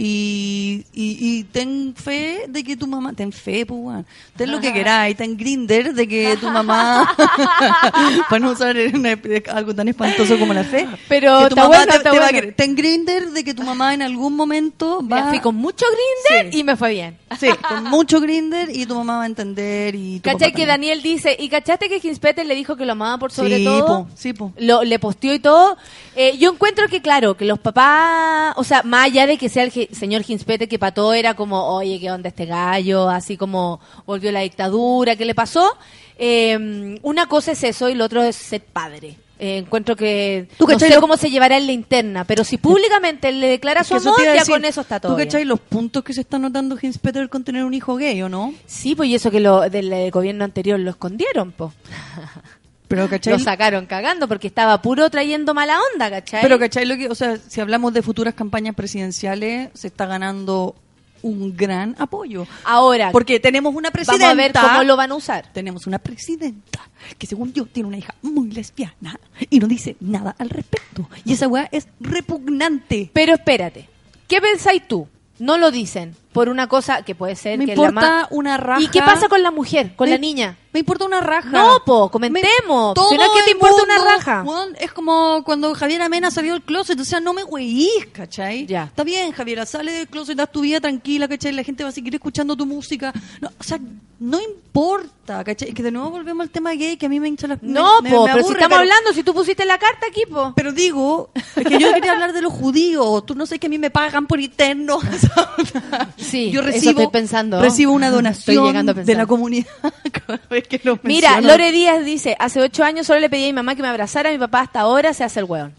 [0.00, 4.06] y, y, y ten fe de que tu mamá, ten fe, pues, weón.
[4.36, 7.12] ten lo que queráis, ten grinder de que tu mamá,
[8.30, 9.18] para no usar una-
[9.52, 12.28] algo tan espantoso como la fe, Pero que tu mamá bueno, te- va a bueno.
[12.28, 12.54] querer.
[12.54, 15.84] ten grinder de que tu mamá en algún momento Mira, va fui con mucho
[16.30, 17.18] grinder y me fue bien.
[17.38, 20.64] Sí, con mucho grinder y tu mamá va a entender y ¿Cachai que.
[20.64, 23.86] Daniel dice, y cachaste que Hinspeter le dijo que lo amaba por sobre Sí, todo?
[23.86, 24.52] po, sí, po.
[24.58, 25.76] Lo, le posteó y todo.
[26.14, 29.62] Eh, yo encuentro que, claro, que los papás, o sea, más allá de que sea
[29.64, 33.08] el señor Hinspeter que para todo era como, oye, ¿qué onda este gallo?
[33.08, 35.76] Así como volvió la dictadura, ¿qué le pasó?
[36.18, 39.16] Eh, una cosa es eso y lo otro es ser padre.
[39.40, 43.30] Eh, encuentro que ¿Tú no sé cómo se llevará en la interna, pero si públicamente
[43.30, 46.12] le declara su amor, ya decir, con eso está todo ¿Tú cachai los puntos que
[46.12, 48.52] se está notando Hinspeter con tener un hijo gay o no?
[48.66, 51.72] Sí, pues y eso que lo del eh, gobierno anterior lo escondieron, pues.
[52.88, 56.40] Pero cachai, Lo sacaron cagando porque estaba puro trayendo mala onda, ¿cachai?
[56.42, 60.74] pero cachai lo que, o sea, si hablamos de futuras campañas presidenciales, se está ganando
[61.20, 62.46] un gran apoyo.
[62.64, 64.26] Ahora, Porque tenemos una presidenta.
[64.28, 65.52] vamos a ver cómo lo van a usar.
[65.52, 66.80] Tenemos una presidenta
[67.18, 69.18] que según yo tiene una hija muy lesbiana
[69.50, 71.08] y no dice nada al respecto.
[71.24, 73.10] Y esa weá es repugnante.
[73.12, 73.88] Pero espérate,
[74.28, 75.08] ¿qué pensáis tú?
[75.38, 78.56] No lo dicen por una cosa que puede ser Me que importa la ma- una
[78.56, 78.80] raja.
[78.82, 80.56] ¿Y qué pasa con la mujer, con Me- la niña?
[80.72, 81.48] Me importa una raja.
[81.48, 82.94] No, po, comentemos.
[82.96, 84.44] Me- Si no es que te importa una raja.
[84.78, 87.00] es como cuando Javier Amena salió del closet.
[87.00, 88.66] O sea, no me weís, ¿cachai?
[88.66, 88.84] Ya.
[88.84, 91.52] Está bien, Javiera, sale del closet, haz tu vida tranquila, ¿cachai?
[91.52, 93.12] La gente va a seguir escuchando tu música.
[93.40, 93.78] No, o sea,
[94.20, 95.70] no importa, ¿cachai?
[95.70, 97.62] Es que de nuevo volvemos al tema gay, que a mí me hincha las...
[97.62, 100.06] No, me- po, me pero si aburre, estamos pero- hablando, si tú pusiste la carta
[100.08, 100.52] aquí, po.
[100.54, 103.24] Pero digo, es que yo quería hablar de los judíos.
[103.24, 104.98] Tú no sé que a mí me pagan por interno.
[106.18, 107.60] Sí, yo eso recibo, estoy pensando.
[107.60, 109.66] recibo una Estoy donación llegando a de la comunidad
[110.26, 111.48] cada vez que lo Mira, menciono.
[111.48, 114.30] Lore Díaz dice, hace ocho años solo le pedí a mi mamá que me abrazara,
[114.30, 115.72] mi papá hasta ahora se hace el hueón.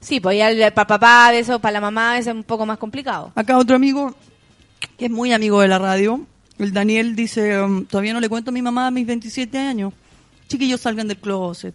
[0.00, 3.32] Sí, pues ya para papá, eso, para la mamá es un poco más complicado.
[3.34, 4.14] Acá otro amigo,
[4.96, 6.26] que es muy amigo de la radio,
[6.58, 9.92] el Daniel dice, um, todavía no le cuento a mi mamá a mis 27 años.
[10.48, 11.74] Chiquillos salgan del closet.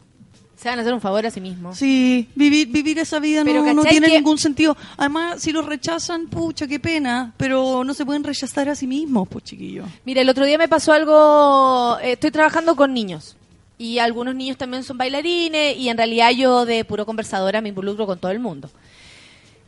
[0.57, 1.77] Se van a hacer un favor a sí mismos.
[1.77, 4.75] Sí, vivir, vivir esa vida Pero, no, no ¿cachai tiene que- ningún sentido.
[4.97, 7.33] Además, si los rechazan, pucha, qué pena.
[7.37, 9.85] Pero no se pueden rechazar a sí mismos, pues chiquillos.
[10.05, 13.35] Mira, el otro día me pasó algo, eh, estoy trabajando con niños
[13.77, 18.05] y algunos niños también son bailarines y en realidad yo de puro conversadora me involucro
[18.05, 18.69] con todo el mundo.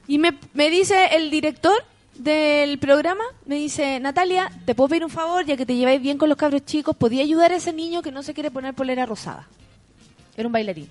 [0.07, 1.75] Y me, me dice el director
[2.15, 5.45] del programa, me dice, Natalia, ¿te puedo pedir un favor?
[5.45, 8.11] Ya que te lleváis bien con los cabros chicos, ¿podía ayudar a ese niño que
[8.13, 9.47] no se quiere poner polera rosada?
[10.37, 10.89] Era un bailarín.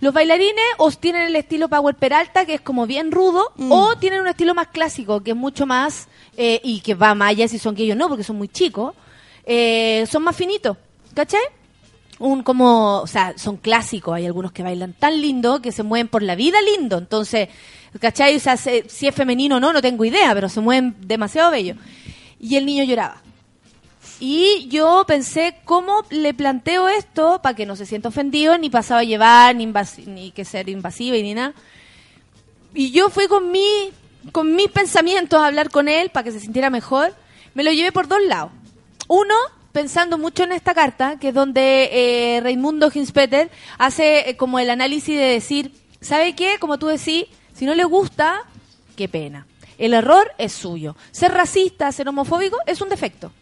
[0.00, 4.20] Los bailarines o tienen el estilo Power Peralta, que es como bien rudo, o tienen
[4.20, 6.06] un estilo más clásico, que es mucho más,
[6.36, 8.94] eh, y que va más allá si son que ellos no, porque son muy chicos,
[9.44, 10.76] eh, son más finitos,
[11.14, 11.40] ¿cachai?
[12.20, 16.06] Un como, o sea, son clásicos, hay algunos que bailan tan lindo que se mueven
[16.06, 17.48] por la vida lindo, entonces,
[18.00, 18.36] ¿cachai?
[18.36, 21.50] O sea, se- si es femenino o no, no tengo idea, pero se mueven demasiado
[21.50, 21.74] bello.
[22.38, 23.20] Y el niño lloraba.
[24.20, 29.00] Y yo pensé cómo le planteo esto para que no se sienta ofendido, ni pasado
[29.00, 29.72] a llevar, ni,
[30.06, 31.54] ni que ser invasiva y ni nada.
[32.74, 33.90] Y yo fui con mi,
[34.32, 37.14] con mis pensamientos a hablar con él para que se sintiera mejor.
[37.54, 38.50] Me lo llevé por dos lados.
[39.06, 39.34] Uno,
[39.72, 44.70] pensando mucho en esta carta, que es donde eh, Raimundo Hinspeter hace eh, como el
[44.70, 46.58] análisis de decir, ¿sabe qué?
[46.58, 48.42] Como tú decís, Si no le gusta,
[48.96, 49.46] qué pena.
[49.78, 50.96] El error es suyo.
[51.12, 53.32] Ser racista, ser homofóbico, es un defecto.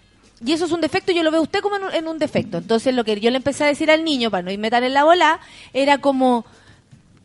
[0.44, 2.58] Y eso es un defecto, yo lo veo usted como en un, en un defecto.
[2.58, 4.92] Entonces, lo que yo le empecé a decir al niño, para no irme tan en
[4.94, 5.40] la bola,
[5.72, 6.44] era como,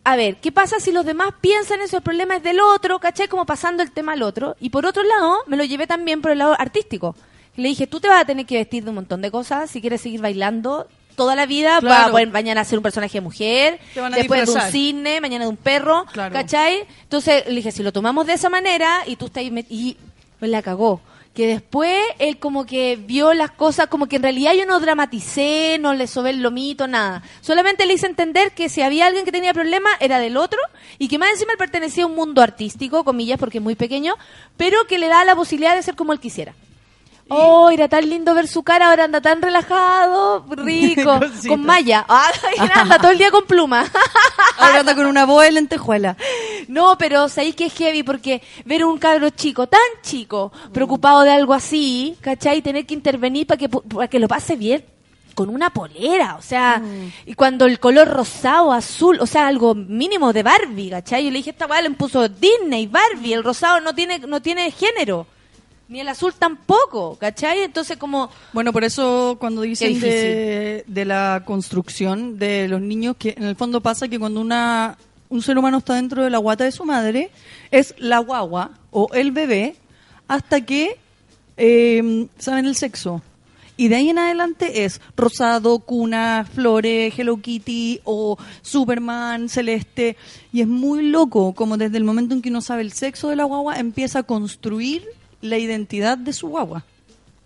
[0.03, 1.97] a ver, ¿qué pasa si los demás piensan eso?
[1.97, 3.27] El problema es del otro, ¿cachai?
[3.27, 4.55] Como pasando el tema al otro.
[4.61, 7.15] Y por otro lado, me lo llevé también por el lado artístico.
[7.57, 9.81] Le dije, tú te vas a tener que vestir de un montón de cosas si
[9.81, 11.95] quieres seguir bailando toda la vida, Claro.
[12.03, 13.79] para poder mañana ser un personaje de mujer,
[14.15, 16.31] después de un cisne, mañana de un perro, Claro.
[16.33, 16.85] ¿cachai?
[17.03, 19.97] Entonces le dije, si lo tomamos de esa manera y tú estás ahí met- y
[20.39, 21.01] pues la cagó.
[21.33, 25.77] Que después él como que vio las cosas, como que en realidad yo no dramaticé,
[25.79, 27.23] no le sobé el lomito, nada.
[27.39, 30.59] Solamente le hice entender que si había alguien que tenía problemas era del otro
[30.97, 34.15] y que más encima él pertenecía a un mundo artístico, comillas, porque es muy pequeño,
[34.57, 36.53] pero que le da la posibilidad de ser como él quisiera.
[37.29, 41.47] Oh, era tan lindo ver su cara, ahora anda tan relajado, rico, Cosita.
[41.47, 42.05] con malla.
[42.07, 43.85] Ay, anda todo el día con pluma.
[44.57, 46.15] Ahora anda con una boa de lentejuela.
[46.67, 51.31] No, pero sabéis que es heavy porque ver un cabro chico, tan chico, preocupado de
[51.31, 52.57] algo así, ¿cachai?
[52.57, 54.85] Y tener que intervenir para que, para que lo pase bien
[55.33, 56.81] con una polera, o sea,
[57.25, 61.23] y cuando el color rosado, azul, o sea, algo mínimo de Barbie, ¿cachai?
[61.23, 64.69] Yo le dije, esta weá le puso Disney, Barbie, el rosado no tiene, no tiene
[64.71, 65.25] género,
[65.91, 67.63] ni el azul tampoco, ¿cachai?
[67.63, 68.29] Entonces como...
[68.53, 73.81] Bueno, por eso cuando dicen de la construcción de los niños, que en el fondo
[73.81, 74.97] pasa que cuando una
[75.27, 77.29] un ser humano está dentro de la guata de su madre,
[77.71, 79.75] es la guagua o el bebé
[80.27, 80.97] hasta que
[81.57, 83.21] eh, saben el sexo.
[83.75, 90.15] Y de ahí en adelante es rosado, cuna, flores, Hello Kitty o Superman, celeste.
[90.53, 93.35] Y es muy loco como desde el momento en que uno sabe el sexo de
[93.35, 95.03] la guagua empieza a construir
[95.41, 96.83] la identidad de su guagua.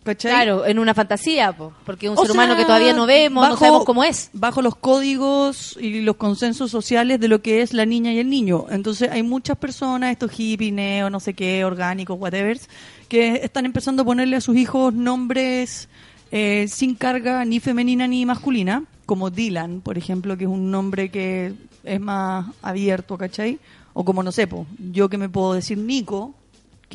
[0.04, 0.32] ¿Cachai?
[0.34, 3.42] Claro, en una fantasía, po, porque es un O ser humano que todavía no vemos,
[3.44, 4.30] no bajo- sabemos cómo es.
[4.34, 8.30] Bajo los códigos y los consensos sociales de lo que es la niña y el
[8.30, 8.66] niño.
[8.70, 12.60] Entonces hay muchas personas, estos hippies, neo, no sé qué, orgánicos, whatever,
[13.10, 15.90] que están empezando a ponerle a sus hijos nombres
[16.32, 21.10] eh, sin carga ni femenina ni masculina, como Dylan, por ejemplo, que es un nombre
[21.10, 21.54] que
[21.84, 23.58] es más abierto, ¿cachai?
[23.94, 26.36] O como, no sé, po, yo que me puedo decir Nico,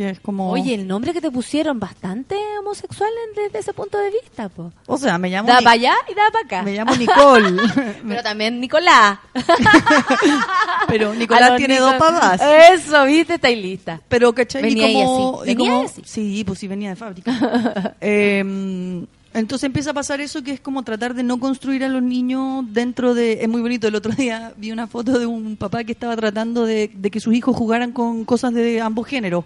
[0.00, 0.50] que es como...
[0.50, 4.72] Oye, el nombre que te pusieron bastante homosexual en- desde ese punto de vista, po.
[4.86, 5.46] O sea, me llamo...
[5.48, 6.62] Da Ni- para allá y da para acá.
[6.62, 7.60] Me llamo Nicole.
[8.08, 9.18] Pero también Nicolás.
[10.88, 12.40] Pero A Nicolás los tiene Nico- dos papás.
[12.72, 14.00] Eso, viste, estáis lista.
[14.08, 14.62] Pero, ¿cachai?
[14.62, 15.50] Y Venía como- así.
[15.50, 16.02] y Venía como- ahí así.
[16.06, 17.94] Sí, pues sí, venía de fábrica.
[18.00, 22.02] Eh, entonces empieza a pasar eso que es como tratar de no construir a los
[22.02, 23.42] niños dentro de...
[23.42, 26.66] Es muy bonito, el otro día vi una foto de un papá que estaba tratando
[26.66, 29.44] de, que sus hijos jugaran con cosas de ambos géneros.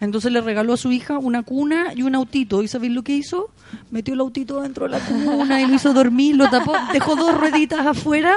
[0.00, 2.62] Entonces le regaló a su hija una cuna y un autito.
[2.62, 3.50] ¿Y sabéis lo que hizo?
[3.90, 7.34] Metió el autito dentro de la cuna y lo hizo dormir, lo tapó, dejó dos
[7.38, 8.36] rueditas afuera.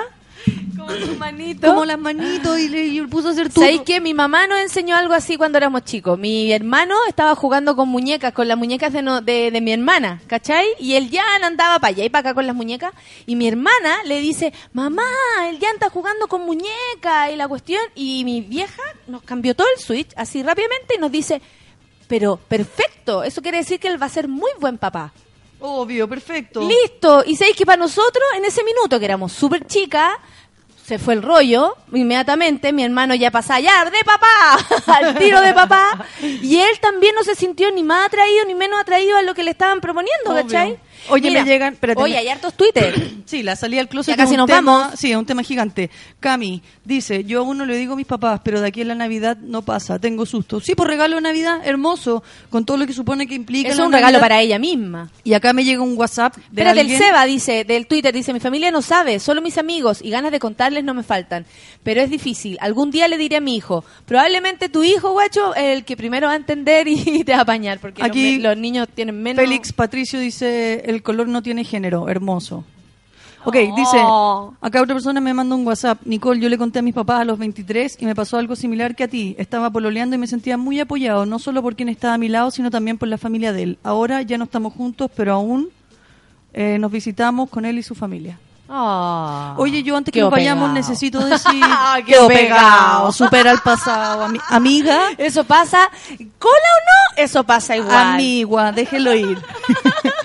[0.78, 1.68] Como tu manito.
[1.68, 3.64] Como las manitos y le, y puso a hacer todo.
[3.64, 6.18] ¿Sabéis que mi mamá nos enseñó algo así cuando éramos chicos?
[6.18, 10.22] Mi hermano estaba jugando con muñecas, con las muñecas de, no- de, de mi hermana,
[10.28, 10.66] ¿cachai?
[10.80, 12.94] Y él ya andaba para allá y para acá con las muñecas.
[13.26, 15.04] Y mi hermana le dice, mamá,
[15.50, 17.82] él ya está jugando con muñecas y la cuestión.
[17.96, 21.42] Y mi vieja nos cambió todo el switch así rápidamente y nos dice,
[22.08, 25.14] pero perfecto, eso quiere decir que él va a ser muy buen papá.
[25.62, 26.62] Obvio, perfecto.
[26.68, 27.22] Listo.
[27.26, 30.14] Y sabéis que para nosotros, en ese minuto que éramos súper chicas,
[30.90, 31.76] se fue el rollo.
[31.94, 34.58] Inmediatamente mi hermano ya pasaba ya de papá,
[34.98, 36.04] al tiro de papá.
[36.20, 39.44] Y él también no se sintió ni más atraído ni menos atraído a lo que
[39.44, 40.42] le estaban proponiendo, Obvio.
[40.42, 40.80] ¿cachai?
[41.10, 41.74] Oye, Mira, me llegan.
[41.74, 42.94] espérate, Oye, me- hay hartos Twitter.
[43.30, 45.00] Sí, la salida al closet Ya casi es un nos tema, vamos.
[45.00, 45.92] Sí, es un tema gigante.
[46.20, 48.96] Cami dice, yo aún no le digo a mis papás, pero de aquí en la
[48.96, 50.60] Navidad no pasa, tengo susto.
[50.60, 53.86] Sí, por regalo de Navidad, hermoso, con todo lo que supone que implica Es la
[53.86, 55.12] un regalo para ella misma.
[55.24, 58.40] Y acá me llega un WhatsApp de el alguien- Seba dice, del Twitter, dice, mi
[58.40, 61.46] familia no sabe, solo mis amigos y ganas de contarles no me faltan.
[61.84, 62.58] Pero es difícil.
[62.62, 66.34] Algún día le diré a mi hijo, probablemente tu hijo, guacho, el que primero va
[66.34, 69.40] a entender y te va a apañar, porque los Aquí, me- los, niños tienen menos...
[69.46, 72.64] Félix Patricio dice, el color no tiene género, hermoso.
[73.46, 74.54] Ok, dice, Oh.
[74.60, 76.00] acá otra persona me manda un WhatsApp.
[76.04, 78.96] Nicole, yo le conté a mis papás a los 23 y me pasó algo similar
[78.96, 79.34] que a ti.
[79.40, 82.52] Estaba pololeando y me sentía muy apoyado, no solo por quien estaba a mi lado,
[82.52, 83.78] sino también por la familia de él.
[83.84, 85.70] Ahora ya no estamos juntos, pero aún
[86.54, 88.38] eh, nos visitamos con él y su familia.
[88.68, 89.56] Ah.
[89.58, 90.74] Oye, yo antes que nos vayamos pegado.
[90.76, 91.64] necesito decir...
[92.06, 93.12] Quedó pegado.
[93.14, 94.28] supera el pasado.
[94.28, 95.90] ami- amiga, Eso pasa,
[96.38, 98.16] cola o no, eso pasa igual.
[98.16, 99.40] amigua, déjelo ir.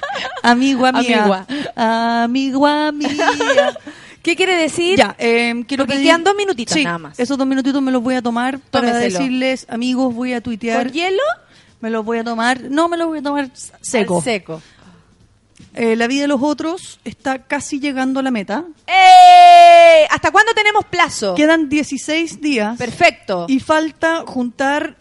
[0.45, 1.23] Amigua mía.
[1.25, 1.47] Amigua.
[2.25, 3.09] Amigua mía.
[4.23, 4.97] ¿Qué quiere decir?
[4.99, 7.19] Ya, eh, quiero Porque pedir- quedan dos minutitos Sí, nada más.
[7.21, 9.19] Esos dos minutitos me los voy a tomar para Tómeselo.
[9.19, 10.85] decirles, amigos, voy a tuitear.
[10.85, 11.23] ¿Con hielo?
[11.81, 12.61] Me los voy a tomar.
[12.71, 13.51] No, me los voy a tomar
[13.83, 14.17] seco.
[14.19, 14.63] Al seco.
[15.75, 18.65] Eh, la vida de los otros está casi llegando a la meta.
[18.87, 20.07] ¡Eh!
[20.11, 21.35] ¿Hasta cuándo tenemos plazo.
[21.35, 22.79] Quedan 16 días.
[22.79, 23.47] Perfecto.
[23.49, 24.97] Y falta juntar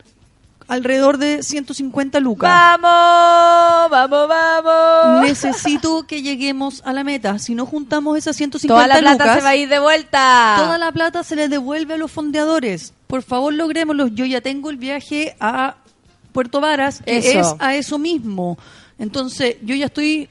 [0.68, 2.50] alrededor de 150 lucas.
[2.50, 5.22] Vamos, vamos, vamos.
[5.24, 7.40] Necesito que lleguemos a la meta.
[7.40, 10.56] Si no juntamos esas 150 Toda la plata lucas, se va a ir de vuelta.
[10.58, 12.94] toda la plata se les devuelve a los fondeadores.
[13.08, 14.08] Por favor, logrémoslo.
[14.08, 15.76] Yo ya tengo el viaje a
[16.32, 17.40] Puerto Varas, que Eso.
[17.40, 18.58] es a eso mismo.
[18.98, 20.30] Entonces, yo ya estoy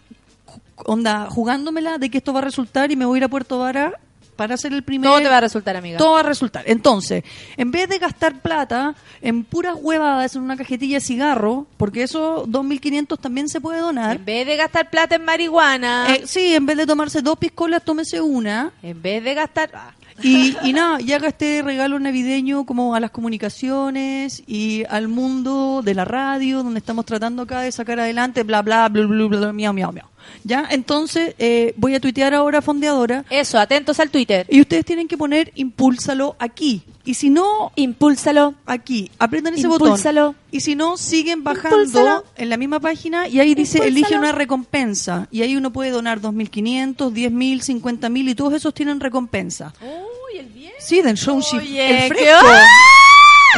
[0.84, 3.58] onda jugándomela de que esto va a resultar y me voy a ir a Puerto
[3.58, 3.92] Varas
[4.36, 5.98] para hacer el primer Todo te va a resultar, amiga.
[5.98, 6.64] todo va a resultar.
[6.66, 7.22] Entonces,
[7.56, 12.46] en vez de gastar plata en puras huevadas en una cajetilla de cigarro, porque eso
[12.46, 14.16] 2.500 también se puede donar.
[14.16, 17.84] En vez de gastar plata en marihuana, Eh, sí, en vez de tomarse dos piscolas,
[17.84, 18.72] tómese una.
[18.82, 19.70] en vez de gastar...
[19.74, 19.92] ah.
[20.22, 25.80] Y, y nada, y haga este regalo navideño como a las comunicaciones y al mundo
[25.82, 29.38] de la radio, donde estamos tratando acá de sacar adelante, bla, bla, bla, bla, bla,
[29.38, 30.06] bla, miau, miau, miau.
[30.44, 30.66] ¿Ya?
[30.70, 33.24] Entonces, eh, voy a tuitear ahora Fondeadora.
[33.30, 34.46] Eso, atentos al Twitter.
[34.50, 36.82] Y ustedes tienen que poner impúlsalo aquí.
[37.04, 39.10] Y si no, impúlsalo aquí.
[39.18, 40.26] Apretan ese Impúlsalo.
[40.28, 40.36] botón.
[40.50, 42.24] Y si no, siguen bajando Impúlsalo.
[42.36, 43.88] en la misma página y ahí dice Impúlsalo.
[43.98, 45.26] elige una recompensa.
[45.30, 49.72] Y ahí uno puede donar 2.500, 10.000, 50.000 y todos esos tienen recompensa.
[49.80, 50.72] Uy, el bien.
[50.78, 51.56] Sí, del.
[51.56, 52.46] Oye, el ¿qué fresco.
[52.46, 52.60] va?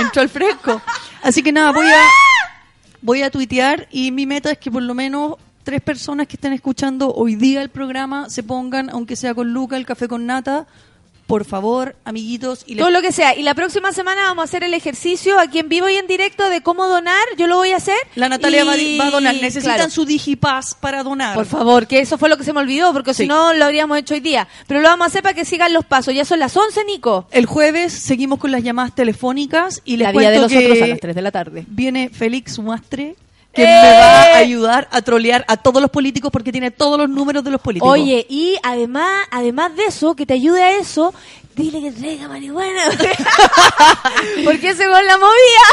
[0.02, 0.82] Entró el fresco.
[1.22, 1.96] Así que nada, voy a
[3.02, 5.34] voy a tuitear y mi meta es que por lo menos
[5.64, 9.76] tres personas que estén escuchando hoy día el programa se pongan, aunque sea con Luca,
[9.76, 10.66] el café con nata.
[11.26, 12.64] Por favor, amiguitos.
[12.66, 13.34] Y les- Todo lo que sea.
[13.34, 16.50] Y la próxima semana vamos a hacer el ejercicio aquí en vivo y en directo
[16.50, 17.16] de cómo donar.
[17.38, 17.96] Yo lo voy a hacer.
[18.14, 19.34] La Natalia va, a di- Y- va a donar.
[19.36, 19.90] Necesitan claro.
[19.90, 21.34] su Digipass para donar.
[21.34, 23.22] Por favor, que eso fue lo que se me olvidó, porque Sí.
[23.22, 24.46] si no lo habríamos hecho hoy día.
[24.66, 26.12] Pero lo vamos a hacer para que sigan los pasos.
[26.14, 27.26] Ya son las 11, Nico.
[27.30, 30.82] El jueves seguimos con las llamadas telefónicas y les La vida de cuento los otros
[30.82, 31.64] a las 3 de la tarde.
[31.68, 33.16] viene Félix Muastre
[33.54, 33.66] que ¡Eh!
[33.66, 37.44] me va a ayudar a trolear a todos los políticos porque tiene todos los números
[37.44, 37.90] de los políticos.
[37.90, 41.14] Oye, y además, además de eso, que te ayude a eso,
[41.56, 42.82] dile que traiga marihuana.
[44.44, 45.64] porque ese gol la movía.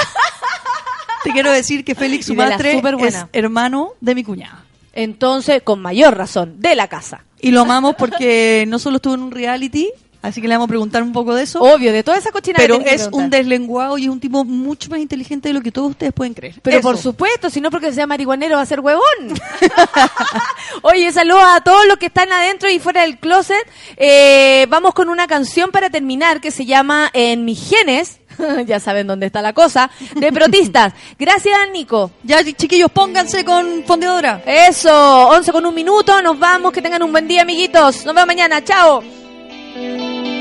[1.23, 4.63] te quiero decir que Félix Sumastre es hermano de mi cuñada.
[4.93, 7.23] Entonces, con mayor razón, de la casa.
[7.39, 9.89] Y lo amamos porque no solo estuvo en un reality,
[10.21, 11.61] así que le vamos a preguntar un poco de eso.
[11.61, 14.99] Obvio, de toda esa cochina pero es un deslenguado y es un tipo mucho más
[14.99, 16.55] inteligente de lo que todos ustedes pueden creer.
[16.61, 16.87] Pero Eso.
[16.87, 19.01] por supuesto, si no porque sea marihuanero va a ser huevón.
[20.81, 23.67] Oye, saludos a todos los que están adentro y fuera del closet.
[23.97, 28.19] Eh, vamos con una canción para terminar que se llama En mis genes.
[28.65, 29.89] ya saben dónde está la cosa.
[30.15, 30.93] De protistas.
[31.19, 32.11] Gracias, Nico.
[32.23, 34.41] Ya, chiquillos, pónganse con fondeadora.
[34.45, 36.21] Eso, 11 con un minuto.
[36.21, 36.71] Nos vamos.
[36.71, 38.05] Que tengan un buen día, amiguitos.
[38.05, 38.63] Nos vemos mañana.
[38.63, 39.20] Chao.
[39.73, 40.40] ¿Qué